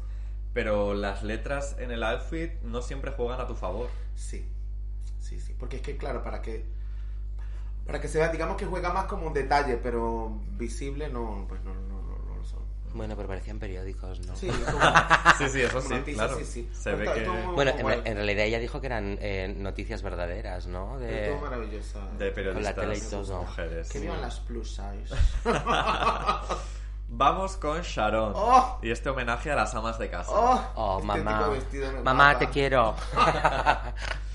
pero 0.54 0.94
las 0.94 1.22
letras 1.24 1.76
en 1.80 1.90
el 1.90 2.02
outfit 2.04 2.52
no 2.62 2.80
siempre 2.80 3.10
juegan 3.10 3.40
a 3.40 3.46
tu 3.48 3.54
favor. 3.56 3.88
Sí, 4.14 4.46
sí, 5.20 5.40
sí. 5.40 5.54
Porque 5.58 5.76
es 5.76 5.82
que, 5.82 5.96
claro, 5.96 6.22
para 6.22 6.40
que... 6.42 6.64
Para 7.86 8.00
que 8.00 8.06
se 8.06 8.18
vea, 8.18 8.28
digamos 8.28 8.56
que 8.56 8.66
juega 8.66 8.92
más 8.92 9.06
como 9.06 9.26
un 9.26 9.32
detalle, 9.32 9.78
pero 9.78 10.38
visible 10.58 11.08
no, 11.08 11.46
pues 11.48 11.60
no, 11.64 11.74
no, 11.74 12.02
no, 12.02 12.18
no 12.18 12.36
lo 12.36 12.44
son. 12.44 12.60
Bueno, 12.94 13.16
pero 13.16 13.28
parecían 13.28 13.58
periódicos, 13.58 14.20
¿no? 14.26 14.36
Sí, 14.36 14.48
como, 14.70 14.80
Sí, 15.38 15.48
sí, 15.48 15.62
eso 15.62 15.80
sí, 15.80 15.88
noticias, 15.90 16.26
claro. 16.26 16.38
sí, 16.38 16.44
sí. 16.44 16.68
Se 16.72 16.94
ve 16.94 17.04
que... 17.12 17.28
Bueno, 17.54 17.72
en, 18.04 18.16
realidad 18.16 18.44
ella 18.44 18.58
dijo 18.58 18.80
que 18.80 18.86
eran 18.86 19.18
eh, 19.20 19.54
noticias 19.56 20.02
verdaderas, 20.02 20.66
¿no? 20.66 20.98
De... 20.98 21.28
todo 21.28 21.40
maravillosa. 21.40 22.00
De 22.18 22.30
periodistas 22.30 22.74
Con 22.74 22.84
la 22.86 22.92
tele 22.94 23.06
y 23.06 23.10
todo. 23.10 23.40
mujeres. 23.42 23.88
Que 23.88 24.00
vivan 24.00 24.20
las 24.20 24.40
plus 24.40 24.70
size. 24.70 25.14
Vamos 27.10 27.56
con 27.56 27.80
Sharon. 27.80 28.32
Oh. 28.36 28.78
Y 28.82 28.90
este 28.90 29.08
homenaje 29.08 29.50
a 29.50 29.56
las 29.56 29.74
amas 29.74 29.98
de 29.98 30.10
casa. 30.10 30.30
¡Oh! 30.30 30.62
Oh, 30.74 30.98
Este 30.98 31.06
mamá. 31.06 31.50
Mamá, 32.04 32.38
te 32.38 32.48
quiero. 32.48 32.94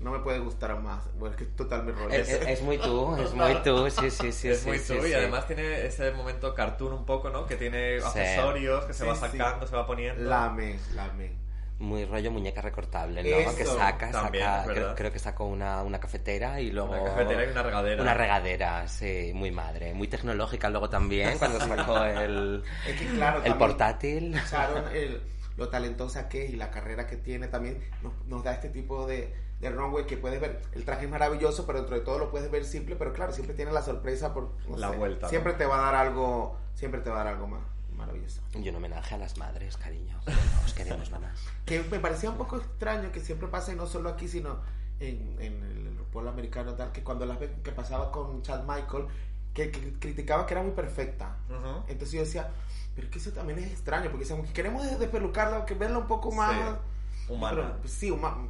No 0.00 0.12
me 0.12 0.20
puede 0.20 0.38
gustar 0.38 0.78
más. 0.80 1.02
Bueno, 1.18 1.32
es 1.34 1.38
que 1.38 1.44
es 1.44 1.56
total 1.56 1.82
mi 1.84 1.90
rollo. 1.92 2.10
es, 2.10 2.28
es- 2.28 2.62
muy 2.62 2.78
tú, 2.78 3.16
es 3.20 3.34
muy 3.34 3.54
tú, 3.64 3.90
sí, 3.90 4.10
sí, 4.10 4.30
sí. 4.32 4.48
es 4.48 4.60
sí, 4.60 4.68
muy 4.68 4.78
sí, 4.78 4.96
tú 4.96 5.04
y 5.04 5.08
sí. 5.08 5.14
además 5.14 5.46
tiene 5.46 5.86
ese 5.86 6.12
momento 6.12 6.54
cartoon 6.54 6.92
un 6.92 7.04
poco, 7.04 7.30
¿no? 7.30 7.46
Que 7.46 7.56
tiene 7.56 8.00
Sí. 8.00 8.06
accesorios 8.06 8.84
que 8.84 8.92
se 8.94 9.04
va 9.04 9.14
sí. 9.16 9.20
sacando, 9.22 9.66
se 9.66 9.74
va 9.74 9.86
poniendo. 9.86 10.22
La 10.22 10.44
amé, 10.46 10.78
la 10.94 11.06
amé. 11.06 11.32
Muy 11.80 12.04
rollo 12.04 12.32
muñeca 12.32 12.60
recortable, 12.60 13.22
¿no? 13.22 13.28
Eso, 13.36 13.56
que 13.56 13.64
saca, 13.64 14.10
también, 14.10 14.44
saca 14.44 14.64
creo, 14.72 14.94
creo 14.96 15.12
que 15.12 15.18
sacó 15.20 15.44
una, 15.46 15.82
una 15.84 16.00
cafetera 16.00 16.60
y 16.60 16.72
luego... 16.72 16.90
Una 16.90 17.04
cafetera 17.04 17.44
y 17.44 17.50
una 17.52 17.62
regadera. 17.62 18.02
Una 18.02 18.14
regadera, 18.14 18.88
sí, 18.88 19.30
muy 19.32 19.52
madre. 19.52 19.94
Muy 19.94 20.08
tecnológica 20.08 20.70
luego 20.70 20.90
también, 20.90 21.38
cuando 21.38 21.60
sacó 21.60 22.02
el, 22.04 22.64
Es 22.84 23.00
que 23.00 23.06
claro, 23.06 23.38
el 23.38 23.42
también 23.44 23.58
portátil. 23.58 24.34
Sharon, 24.50 24.84
el- 24.92 25.20
lo 25.56 25.68
talentosa 25.68 26.28
que 26.28 26.44
es 26.46 26.50
y 26.52 26.56
la 26.56 26.70
carrera 26.70 27.06
que 27.08 27.16
tiene 27.16 27.46
también 27.48 27.80
nos, 28.02 28.12
nos 28.26 28.42
da 28.44 28.52
este 28.54 28.68
tipo 28.70 29.06
de, 29.06 29.32
de 29.60 29.70
runway 29.70 30.06
que 30.06 30.16
puedes 30.16 30.40
ver. 30.40 30.62
El 30.72 30.84
traje 30.84 31.04
es 31.06 31.10
maravilloso, 31.10 31.66
pero 31.66 31.78
dentro 31.80 31.96
de 31.96 32.02
todo 32.04 32.18
lo 32.18 32.30
puedes 32.30 32.50
ver 32.50 32.64
simple, 32.64 32.96
pero 32.96 33.12
claro, 33.12 33.32
siempre 33.32 33.54
tiene 33.54 33.72
la 33.72 33.82
sorpresa 33.82 34.32
por 34.32 34.50
no 34.68 34.76
La 34.76 34.90
sé, 34.90 34.96
vuelta, 34.96 35.26
¿no? 35.26 35.30
Siempre 35.30 35.52
te 35.54 35.66
va 35.66 35.78
a 35.78 35.92
dar 35.92 35.94
algo, 36.06 36.56
siempre 36.74 37.00
te 37.00 37.10
va 37.10 37.20
a 37.20 37.24
dar 37.24 37.34
algo 37.34 37.48
más 37.48 37.60
maravilloso. 37.96 38.40
Y 38.54 38.68
un 38.68 38.76
homenaje 38.76 39.14
a 39.14 39.18
las 39.18 39.36
madres, 39.38 39.76
cariño. 39.76 40.18
Os 40.64 40.72
queremos, 40.74 41.10
mamás. 41.10 41.40
Que 41.66 41.82
me 41.90 41.98
parecía 41.98 42.30
un 42.30 42.36
poco 42.38 42.56
extraño 42.58 43.10
que 43.10 43.20
siempre 43.20 43.48
pasa 43.48 43.72
y 43.72 43.76
no 43.76 43.86
solo 43.86 44.08
aquí, 44.10 44.28
sino 44.28 44.58
en, 45.00 45.36
en 45.40 45.62
el 45.64 45.96
pueblo 46.12 46.30
americano 46.30 46.74
tal, 46.74 46.92
que 46.92 47.02
cuando 47.02 47.26
las 47.26 47.40
ve 47.40 47.50
que 47.64 47.72
pasaba 47.72 48.12
con 48.12 48.42
Chad 48.42 48.62
Michael, 48.64 49.06
que, 49.52 49.72
que 49.72 49.94
criticaba 49.98 50.46
que 50.46 50.54
era 50.54 50.62
muy 50.62 50.72
perfecta. 50.72 51.36
Ujú. 51.48 51.82
Entonces 51.88 52.12
yo 52.12 52.20
decía, 52.20 52.48
pero 52.94 53.08
es 53.08 53.12
que 53.12 53.18
eso 53.18 53.32
también 53.32 53.58
es 53.58 53.72
extraño, 53.72 54.04
porque 54.10 54.20
decíamos 54.20 54.46
que 54.46 54.52
queremos 54.52 54.84
despelucarla, 55.00 55.66
que 55.66 55.74
verla 55.74 55.98
un 55.98 56.06
poco 56.06 56.30
más... 56.30 56.54
Sí, 56.54 57.32
humana. 57.32 57.56
Pero, 57.56 57.76
pues, 57.80 57.92
sí, 57.92 58.10
huma- 58.10 58.48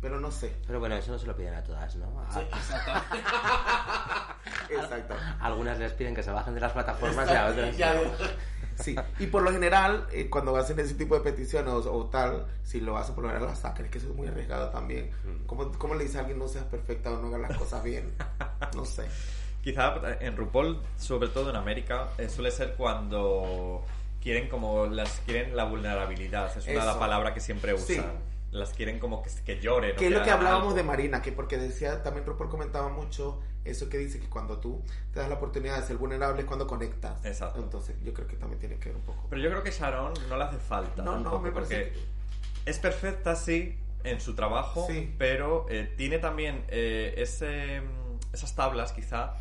pero 0.00 0.18
no 0.20 0.30
sé. 0.30 0.54
Pero 0.66 0.80
bueno, 0.80 0.94
eso 0.96 1.12
no 1.12 1.18
se 1.18 1.26
lo 1.26 1.36
piden 1.36 1.54
a 1.54 1.62
todas, 1.62 1.94
¿no? 1.96 2.06
A- 2.20 2.40
exacto. 2.40 2.92
exacto. 4.70 5.14
a 5.40 5.44
algunas 5.46 5.78
les 5.78 5.92
piden 5.92 6.14
que 6.14 6.22
se 6.22 6.30
bajen 6.30 6.54
de 6.54 6.60
las 6.60 6.72
plataformas 6.72 7.28
y 7.30 7.34
a 7.34 7.46
otras... 7.46 7.76
Ya- 7.76 8.00
Sí, 8.78 8.96
y 9.18 9.26
por 9.26 9.42
lo 9.42 9.52
general, 9.52 10.06
eh, 10.10 10.30
cuando 10.30 10.56
hacen 10.56 10.78
ese 10.80 10.94
tipo 10.94 11.14
de 11.14 11.20
peticiones 11.20 11.70
o, 11.70 11.92
o 11.92 12.06
tal, 12.06 12.46
si 12.62 12.80
lo 12.80 12.96
hacen 12.96 13.14
por 13.14 13.24
lo 13.24 13.28
general 13.28 13.50
la 13.50 13.54
sacan, 13.54 13.84
es 13.84 13.90
que 13.90 13.98
eso 13.98 14.08
es 14.08 14.14
muy 14.14 14.26
arriesgado 14.26 14.70
también. 14.70 15.10
¿Cómo, 15.44 15.70
¿Cómo 15.72 15.94
le 15.94 16.04
dice 16.04 16.16
a 16.16 16.20
alguien 16.20 16.38
no 16.38 16.48
seas 16.48 16.64
perfecta 16.64 17.10
o 17.10 17.18
no 17.20 17.26
hagas 17.28 17.50
las 17.50 17.58
cosas 17.58 17.82
bien? 17.84 18.10
No 18.74 18.86
sé. 18.86 19.04
Quizá 19.62 19.96
en 20.20 20.34
RuPaul, 20.34 20.80
sobre 20.96 21.28
todo 21.28 21.50
en 21.50 21.56
América, 21.56 22.08
eh, 22.16 22.30
suele 22.30 22.50
ser 22.50 22.72
cuando 22.76 23.84
quieren 24.22 24.48
como 24.48 24.86
las 24.86 25.20
quieren 25.26 25.54
la 25.54 25.64
vulnerabilidad. 25.64 26.56
Es 26.56 26.64
una 26.64 26.72
Eso. 26.76 26.86
la 26.86 26.98
palabra 26.98 27.34
que 27.34 27.40
siempre 27.40 27.74
usan. 27.74 28.06
Las 28.50 28.70
quieren 28.72 28.98
como 28.98 29.22
que, 29.22 29.30
que 29.44 29.60
lloren. 29.60 29.94
Que 29.96 30.06
es 30.06 30.12
lo 30.12 30.22
que 30.22 30.30
hablábamos 30.30 30.68
algo. 30.68 30.74
de 30.74 30.82
Marina, 30.82 31.22
que 31.22 31.30
porque 31.32 31.56
decía, 31.56 32.02
también 32.02 32.26
RuPaul 32.26 32.50
comentaba 32.50 32.88
mucho 32.88 33.40
eso 33.64 33.88
que 33.88 33.98
dice 33.98 34.18
que 34.18 34.28
cuando 34.28 34.58
tú 34.58 34.82
te 35.12 35.20
das 35.20 35.28
la 35.28 35.36
oportunidad 35.36 35.78
de 35.78 35.86
ser 35.86 35.96
vulnerable 35.98 36.40
es 36.40 36.46
cuando 36.46 36.66
conectas. 36.66 37.24
Exacto. 37.24 37.60
Entonces 37.62 37.96
yo 38.02 38.12
creo 38.12 38.26
que 38.26 38.36
también 38.36 38.58
tiene 38.58 38.76
que 38.78 38.88
ver 38.88 38.96
un 38.96 39.02
poco. 39.02 39.26
Pero 39.30 39.40
yo 39.42 39.50
creo 39.50 39.62
que 39.62 39.70
Sharon 39.70 40.14
no 40.28 40.36
le 40.36 40.44
hace 40.44 40.58
falta. 40.58 41.02
No, 41.02 41.18
no, 41.18 41.38
me 41.38 41.52
parece 41.52 41.86
porque 41.86 41.98
es 42.66 42.78
perfecta, 42.78 43.36
sí, 43.36 43.78
en 44.02 44.20
su 44.20 44.34
trabajo, 44.34 44.86
Sí. 44.88 45.14
pero 45.18 45.66
eh, 45.68 45.92
tiene 45.96 46.18
también 46.18 46.64
eh, 46.68 47.14
ese, 47.18 47.82
mm, 47.82 48.34
esas 48.34 48.54
tablas, 48.56 48.92
quizá, 48.92 49.34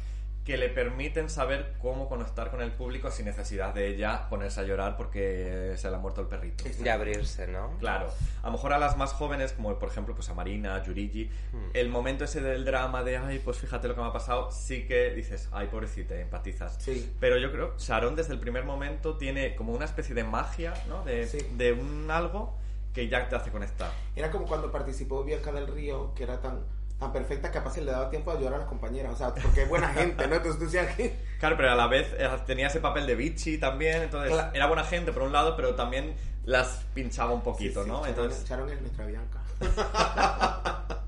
que 0.50 0.58
le 0.58 0.70
permiten 0.70 1.30
saber 1.30 1.76
cómo 1.80 2.10
conectar 2.10 2.50
con 2.50 2.60
el 2.60 2.72
público 2.72 3.12
sin 3.12 3.26
necesidad 3.26 3.72
de 3.72 3.86
ella 3.86 4.28
ponerse 4.32 4.60
a 4.62 4.64
llorar 4.64 4.98
porque 4.98 5.74
se 5.78 5.92
le 5.92 5.96
ha 5.96 6.00
muerto 6.00 6.22
el 6.22 6.28
perrito. 6.28 6.64
Y 6.84 6.88
abrirse, 6.90 7.46
¿no? 7.46 7.78
Claro, 7.78 8.10
a 8.42 8.48
lo 8.48 8.54
mejor 8.54 8.74
a 8.74 8.80
las 8.80 8.98
más 8.98 9.14
jóvenes, 9.14 9.54
como 9.54 9.78
por 9.78 9.90
ejemplo 9.90 10.16
pues 10.16 10.28
a 10.30 10.34
Marina, 10.34 10.74
a 10.74 10.84
Yurigi, 10.84 11.30
el 11.74 11.90
momento 11.90 12.24
ese 12.24 12.42
del 12.42 12.66
drama 12.66 13.04
de, 13.04 13.18
ay, 13.18 13.38
pues 13.46 13.60
fíjate 13.60 13.88
lo 13.88 13.94
que 13.94 14.02
me 14.02 14.08
ha 14.08 14.12
pasado, 14.12 14.50
sí 14.50 14.88
que 14.88 15.12
dices, 15.12 15.50
ay, 15.52 15.68
pobrecita, 15.68 16.16
empatizas. 16.16 16.78
Sí. 16.80 17.14
Pero 17.20 17.38
yo 17.38 17.52
creo, 17.52 17.76
Sharon 17.78 18.16
desde 18.16 18.34
el 18.34 18.40
primer 18.40 18.64
momento 18.64 19.18
tiene 19.18 19.56
como 19.56 19.74
una 19.74 19.86
especie 19.86 20.16
de 20.16 20.24
magia, 20.24 20.74
¿no? 20.88 21.04
De, 21.04 21.28
Sí. 21.28 21.46
de 21.58 21.74
un 21.74 22.10
algo 22.10 22.58
que 22.92 23.08
ya 23.08 23.30
te 23.30 23.36
hace 23.36 23.52
conectar. 23.52 23.92
Era 24.16 24.32
como 24.32 24.48
cuando 24.48 24.72
participó 24.72 25.24
Bianca 25.24 25.52
del 25.52 25.68
Río, 25.68 26.12
que 26.16 26.24
era 26.24 26.42
tan, 26.42 26.62
tan 27.00 27.14
perfecta 27.14 27.50
que 27.50 27.58
capaz 27.60 27.74
se 27.76 27.82
le 27.82 27.92
daba 27.92 28.10
tiempo 28.10 28.32
a 28.32 28.36
llorar 28.36 28.56
a 28.56 28.58
las 28.60 28.68
compañeras. 28.68 29.14
O 29.14 29.16
sea, 29.18 29.34
porque 29.34 29.64
es 29.64 29.70
buena 29.70 29.88
gente, 29.94 30.28
¿no? 30.28 30.36
Entonces 30.36 30.60
tú 30.60 30.66
decías 30.66 30.96
que... 30.96 31.16
Claro, 31.40 31.56
pero 31.58 31.72
a 31.72 31.76
la 31.76 31.88
vez 31.88 32.08
eh, 32.18 32.30
tenía 32.46 32.68
ese 32.68 32.80
papel 32.82 33.08
de 33.08 33.16
bitchy 33.16 33.58
también, 33.58 34.02
entonces 34.04 34.32
Claro. 34.34 34.52
era 34.54 34.68
buena 34.68 34.84
gente 34.84 35.12
por 35.14 35.24
un 35.24 35.32
lado, 35.32 35.56
pero 35.56 35.76
también 35.76 36.14
las 36.46 36.84
pinchaba 36.94 37.32
un 37.32 37.42
poquito, 37.42 37.82
Sí, 37.84 37.86
sí, 37.86 37.92
¿no? 37.92 38.02
Sharon- 38.04 38.10
Entonces, 38.10 38.48
Sharon 38.50 38.70
es 38.70 38.82
nuestra 38.82 39.06
Bianca. 39.06 39.40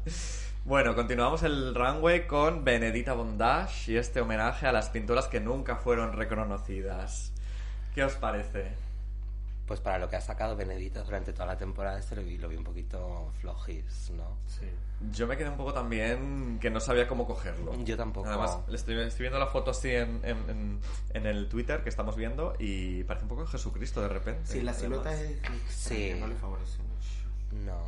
Bueno, 0.63 0.93
continuamos 0.95 1.41
el 1.43 1.73
runway 1.73 2.27
con 2.27 2.63
Benedita 2.63 3.13
Bondage 3.13 3.91
y 3.91 3.97
este 3.97 4.21
homenaje 4.21 4.67
a 4.67 4.71
las 4.71 4.89
pinturas 4.89 5.27
que 5.27 5.39
nunca 5.39 5.75
fueron 5.75 6.13
reconocidas. 6.13 7.31
¿Qué 7.95 8.03
os 8.03 8.13
parece? 8.13 8.71
Pues 9.72 9.80
para 9.80 9.97
lo 9.99 10.09
que 10.09 10.17
ha 10.17 10.22
sacado 10.22 10.57
Benedita 10.57 11.01
durante 11.01 11.32
toda 11.32 11.45
la 11.45 11.57
temporada, 11.57 11.97
este 11.97 12.13
lo 12.17 12.24
vi, 12.24 12.38
lo 12.38 12.49
vi 12.49 12.57
un 12.57 12.63
poquito 12.65 13.32
flojis, 13.39 14.11
¿no? 14.17 14.36
Sí. 14.45 14.65
Yo 15.13 15.28
me 15.28 15.38
quedé 15.38 15.47
un 15.47 15.55
poco 15.55 15.72
también 15.72 16.59
que 16.59 16.69
no 16.69 16.82
sabía 16.82 17.07
cómo 17.07 17.26
cogerlo. 17.26 17.74
Yo 17.86 17.95
tampoco. 17.95 18.28
Además, 18.28 18.57
le 18.67 18.76
estoy, 18.76 18.99
estoy 18.99 19.22
viendo 19.24 19.39
la 19.39 19.47
foto 19.47 19.72
así 19.72 19.88
en, 19.91 20.19
en- 20.26 20.49
en- 20.49 20.80
en 21.13 21.26
el 21.26 21.47
Twitter 21.47 21.84
que 21.84 21.88
estamos 21.88 22.17
viendo 22.17 22.53
y 22.59 23.05
parece 23.05 23.24
un 23.24 23.30
poco 23.30 23.45
Jesucristo 23.47 24.01
de 24.01 24.09
repente. 24.09 24.51
Sí, 24.51 24.59
la 24.61 24.74
silueta 24.74 25.09
además. 25.09 25.39
es... 25.69 25.74
Sí. 25.74 26.15
No 26.19 26.28
le 26.28 26.36
favorece 26.36 26.80
mucho. 26.80 27.63
No. 27.72 27.80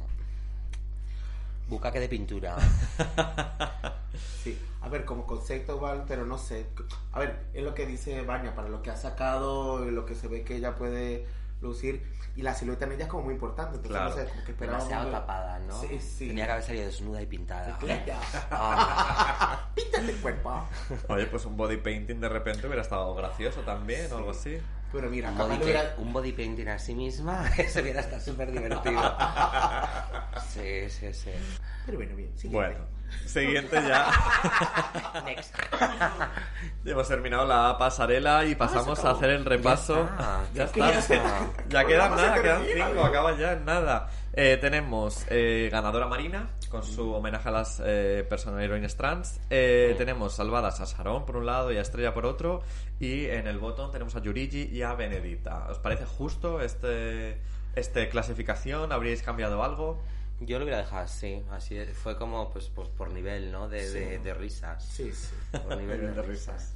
Bucaque 1.68 2.00
de 2.00 2.08
pintura. 2.08 2.56
Sí, 4.44 4.58
a 4.82 4.90
ver, 4.90 5.06
como 5.06 5.26
concepto, 5.26 5.80
Val, 5.80 6.04
pero 6.08 6.26
no 6.26 6.38
sé. 6.38 6.66
A 7.14 7.20
ver, 7.20 7.46
es 7.54 7.64
lo 7.64 7.74
que 7.74 7.86
dice 7.86 8.22
Vania, 8.24 8.54
para 8.54 8.68
lo 8.70 8.82
que 8.82 8.90
ha 8.92 8.96
sacado, 8.98 9.80
lo 9.86 10.06
que 10.06 10.16
se 10.16 10.28
ve 10.28 10.44
que 10.44 10.58
ella 10.58 10.76
puede 10.76 11.26
lucir. 11.64 12.04
Y 12.36 12.42
la 12.42 12.56
silueta 12.56 12.86
en 12.86 12.94
ella 12.94 13.04
es 13.04 13.10
como 13.10 13.24
muy 13.26 13.34
importante. 13.36 13.76
Entonces, 13.76 13.92
Claro. 13.92 14.10
no 14.10 14.16
sé, 14.16 14.28
como 14.28 14.44
que 14.44 14.52
esperábamos 14.54 14.88
Demasiado 14.90 15.12
ver- 15.12 15.22
tapada, 15.22 15.60
¿no? 15.60 15.82
Sí, 15.82 16.00
sí. 16.00 16.28
Tenía 16.30 16.46
que 16.46 16.52
haber 16.54 16.64
salido 16.64 16.86
desnuda 16.86 17.22
y 17.22 17.26
pintada. 17.28 17.78
Ah, 18.52 19.70
Píntate 19.76 20.10
el 20.12 20.18
cuerpo. 20.18 20.68
Oye, 21.10 21.26
pues 21.28 21.46
un 21.46 21.56
body 21.58 21.78
painting 21.78 22.20
de 22.20 22.30
repente 22.30 22.66
hubiera 22.66 22.82
estado 22.82 23.14
gracioso 23.16 23.62
también 23.62 24.12
o 24.12 24.18
algo 24.18 24.32
así. 24.32 24.58
Pero 24.92 25.10
mira, 25.10 25.32
un, 25.32 25.38
body 25.38 25.58
hubiera... 25.64 25.96
un 25.98 26.14
body 26.14 26.32
painting 26.34 26.68
a 26.68 26.78
sí 26.80 26.94
misma, 26.94 27.48
eso 27.58 27.82
hubiera 27.82 28.02
estado 28.02 28.22
súper 28.22 28.52
divertido. 28.52 29.02
Sí, 30.54 30.90
sí, 30.90 31.14
sí. 31.14 31.32
Pero 31.86 31.98
bueno, 31.98 32.16
bien. 32.16 32.32
siguiente. 32.38 32.56
Bueno, 32.76 32.86
siguiente 33.26 33.76
ya. 33.88 34.12
Next. 35.26 35.56
Hemos 36.86 37.08
terminado 37.08 37.46
la 37.46 37.76
pasarela 37.78 38.46
y 38.46 38.56
pasamos 38.56 39.00
se 39.00 39.08
a 39.08 39.12
hacer 39.12 39.30
el 39.32 39.46
repaso. 39.46 40.10
Ah, 40.18 40.42
Ya 40.54 40.66
está, 40.66 40.92
ya 40.92 41.00
está. 41.00 41.22
Ya 41.70 41.86
quedan 41.86 42.16
nada, 42.16 42.42
quedan 42.42 42.64
cinco, 42.74 43.04
acaban 43.04 43.38
ya 43.38 43.54
en 43.54 43.66
nada. 43.66 44.10
Eh, 44.36 44.58
tenemos 44.60 45.26
eh, 45.30 45.70
ganadora 45.72 46.08
Marina 46.08 46.50
con 46.70 46.84
su 46.84 47.14
homenaje 47.14 47.50
a 47.50 47.52
las 47.52 47.82
eh, 47.86 48.26
personas 48.28 48.62
heroines 48.64 48.98
trans. 48.98 49.40
Eh, 49.52 49.94
Tenemos 49.98 50.34
salvadas 50.34 50.82
a 50.82 50.86
Sharon 50.86 51.24
por 51.26 51.38
un 51.38 51.46
lado 51.46 51.72
y 51.72 51.78
a 51.78 51.82
Estrella 51.82 52.14
por 52.16 52.26
otro. 52.26 52.64
Y 53.00 53.28
en 53.28 53.46
el 53.48 53.60
botón 53.60 53.92
tenemos 53.92 54.16
a 54.16 54.20
Yurigi 54.22 54.70
y 54.74 54.82
a 54.82 54.94
Benedita. 54.96 55.68
¿Os 55.70 55.78
parece 55.78 56.06
justo 56.06 56.62
este, 56.62 57.40
este 57.76 58.10
clasificación? 58.10 58.92
¿Habríais 58.92 59.22
cambiado 59.22 59.64
algo? 59.64 60.02
Yo 60.40 60.58
lo 60.60 60.66
hubiera 60.66 60.80
dejado 60.80 61.04
así, 61.04 61.42
así 61.52 61.78
fue 61.94 62.18
como 62.18 62.52
pues, 62.52 62.68
pues 62.70 62.90
por 62.90 63.12
nivel, 63.12 63.52
¿no? 63.52 63.70
De, 63.70 63.90
de, 63.90 64.20
de 64.20 64.34
risas. 64.34 64.84
Sí, 64.86 65.12
sí. 65.14 65.30
Por 65.52 65.78
nivel 65.82 66.02
de, 66.02 66.08
De 66.12 66.22
risas. 66.22 66.56
risas. 66.56 66.74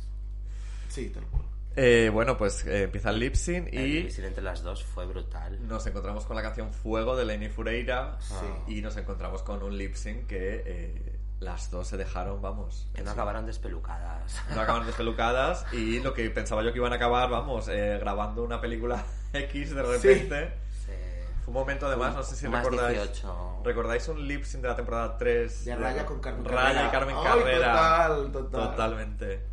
Sí, 0.89 1.09
tal 1.09 1.25
cual. 1.25 1.43
Eh, 1.75 2.09
bueno, 2.11 2.37
pues 2.37 2.65
eh, 2.65 2.83
empieza 2.83 3.11
el 3.11 3.19
lip 3.19 3.35
sync 3.35 3.67
El 3.71 3.85
y 3.87 4.01
lip-sync 4.03 4.25
entre 4.25 4.41
las 4.43 4.63
dos 4.63 4.83
fue 4.83 5.05
brutal. 5.05 5.59
nos 5.67 5.85
encontramos 5.85 6.25
con 6.25 6.35
la 6.35 6.41
canción 6.41 6.73
Fuego 6.73 7.15
de 7.15 7.23
Lenny 7.25 7.49
Fureira 7.49 8.17
y 8.67 8.81
nos 8.81 8.97
encontramos 8.97 9.43
con 9.43 9.61
un 9.61 9.77
lip 9.77 9.93
sync 9.93 10.25
que 10.25 10.63
eh, 10.65 11.19
las 11.39 11.69
dos 11.69 11.87
se 11.89 11.97
dejaron, 11.97 12.41
vamos, 12.41 12.87
Que 12.95 13.03
no 13.03 13.11
acabaron 13.11 13.45
despelucadas. 13.45 14.41
no 14.55 14.61
acaban 14.61 14.87
despelucadas 14.87 15.71
y 15.71 15.99
lo 15.99 16.15
que 16.15 16.27
pensaba 16.31 16.63
yo 16.63 16.71
que 16.71 16.79
iban 16.79 16.93
a 16.93 16.95
acabar, 16.95 17.29
vamos, 17.29 17.67
eh, 17.67 17.97
grabando 17.99 18.43
una 18.43 18.59
película 18.59 19.05
X 19.33 19.75
de 19.75 19.83
repente. 19.83 20.47
Sí. 20.47 20.53
Fue 21.47 21.53
un 21.53 21.61
momento 21.61 21.87
además, 21.87 22.13
no 22.13 22.23
sé 22.23 22.35
si 22.35 22.45
Más 22.49 22.61
recordáis. 22.61 22.97
18. 23.03 23.61
¿Recordáis 23.63 24.05
un 24.09 24.27
lip 24.27 24.43
sync 24.43 24.63
de 24.63 24.67
la 24.67 24.75
temporada 24.75 25.17
3? 25.17 25.63
De 25.63 25.75
Raya 25.77 26.05
con 26.05 26.19
Carmen 26.19 26.43
Raya 26.43 26.73
Carrera. 26.73 26.87
y 26.87 26.91
Carmen 26.91 27.15
Ay, 27.17 27.23
Carrera. 27.23 27.71
total, 27.71 28.31
total. 28.33 28.69
Totalmente. 28.71 29.45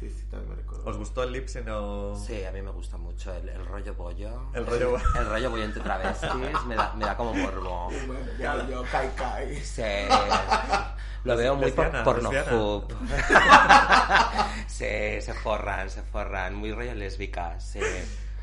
Sí, 0.00 0.08
sí, 0.08 0.24
también 0.30 0.48
me 0.48 0.56
recuerdo. 0.56 0.88
¿Os 0.88 0.96
gustó 0.96 1.22
el 1.24 1.32
lip 1.32 1.48
sync 1.48 1.68
o...? 1.70 2.16
Sí, 2.16 2.42
a 2.42 2.50
mí 2.52 2.62
me 2.62 2.70
gusta 2.70 2.96
mucho 2.96 3.34
el, 3.34 3.50
el 3.50 3.66
rollo 3.66 3.92
bollo. 3.94 4.48
El 4.54 4.64
rollo 4.66 4.92
bollo. 4.92 5.04
El 5.20 5.26
rollo 5.28 5.50
bollo 5.50 5.64
entre 5.64 5.82
travestis 5.82 6.30
me 6.66 6.74
da, 6.74 6.94
me 6.94 7.04
da 7.04 7.16
como 7.18 7.34
morbo. 7.34 7.90
Ya 8.38 8.66
yo, 8.66 8.82
Kai 8.90 9.10
Kai. 9.14 9.54
Sí. 9.62 9.82
Lo 11.24 11.36
veo 11.36 11.54
muy 11.54 11.70
por 11.70 11.84
Lesbiana, 11.84 12.02
pornohub. 12.02 12.94
Sí, 14.66 15.20
se 15.20 15.34
forran, 15.34 15.90
se 15.90 16.00
forran. 16.02 16.54
Muy 16.54 16.72
rollo 16.72 16.94
lésbicas. 16.94 17.62
Sí. 17.62 17.80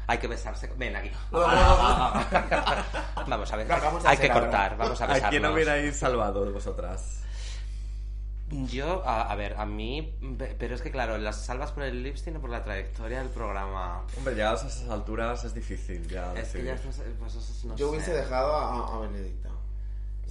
Hay 0.09 0.17
que 0.17 0.27
besarse. 0.27 0.67
Ven 0.75 0.95
aquí. 0.95 1.11
Vamos 3.27 3.53
a 3.53 3.55
ver. 3.57 3.67
Hay 4.05 4.17
que 4.17 4.29
cortar. 4.29 4.75
Vamos 4.75 4.99
a 5.01 5.03
¿A 5.05 5.07
besarnos. 5.07 5.29
quién 5.29 5.45
hubierais 5.45 5.95
salvado 5.97 6.51
vosotras? 6.51 7.17
Yo, 8.49 9.03
a, 9.05 9.31
a 9.31 9.35
ver, 9.35 9.53
a 9.59 9.67
mí, 9.67 10.17
pe- 10.39 10.55
pero 10.57 10.73
es 10.73 10.81
que 10.81 10.89
claro, 10.89 11.19
las 11.19 11.45
salvas 11.45 11.71
por 11.71 11.83
el 11.83 12.01
lip 12.01 12.15
sync 12.17 12.37
o 12.37 12.41
por 12.41 12.49
la 12.49 12.63
trayectoria 12.63 13.19
del 13.19 13.29
programa. 13.29 14.01
Hombre, 14.17 14.33
llegados 14.33 14.63
a 14.63 14.67
esas 14.69 14.89
alturas 14.89 15.43
es 15.43 15.53
difícil 15.53 16.07
ya 16.07 16.33
Es 16.33 16.49
que 16.53 16.63
ya 16.63 16.75
pues 17.19 17.35
eso 17.35 17.67
no 17.67 17.75
Yo 17.75 17.85
sé. 17.85 17.91
hubiese 17.91 18.13
dejado 18.13 18.55
a, 18.55 18.95
a 18.95 18.99
Benedicta. 19.01 19.49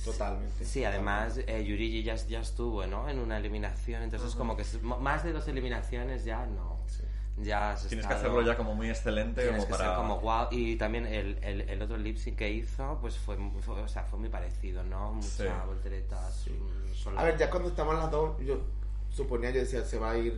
Totalmente. 0.05 0.65
Sí, 0.65 0.85
además 0.85 1.39
eh, 1.47 1.65
Yurigi 1.65 2.03
ya, 2.03 2.17
ya 2.17 2.41
estuvo, 2.41 2.85
¿no? 2.89 3.09
En 3.09 3.21
una 3.21 3.37
eliminación, 3.39 4.03
entonces 4.03 4.35
como 4.35 4.57
que 4.57 4.65
más 4.83 5.23
de 5.23 5.33
dos 5.33 5.47
eliminaciones 5.47 6.25
ya 6.25 6.45
no. 6.47 6.78
Sí. 7.39 7.45
Ya 7.45 7.73
has 7.73 7.87
Tienes 7.87 8.07
que 8.07 8.13
estado- 8.15 8.31
hacerlo 8.33 8.43
ya 8.51 8.57
como 8.57 8.75
muy 8.75 8.89
excelente 8.91 9.43
Tienes 9.43 9.65
como 9.65 9.67
que 9.67 9.73
para... 9.79 9.85
ser 9.91 9.97
como 9.97 10.21
wow. 10.21 10.47
Y 10.51 10.77
también 10.77 11.07
el, 11.07 11.39
el, 11.43 11.61
el 11.63 11.83
otro 11.83 11.97
lip 11.97 12.17
sync 12.17 12.37
que 12.37 12.51
hizo, 12.51 12.99
pues 13.01 13.17
fue, 13.17 13.37
fue- 13.61 13.81
o 13.83 13.89
sea, 13.89 14.03
fue 14.05 14.19
muy 14.19 14.29
parecido, 14.29 14.83
¿no? 14.85 15.13
Muchas 15.15 15.31
Sí. 15.31 15.45
volteretas. 15.67 16.47
mm, 16.49 16.95
solo- 16.95 17.19
A 17.19 17.25
ver, 17.25 17.37
ya 17.39 17.49
cuando 17.51 17.69
estaban 17.69 17.97
las 17.99 18.11
dos, 18.11 18.39
yo 18.41 18.59
suponía, 19.11 19.51
yo 19.51 19.61
decía, 19.61 19.85
se 19.85 19.99
va 19.99 20.13
a 20.13 20.19
ir 20.19 20.35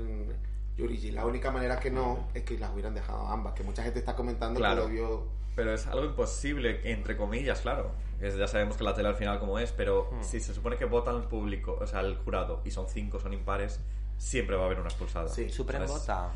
Yurigi. 0.77 1.11
La 1.11 1.27
única 1.27 1.51
manera 1.51 1.79
que 1.79 1.91
no 1.91 2.29
es 2.35 2.43
que 2.45 2.59
las 2.59 2.73
hubieran 2.73 2.95
dejado 2.95 3.27
ambas, 3.27 3.53
que 3.55 3.63
mucha 3.63 3.83
gente 3.83 3.99
está 3.99 4.15
comentando 4.17 4.59
Claro. 4.59 4.83
que 4.87 4.89
lo 4.89 4.95
vio... 4.95 5.29
pero 5.57 5.75
es 5.75 5.87
algo 5.89 6.05
imposible, 6.07 6.81
entre 6.91 7.17
comillas, 7.17 7.61
claro. 7.61 7.91
Es- 8.21 8.37
ya 8.37 8.47
sabemos 8.47 8.77
que 8.77 8.85
la 8.85 8.95
tele 8.95 9.09
al 9.09 9.17
final 9.17 9.39
como 9.41 9.59
es, 9.59 9.73
pero 9.73 10.09
Hmm. 10.11 10.23
si 10.23 10.41
se 10.41 10.55
supone 10.55 10.77
que 10.77 10.85
votan 10.87 11.17
el 11.17 11.25
público, 11.25 11.77
o 11.81 11.87
sea, 11.87 12.01
el 12.01 12.17
jurado, 12.17 12.61
y 12.65 12.71
son 12.71 12.87
cinco, 12.89 13.19
son 13.21 13.33
impares, 13.35 13.81
siempre 14.17 14.57
va 14.57 14.63
a 14.63 14.67
haber 14.67 14.79
una 14.81 14.89
expulsada. 14.89 15.29
Sí. 15.29 15.49
¿Sabes? 15.51 15.91
vota. 15.91 16.31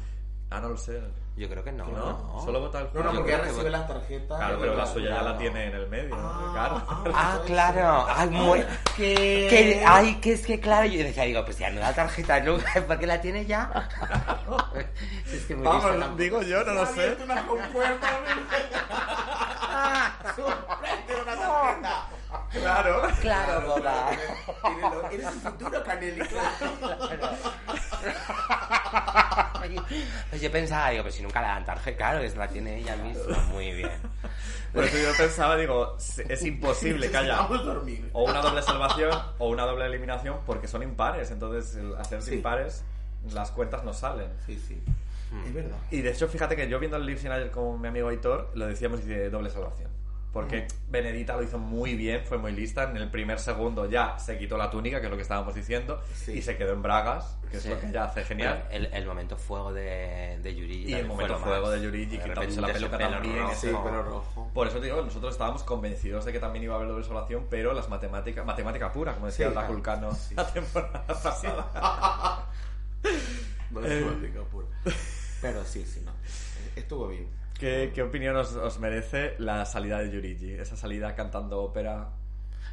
Ah, 0.54 0.60
no 0.60 0.68
lo 0.68 0.76
sé. 0.76 1.00
Yo 1.36 1.48
creo 1.48 1.64
que 1.64 1.72
no. 1.72 1.84
¿No? 1.86 2.40
Solo 2.44 2.60
vota 2.60 2.78
el 2.78 2.84
No, 2.84 2.90
jurado. 2.92 3.12
no, 3.12 3.18
porque 3.18 3.36
recibe 3.36 3.68
las 3.70 3.88
tarjetas. 3.88 4.38
Claro, 4.38 4.56
pero 4.60 4.76
la 4.76 4.86
suya 4.86 5.10
ya 5.16 5.22
la 5.22 5.36
tiene 5.36 5.66
en 5.66 5.74
el 5.74 5.88
medio, 5.88 6.14
¿no? 6.14 6.28
Ah, 6.30 6.50
Claro. 6.52 6.82
ah, 6.88 7.02
Ah, 7.12 7.40
claro. 7.44 8.06
Ay, 8.08 8.30
muy... 8.30 8.64
¿Qué? 8.96 9.48
Que, 9.50 9.82
ay, 9.84 10.14
que 10.20 10.34
es 10.34 10.46
que 10.46 10.60
claro, 10.60 10.86
yo 10.86 11.02
decía, 11.02 11.24
digo, 11.24 11.44
pues 11.44 11.58
ya 11.58 11.70
no 11.70 11.80
da 11.80 11.92
tarjeta 11.92 12.38
nunca, 12.38 12.72
porque 12.86 13.08
la 13.08 13.20
tiene 13.20 13.44
ya. 13.46 13.68
es 15.26 15.44
que 15.46 15.56
muy 15.56 15.64
lista 15.64 15.78
Vamos, 15.88 15.98
tampoco. 15.98 16.22
digo 16.22 16.40
yo, 16.42 16.62
no 16.62 16.72
lo 16.74 16.86
sé. 16.86 17.16
una 17.24 17.44
compuerta. 17.48 18.06
Sorprende 20.36 21.14
una 21.20 21.34
tarjeta. 21.36 22.06
Claro. 22.52 23.02
Claro, 23.20 23.60
boba. 23.66 24.10
Eres 25.10 25.26
el 25.26 25.32
futuro, 25.40 25.82
Caneli, 25.82 26.20
claro. 26.20 26.70
Pues 30.30 30.42
yo 30.42 30.50
pensaba, 30.50 30.90
digo, 30.90 31.02
pues 31.02 31.14
si 31.14 31.22
nunca 31.22 31.40
le 31.40 31.46
dan 31.48 31.64
tarjeta, 31.64 31.96
claro, 31.96 32.20
que 32.20 32.30
se 32.30 32.36
la 32.36 32.48
tiene 32.48 32.78
ella 32.78 32.96
misma. 32.96 33.36
Muy 33.52 33.72
bien. 33.72 33.90
Por 34.72 34.84
eso 34.84 34.96
yo 34.98 35.16
pensaba, 35.16 35.56
digo, 35.56 35.96
es 36.28 36.44
imposible 36.44 37.10
que 37.10 37.16
haya 37.16 37.46
o 38.12 38.24
una 38.24 38.40
doble 38.40 38.60
salvación 38.62 39.10
o 39.38 39.48
una 39.48 39.64
doble 39.64 39.86
eliminación 39.86 40.38
porque 40.46 40.66
son 40.66 40.82
impares. 40.82 41.30
Entonces, 41.30 41.76
el 41.76 41.94
hacerse 41.96 42.30
Sí. 42.30 42.36
impares, 42.36 42.82
las 43.32 43.50
cuentas 43.52 43.84
no 43.84 43.92
salen. 43.92 44.28
Sí, 44.46 44.60
sí. 44.66 44.82
Es 45.46 45.54
verdad. 45.54 45.76
Y 45.90 46.00
de 46.00 46.10
hecho, 46.10 46.28
fíjate 46.28 46.54
que 46.56 46.68
yo 46.68 46.78
viendo 46.78 46.96
el 46.96 47.06
Lipsin 47.06 47.30
ayer 47.32 47.50
con 47.50 47.80
mi 47.80 47.88
amigo 47.88 48.08
Aitor, 48.08 48.50
lo 48.54 48.66
decíamos 48.66 49.04
de 49.04 49.30
doble 49.30 49.50
salvación. 49.50 49.90
Porque 50.34 50.66
Benedita 50.88 51.36
lo 51.36 51.42
hizo 51.44 51.58
muy 51.58 51.94
bien, 51.94 52.22
fue 52.26 52.36
muy 52.38 52.50
lista. 52.52 52.82
En 52.90 52.96
el 52.96 53.08
primer 53.08 53.38
segundo 53.38 53.88
ya 53.88 54.18
se 54.18 54.36
quitó 54.36 54.58
la 54.58 54.68
túnica, 54.68 54.98
que 55.00 55.06
es 55.06 55.10
lo 55.10 55.16
que 55.16 55.22
estábamos 55.22 55.54
diciendo, 55.54 56.02
Sí. 56.14 56.32
y 56.32 56.42
se 56.42 56.56
quedó 56.56 56.72
en 56.74 56.82
bragas, 56.82 57.36
que 57.50 57.60
Sí. 57.60 57.68
es 57.68 57.74
lo 57.74 57.80
que 57.80 57.86
ella 57.86 58.04
hace 58.04 58.24
genial. 58.24 58.64
Bueno, 58.68 58.86
el, 58.88 58.94
el 58.94 59.06
momento 59.06 59.36
fuego 59.38 59.72
de, 59.72 60.38
de 60.42 60.54
Yuri. 60.54 60.86
Y 60.90 60.94
el 60.94 61.06
momento 61.06 61.38
fuego 61.38 61.66
más. 61.68 61.76
de 61.78 61.82
Yurigi, 61.84 62.18
quitándose 62.18 62.60
la 62.60 62.66
peluca 62.72 62.98
pelo 62.98 63.10
también, 63.10 63.38
rojo. 63.38 63.54
Sí, 63.54 63.68
pero 63.84 64.02
rojo. 64.02 64.50
Por 64.52 64.66
eso 64.66 64.78
te 64.80 64.86
digo, 64.86 65.00
nosotros 65.02 65.32
estábamos 65.32 65.62
convencidos 65.62 66.24
de 66.24 66.32
que 66.32 66.40
también 66.40 66.64
iba 66.64 66.74
a 66.74 66.78
haber 66.78 66.88
doble 66.88 67.04
salvación, 67.04 67.46
pero 67.48 67.72
las 67.72 67.88
matemáticas, 67.88 68.44
matemática 68.44 68.92
pura, 68.92 69.14
como 69.14 69.26
decía 69.26 69.48
Sí, 69.50 69.54
la. 69.54 69.66
Culcano 69.68 70.12
Sí. 70.14 70.34
la 70.34 70.52
temporada 70.52 71.06
pasada. 71.06 72.46
No 73.70 73.80
Eh. 73.84 74.00
matemática 74.04 74.40
pura. 74.50 74.66
Pero 75.40 75.64
sí, 75.64 75.84
sí, 75.84 76.02
no. 76.04 76.12
Estuvo 76.76 77.08
bien. 77.08 77.28
¿Qué, 77.58 77.92
qué 77.94 78.02
opinión 78.02 78.36
os, 78.36 78.52
os 78.54 78.78
merece 78.80 79.34
la 79.38 79.64
salida 79.64 79.98
de 79.98 80.10
Yurigi? 80.10 80.52
Esa 80.54 80.76
salida 80.76 81.14
cantando 81.14 81.62
ópera, 81.62 82.08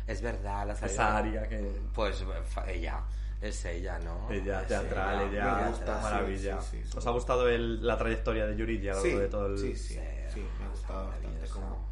Es 0.07 0.21
verdad, 0.21 0.67
la 0.67 0.75
salida. 0.75 0.93
esa 0.93 1.17
aria 1.17 1.47
que... 1.47 1.79
Pues 1.93 2.23
ella. 2.67 3.01
Es 3.41 3.65
ella, 3.65 3.97
¿no? 3.99 4.29
Ella, 4.31 4.61
Es 4.61 4.67
teatral, 4.67 5.21
ella. 5.21 5.31
ella, 5.31 5.55
Me 5.63 5.69
gusta, 5.69 5.99
maravilla. 6.01 6.61
sí, 6.61 6.77
sí, 6.83 6.83
sí. 6.91 6.97
¿Os 6.97 7.07
ha 7.07 7.11
gustado 7.11 7.49
el- 7.49 7.85
la 7.85 7.97
trayectoria 7.97 8.45
de 8.45 8.55
Yurigi 8.55 8.89
a 8.89 8.93
lo 8.93 8.97
largo 9.03 9.09
Sí, 9.17 9.21
de 9.21 9.27
todo 9.29 9.45
el...? 9.47 9.57
sí, 9.57 9.75
sí, 9.75 9.99
sí, 10.31 10.45
me 10.59 10.65
ha 10.65 10.69
gustado 10.69 11.07
bastante 11.07 11.47
como, 11.47 11.90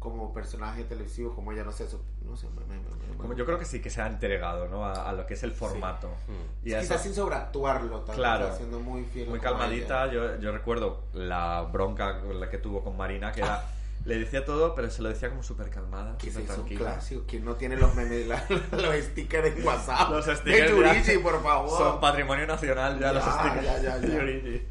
como 0.00 0.32
personaje 0.32 0.82
televisivo, 0.84 1.34
como 1.34 1.52
ella, 1.52 1.62
no 1.62 1.70
sé, 1.72 1.84
eso, 1.84 2.02
no 2.24 2.34
sé, 2.36 2.48
me, 2.48 2.62
me, 2.64 2.80
me- 2.80 3.06
me- 3.10 3.16
Como 3.18 3.34
yo 3.34 3.44
creo 3.46 3.58
que 3.58 3.66
sí 3.66 3.80
que 3.82 3.90
se 3.90 4.00
ha 4.00 4.06
entregado 4.06 4.66
¿no? 4.66 4.84
a, 4.84 5.08
a 5.08 5.12
lo 5.12 5.26
que 5.26 5.34
es 5.34 5.42
el 5.44 5.52
formato. 5.52 6.08
Mm. 6.26 6.66
Y 6.68 6.72
a 6.72 6.80
Quizás 6.80 6.96
eso- 6.96 7.04
sin 7.04 7.14
sobreactuarlo, 7.14 8.00
tal, 8.00 8.16
Claro. 8.16 8.56
siendo 8.56 8.80
muy 8.80 9.04
fiel. 9.04 9.28
muy 9.28 9.38
calmadita. 9.40 10.10
Yo, 10.10 10.38
yo 10.40 10.50
recuerdo 10.52 11.04
la 11.12 11.68
bronca 11.70 12.18
con 12.22 12.40
la 12.40 12.48
que 12.50 12.58
tuvo 12.58 12.82
con 12.82 12.96
Marina, 12.96 13.30
que 13.30 13.42
era... 13.42 13.62
Le 14.06 14.18
decía 14.18 14.46
todo, 14.46 14.74
pero 14.74 14.88
se 14.90 15.02
lo 15.02 15.10
decía 15.10 15.28
como 15.28 15.42
súper 15.42 15.68
calmada, 15.68 16.16
Que 16.16 16.30
se 16.30 16.40
hizo 16.40 16.52
un 16.54 16.56
tranquila. 16.60 16.80
clásico. 16.92 17.24
Quien 17.28 17.44
no 17.44 17.56
tiene 17.56 17.76
los 17.76 17.94
memes, 17.94 18.26
la- 18.26 18.42
los 18.72 18.94
stickers 19.04 19.54
en 19.54 19.66
WhatsApp. 19.66 20.08
Los 20.10 20.24
de 20.24 20.36
stickers 20.36 20.70
Yurichi, 20.70 21.16
ya 21.16 21.22
por 21.22 21.42
favor. 21.42 21.78
Son 21.78 22.00
patrimonio 22.00 22.46
nacional 22.46 22.98
ya, 22.98 23.12
los 23.12 23.22
Ya, 23.22 23.32
stickers 23.32 23.62
ya, 23.66 23.78
ya, 23.82 23.98
de. 23.98 24.14
Yurigi. 24.14 24.66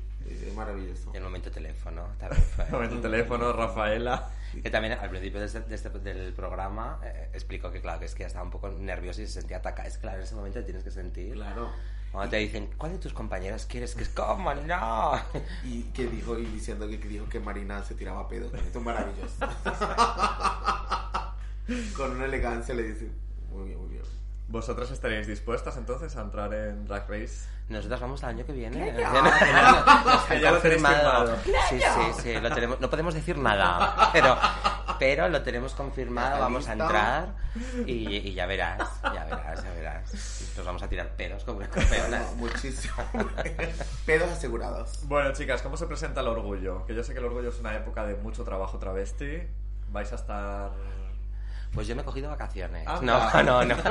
Es 0.48 0.54
maravilloso. 0.56 1.12
Y 1.14 1.18
el 1.18 1.24
momento 1.24 1.52
teléfono 1.52 2.08
también 2.18 2.42
fue. 2.56 2.66
Momento 2.70 3.00
teléfono, 3.02 3.54
Rafaela. 3.54 4.30
Que 4.64 4.70
también 4.72 4.94
al 4.94 5.10
principio 5.10 5.40
de 5.40 5.46
este- 5.46 5.60
de 5.62 5.76
este- 5.76 5.90
del 5.90 6.34
programa 6.34 7.00
eh, 7.04 7.30
explicó 7.34 7.72
que, 7.72 7.82
claro, 7.82 8.00
que 8.00 8.06
es 8.06 8.16
que 8.16 8.24
estaba 8.24 8.44
un 8.44 8.50
poco 8.52 8.70
nerviosa 8.70 9.22
y 9.22 9.28
se 9.28 9.34
sentía 9.34 9.58
atacada. 9.58 9.88
Es 9.88 9.98
claro, 10.00 10.18
en 10.18 10.24
ese 10.24 10.36
momento 10.36 10.60
te 10.60 10.66
tienes 10.66 10.84
que 10.84 10.92
sentir. 10.92 11.34
Claro. 11.36 11.70
Cuando 12.12 12.32
te 12.32 12.38
dicen, 12.38 12.68
¿cuál 12.76 12.94
de 12.94 12.98
tus 12.98 13.14
compañeros 13.14 13.68
quieres 13.68 13.94
que 13.94 14.02
es 14.04 14.10
como? 14.10 14.52
¡No! 14.56 15.12
Y 15.64 15.84
que 15.94 16.08
dijo, 16.08 16.40
y 16.40 16.46
diciendo 16.46 16.88
que, 16.88 17.00
que 17.00 17.08
dijo 17.08 17.30
que 17.30 17.40
Marina 17.40 17.84
se 17.84 17.94
tiraba 17.94 18.28
pedo. 18.28 18.48
Esto 18.56 18.80
es 18.80 18.86
maravilloso. 18.86 19.36
Con 21.96 22.12
una 22.16 22.26
elegancia 22.26 22.74
le 22.74 22.82
dice, 22.84 23.12
muy 23.52 23.66
bien, 23.68 23.80
muy 23.80 23.90
bien. 23.90 24.02
¿Vosotras 24.48 24.90
estaréis 24.90 25.28
dispuestas 25.28 25.78
entonces 25.78 26.16
a 26.18 26.22
entrar 26.22 26.52
en 26.56 26.86
Drag 26.86 27.08
Race? 27.08 27.48
Nosotros 27.70 28.00
vamos 28.00 28.24
el 28.24 28.30
año 28.30 28.46
que 28.46 28.52
viene. 28.52 28.94
Claro. 28.96 29.30
Ya, 30.42 30.52
lo 30.52 30.58
tenéis 30.60 30.82
confirmado. 30.82 31.38
firmado. 31.38 31.38
Sí, 31.70 31.80
sí, 31.80 32.22
sí. 32.24 32.40
Lo 32.40 32.52
tenemos, 32.52 32.80
no 32.80 32.90
podemos 32.90 33.14
decir 33.14 33.38
nada, 33.38 34.10
pero, 34.12 34.38
pero 34.98 35.30
lo 35.30 35.42
tenemos 35.44 35.74
confirmado. 35.74 36.40
Vamos 36.40 36.68
a 36.68 36.74
entrar 36.74 37.36
y, 37.86 38.16
y 38.18 38.34
ya 38.34 38.48
verás, 38.48 38.90
ya 39.04 39.24
verás, 39.26 39.64
ya 39.64 39.70
verás. 39.72 40.54
Nos 40.58 40.66
vamos 40.66 40.82
a 40.82 40.90
tirar 40.90 41.10
pedos 41.16 41.44
como 41.44 41.60
campeonas. 41.60 42.32
No, 42.32 42.36
muchísimo. 42.38 42.96
Pedos 44.06 44.32
asegurados. 44.32 45.08
Bueno, 45.08 45.32
chicas, 45.34 45.62
¿cómo 45.62 45.78
se 45.78 45.86
presenta 45.86 46.22
el 46.22 46.28
orgullo? 46.28 46.86
Que 46.88 46.96
yo 46.96 47.04
sé 47.04 47.14
que 47.14 47.20
el 47.20 47.26
orgullo 47.26 47.50
es 47.50 47.60
una 47.60 47.76
época 47.76 48.04
de 48.06 48.16
mucho 48.16 48.44
trabajo 48.44 48.80
travesti. 48.80 49.44
Vais 49.92 50.12
a 50.12 50.16
estar... 50.16 50.72
Pues 51.74 51.88
yo 51.88 51.96
me 51.96 52.02
he 52.02 52.06
cogido 52.06 52.30
vacaciones. 52.30 52.88
Anda. 52.88 53.42
No, 53.44 53.64
no, 53.64 53.66
no. 53.76 53.76
¿Te 53.76 53.82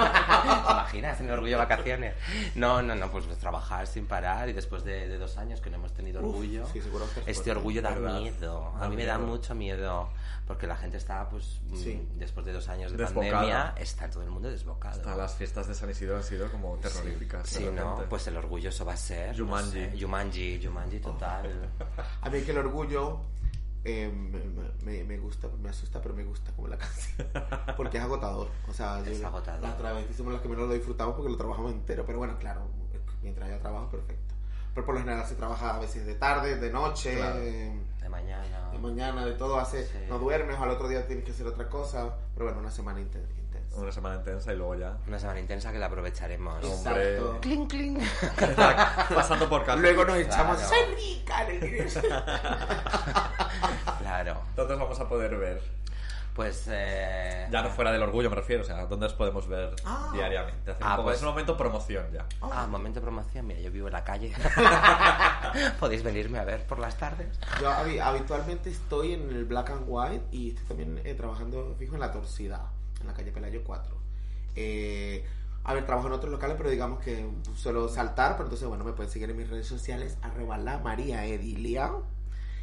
imaginas 0.72 1.20
en 1.20 1.30
orgullo 1.30 1.58
vacaciones? 1.58 2.14
No, 2.56 2.82
no, 2.82 2.94
no, 2.94 3.10
pues 3.10 3.26
trabajar 3.38 3.86
sin 3.86 4.06
parar 4.06 4.48
y 4.48 4.52
después 4.52 4.82
de, 4.84 5.08
de 5.08 5.16
dos 5.18 5.38
años 5.38 5.60
que 5.60 5.70
no 5.70 5.76
hemos 5.76 5.92
tenido 5.94 6.20
Uf, 6.20 6.26
orgullo. 6.34 6.66
sí, 6.72 6.80
seguro 6.82 7.04
que 7.14 7.20
es 7.20 7.28
este 7.28 7.34
fuerte, 7.34 7.50
orgullo 7.52 7.82
da 7.82 7.90
¿verdad? 7.90 8.20
miedo. 8.20 8.72
A 8.76 8.80
Da 8.80 8.88
mí 8.88 8.96
me 8.96 9.04
da 9.06 9.18
mucho 9.18 9.54
miedo. 9.54 10.08
Porque 10.46 10.66
la 10.66 10.76
gente 10.76 10.96
está, 10.96 11.28
pues, 11.28 11.60
mm, 11.68 11.76
Sí. 11.76 12.08
después 12.16 12.46
de 12.46 12.54
dos 12.54 12.68
años 12.70 12.90
de 12.90 12.96
Desbocada. 12.96 13.32
pandemia, 13.32 13.74
está 13.76 14.08
todo 14.08 14.22
el 14.22 14.30
mundo 14.30 14.48
desbocado. 14.50 14.96
Hasta 14.96 15.14
las 15.14 15.34
fiestas 15.34 15.68
de 15.68 15.74
San 15.74 15.90
Isidro 15.90 16.16
han 16.16 16.22
sido 16.22 16.50
como 16.50 16.74
terroríficas. 16.78 17.42
de 17.42 17.48
Sí, 17.50 17.68
¿no? 17.70 18.02
Pues 18.08 18.26
el 18.28 18.36
orgullo 18.38 18.70
eso 18.70 18.84
va 18.86 18.94
a 18.94 18.96
ser. 18.96 19.38
no 19.38 19.44
Jumanji. 19.44 19.70
sé, 19.72 19.92
Jumanji, 20.00 20.60
Jumanji 20.64 21.00
total. 21.00 21.68
A 22.22 22.30
mí 22.30 22.40
que 22.40 22.52
el 22.52 22.58
orgullo 22.58 23.20
eh, 23.84 24.10
me, 24.12 24.40
me- 24.84 25.04
me 25.04 25.18
gusta, 25.18 25.48
me 25.60 25.68
asusta, 25.70 26.00
pero 26.02 26.14
me 26.14 26.24
gusta 26.24 26.52
como 26.52 26.68
la 26.68 26.76
canción. 26.78 27.26
Porque 27.76 27.98
es 27.98 28.02
agotador. 28.04 28.48
O 28.68 28.72
sea, 28.72 29.00
Es 29.00 29.20
yo- 29.20 29.26
agotador. 29.26 29.62
las 29.62 29.76
travestis 29.78 30.16
somos 30.16 30.32
las 30.32 30.42
que 30.42 30.48
menos 30.48 30.66
lo 30.68 30.74
disfrutamos 30.74 31.14
porque 31.14 31.30
lo 31.30 31.36
trabajamos 31.36 31.72
entero. 31.72 32.04
Pero 32.06 32.18
bueno, 32.18 32.36
claro, 32.38 32.62
mientras 33.22 33.48
haya 33.48 33.58
trabajo, 33.60 33.88
perfecto. 33.90 34.34
Pero 34.74 34.84
por 34.86 34.94
lo 34.94 35.00
general 35.00 35.26
se 35.26 35.34
trabaja 35.34 35.74
a 35.74 35.78
veces 35.80 36.06
de 36.06 36.14
tarde, 36.14 36.56
de 36.56 36.70
noche, 36.70 37.16
Claro. 37.16 37.40
eh, 37.40 37.72
De 38.00 38.08
mañana. 38.08 38.70
de 38.70 38.78
mañana, 38.78 39.24
de 39.26 39.32
todo. 39.32 39.58
Hace, 39.58 39.86
Sí. 39.86 39.98
No 40.08 40.18
duermes, 40.18 40.58
al 40.58 40.70
otro 40.70 40.88
día 40.88 41.06
tienes 41.06 41.24
que 41.24 41.32
hacer 41.32 41.46
otra 41.46 41.68
cosa. 41.68 42.14
Pero 42.34 42.46
bueno, 42.46 42.60
una 42.60 42.70
semana 42.70 43.00
inten- 43.00 43.26
intensa. 43.38 43.47
Una 43.82 43.92
semana 43.92 44.16
intensa 44.16 44.52
y 44.52 44.56
luego 44.56 44.74
ya... 44.74 44.96
Una 45.06 45.18
semana 45.18 45.40
intensa 45.40 45.72
que 45.72 45.78
la 45.78 45.86
aprovecharemos. 45.86 46.64
Hombre. 46.64 47.14
Exacto. 47.16 47.38
Cling, 47.40 47.66
cling. 47.68 47.98
Pasando 49.14 49.48
por 49.48 49.64
casa. 49.64 49.76
Luego 49.78 50.04
nos 50.04 50.16
echamos 50.18 50.58
Claro. 50.58 50.74
¡Soy 50.74 50.94
rica! 50.94 51.46
Claro. 54.00 54.40
¿Dónde 54.56 54.74
os 54.74 54.80
vamos 54.80 55.00
a 55.00 55.08
poder 55.08 55.36
ver? 55.36 55.60
Pues. 56.34 56.66
Eh... 56.70 57.48
Ya 57.50 57.62
no 57.62 57.70
fuera 57.70 57.90
del 57.90 58.02
orgullo 58.02 58.30
me 58.30 58.36
refiero, 58.36 58.62
o 58.62 58.64
sea, 58.66 58.86
¿dónde 58.86 59.06
os 59.06 59.12
podemos 59.12 59.48
ver 59.48 59.74
Ah. 59.84 60.10
diariamente? 60.12 60.70
Hacer 60.70 60.82
Ah, 60.84 60.90
un 60.90 60.96
poco, 60.96 61.02
pues- 61.08 61.16
Es 61.16 61.22
un 61.22 61.28
momento 61.30 61.56
promoción 61.56 62.06
ya. 62.12 62.26
Ah, 62.40 62.66
momento 62.68 63.00
de 63.00 63.04
promoción. 63.04 63.46
Mira, 63.46 63.60
yo 63.60 63.70
vivo 63.72 63.88
en 63.88 63.92
la 63.92 64.04
calle. 64.04 64.32
Podéis 65.80 66.02
venirme 66.04 66.38
a 66.38 66.44
ver 66.44 66.64
por 66.66 66.78
las 66.78 66.96
tardes. 66.96 67.38
Yo 67.60 67.68
habi- 67.70 68.00
habitualmente 68.00 68.70
estoy 68.70 69.14
en 69.14 69.30
el 69.30 69.44
Black 69.46 69.70
and 69.70 69.82
White 69.86 70.26
y 70.30 70.50
estoy 70.50 70.64
también 70.66 71.00
eh, 71.04 71.14
trabajando 71.14 71.74
fijo 71.78 71.94
en 71.94 72.00
la 72.00 72.12
Torcida, 72.12 72.70
en 73.00 73.06
la 73.06 73.14
calle 73.14 73.32
Pelayo 73.32 73.62
4. 73.64 73.96
Eh, 74.56 75.24
a 75.64 75.74
ver, 75.74 75.84
trabajo 75.84 76.08
en 76.08 76.14
otros 76.14 76.32
locales, 76.32 76.56
pero 76.56 76.70
digamos 76.70 77.00
que 77.00 77.26
suelo 77.54 77.88
saltar, 77.88 78.32
pero 78.32 78.44
entonces, 78.44 78.66
bueno, 78.68 78.84
me 78.84 78.92
pueden 78.92 79.10
seguir 79.10 79.28
en 79.30 79.36
mis 79.36 79.50
redes 79.50 79.66
sociales, 79.66 80.16
arroba 80.22 80.56
la 80.56 80.78
María 80.78 81.26
Edilia, 81.26 81.92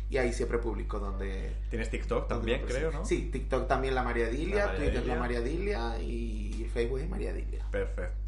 y 0.10 0.18
ahí 0.18 0.34
siempre 0.34 0.58
publico 0.58 1.00
donde... 1.00 1.56
Tienes 1.70 1.90
TikTok 1.90 2.28
donde 2.28 2.58
también, 2.58 2.68
creo. 2.68 2.92
¿no? 2.92 3.06
Sí, 3.06 3.30
TikTok 3.32 3.68
también 3.68 3.94
la 3.96 4.04
María 4.04 4.28
Edilia, 4.28 4.76
Twitter 4.76 5.06
la 5.06 5.16
María 5.16 5.40
Edilia 5.40 6.00
y 6.00 6.70
Facebook 6.74 7.00
es 7.00 7.10
María 7.10 7.32
Edilia. 7.32 7.66
Perfecto. 7.72 8.25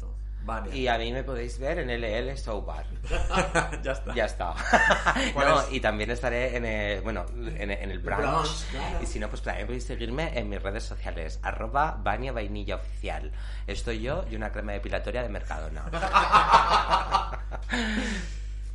Y 0.72 0.86
a 0.88 0.98
mí 0.98 1.12
me 1.12 1.22
podéis 1.24 1.58
ver 1.58 1.78
en 1.78 1.88
LL 1.90 2.36
Show 2.36 2.62
Bar. 2.64 2.84
ya 3.82 3.92
está. 3.92 4.14
Ya 4.14 4.24
está. 4.24 4.54
¿Cuál 5.34 5.48
No, 5.48 5.60
es? 5.60 5.72
y 5.72 5.80
también 5.80 6.10
estaré 6.10 6.56
en 6.56 6.64
el, 6.64 7.00
bueno, 7.02 7.26
en, 7.36 7.70
en 7.70 7.90
el 7.90 7.98
brunch. 7.98 8.20
brunch, 8.20 8.64
claro. 8.70 8.98
Y 9.02 9.06
si 9.06 9.18
no, 9.18 9.28
pues 9.28 9.42
también 9.42 9.66
podéis 9.66 9.84
seguirme 9.84 10.38
en 10.38 10.48
mis 10.48 10.62
redes 10.62 10.84
sociales. 10.84 11.38
Arroba 11.42 11.98
Vania 12.02 12.32
Vainilla 12.32 12.76
Oficial. 12.76 13.30
Estoy 13.66 14.00
yo 14.00 14.24
y 14.30 14.36
una 14.36 14.50
crema 14.52 14.72
depilatoria 14.72 15.22
de 15.22 15.28
Mercadona. 15.28 15.84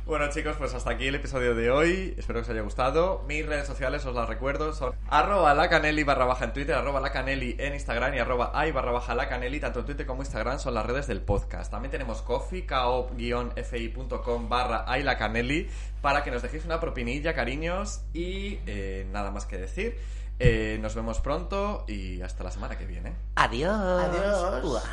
Bueno 0.06 0.28
chicos, 0.28 0.56
pues 0.58 0.74
hasta 0.74 0.90
aquí 0.90 1.06
el 1.06 1.14
episodio 1.14 1.54
de 1.54 1.70
hoy. 1.70 2.14
Espero 2.18 2.40
que 2.40 2.42
os 2.42 2.50
haya 2.50 2.60
gustado. 2.60 3.24
Mis 3.26 3.46
redes 3.46 3.66
sociales 3.66 4.04
os 4.04 4.14
las 4.14 4.28
recuerdo. 4.28 4.74
Son 4.74 4.94
arroba 5.08 5.54
lacaneli 5.54 6.04
barra 6.04 6.26
baja 6.26 6.44
en 6.44 6.52
Twitter, 6.52 6.74
arroba 6.74 7.00
lacaneli 7.00 7.56
en 7.58 7.72
Instagram 7.72 8.14
y 8.14 8.18
arroba 8.18 8.52
i 8.66 8.70
barra 8.70 8.92
baja 8.92 9.14
lacaneli. 9.14 9.60
Tanto 9.60 9.80
en 9.80 9.86
Twitter 9.86 10.04
como 10.04 10.20
Instagram 10.20 10.58
son 10.58 10.74
las 10.74 10.84
redes 10.84 11.06
del 11.06 11.22
podcast. 11.22 11.70
También 11.70 11.90
tenemos 11.90 12.20
coffee, 12.20 12.66
ko-fi.com 12.66 14.48
barra 14.50 14.84
i 14.98 15.02
lacaneli 15.02 15.70
para 16.02 16.22
que 16.22 16.30
nos 16.30 16.42
dejéis 16.42 16.66
una 16.66 16.80
propinilla, 16.80 17.32
cariños. 17.32 18.02
Y 18.12 18.58
eh, 18.66 19.06
nada 19.10 19.30
más 19.30 19.46
que 19.46 19.56
decir. 19.56 19.96
Eh, 20.38 20.78
nos 20.82 20.94
vemos 20.94 21.20
pronto 21.20 21.86
y 21.88 22.20
hasta 22.20 22.44
la 22.44 22.50
semana 22.50 22.76
que 22.76 22.84
viene. 22.84 23.14
Adiós. 23.36 23.72
Adiós. 23.72 24.84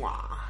Uah. 0.00 0.49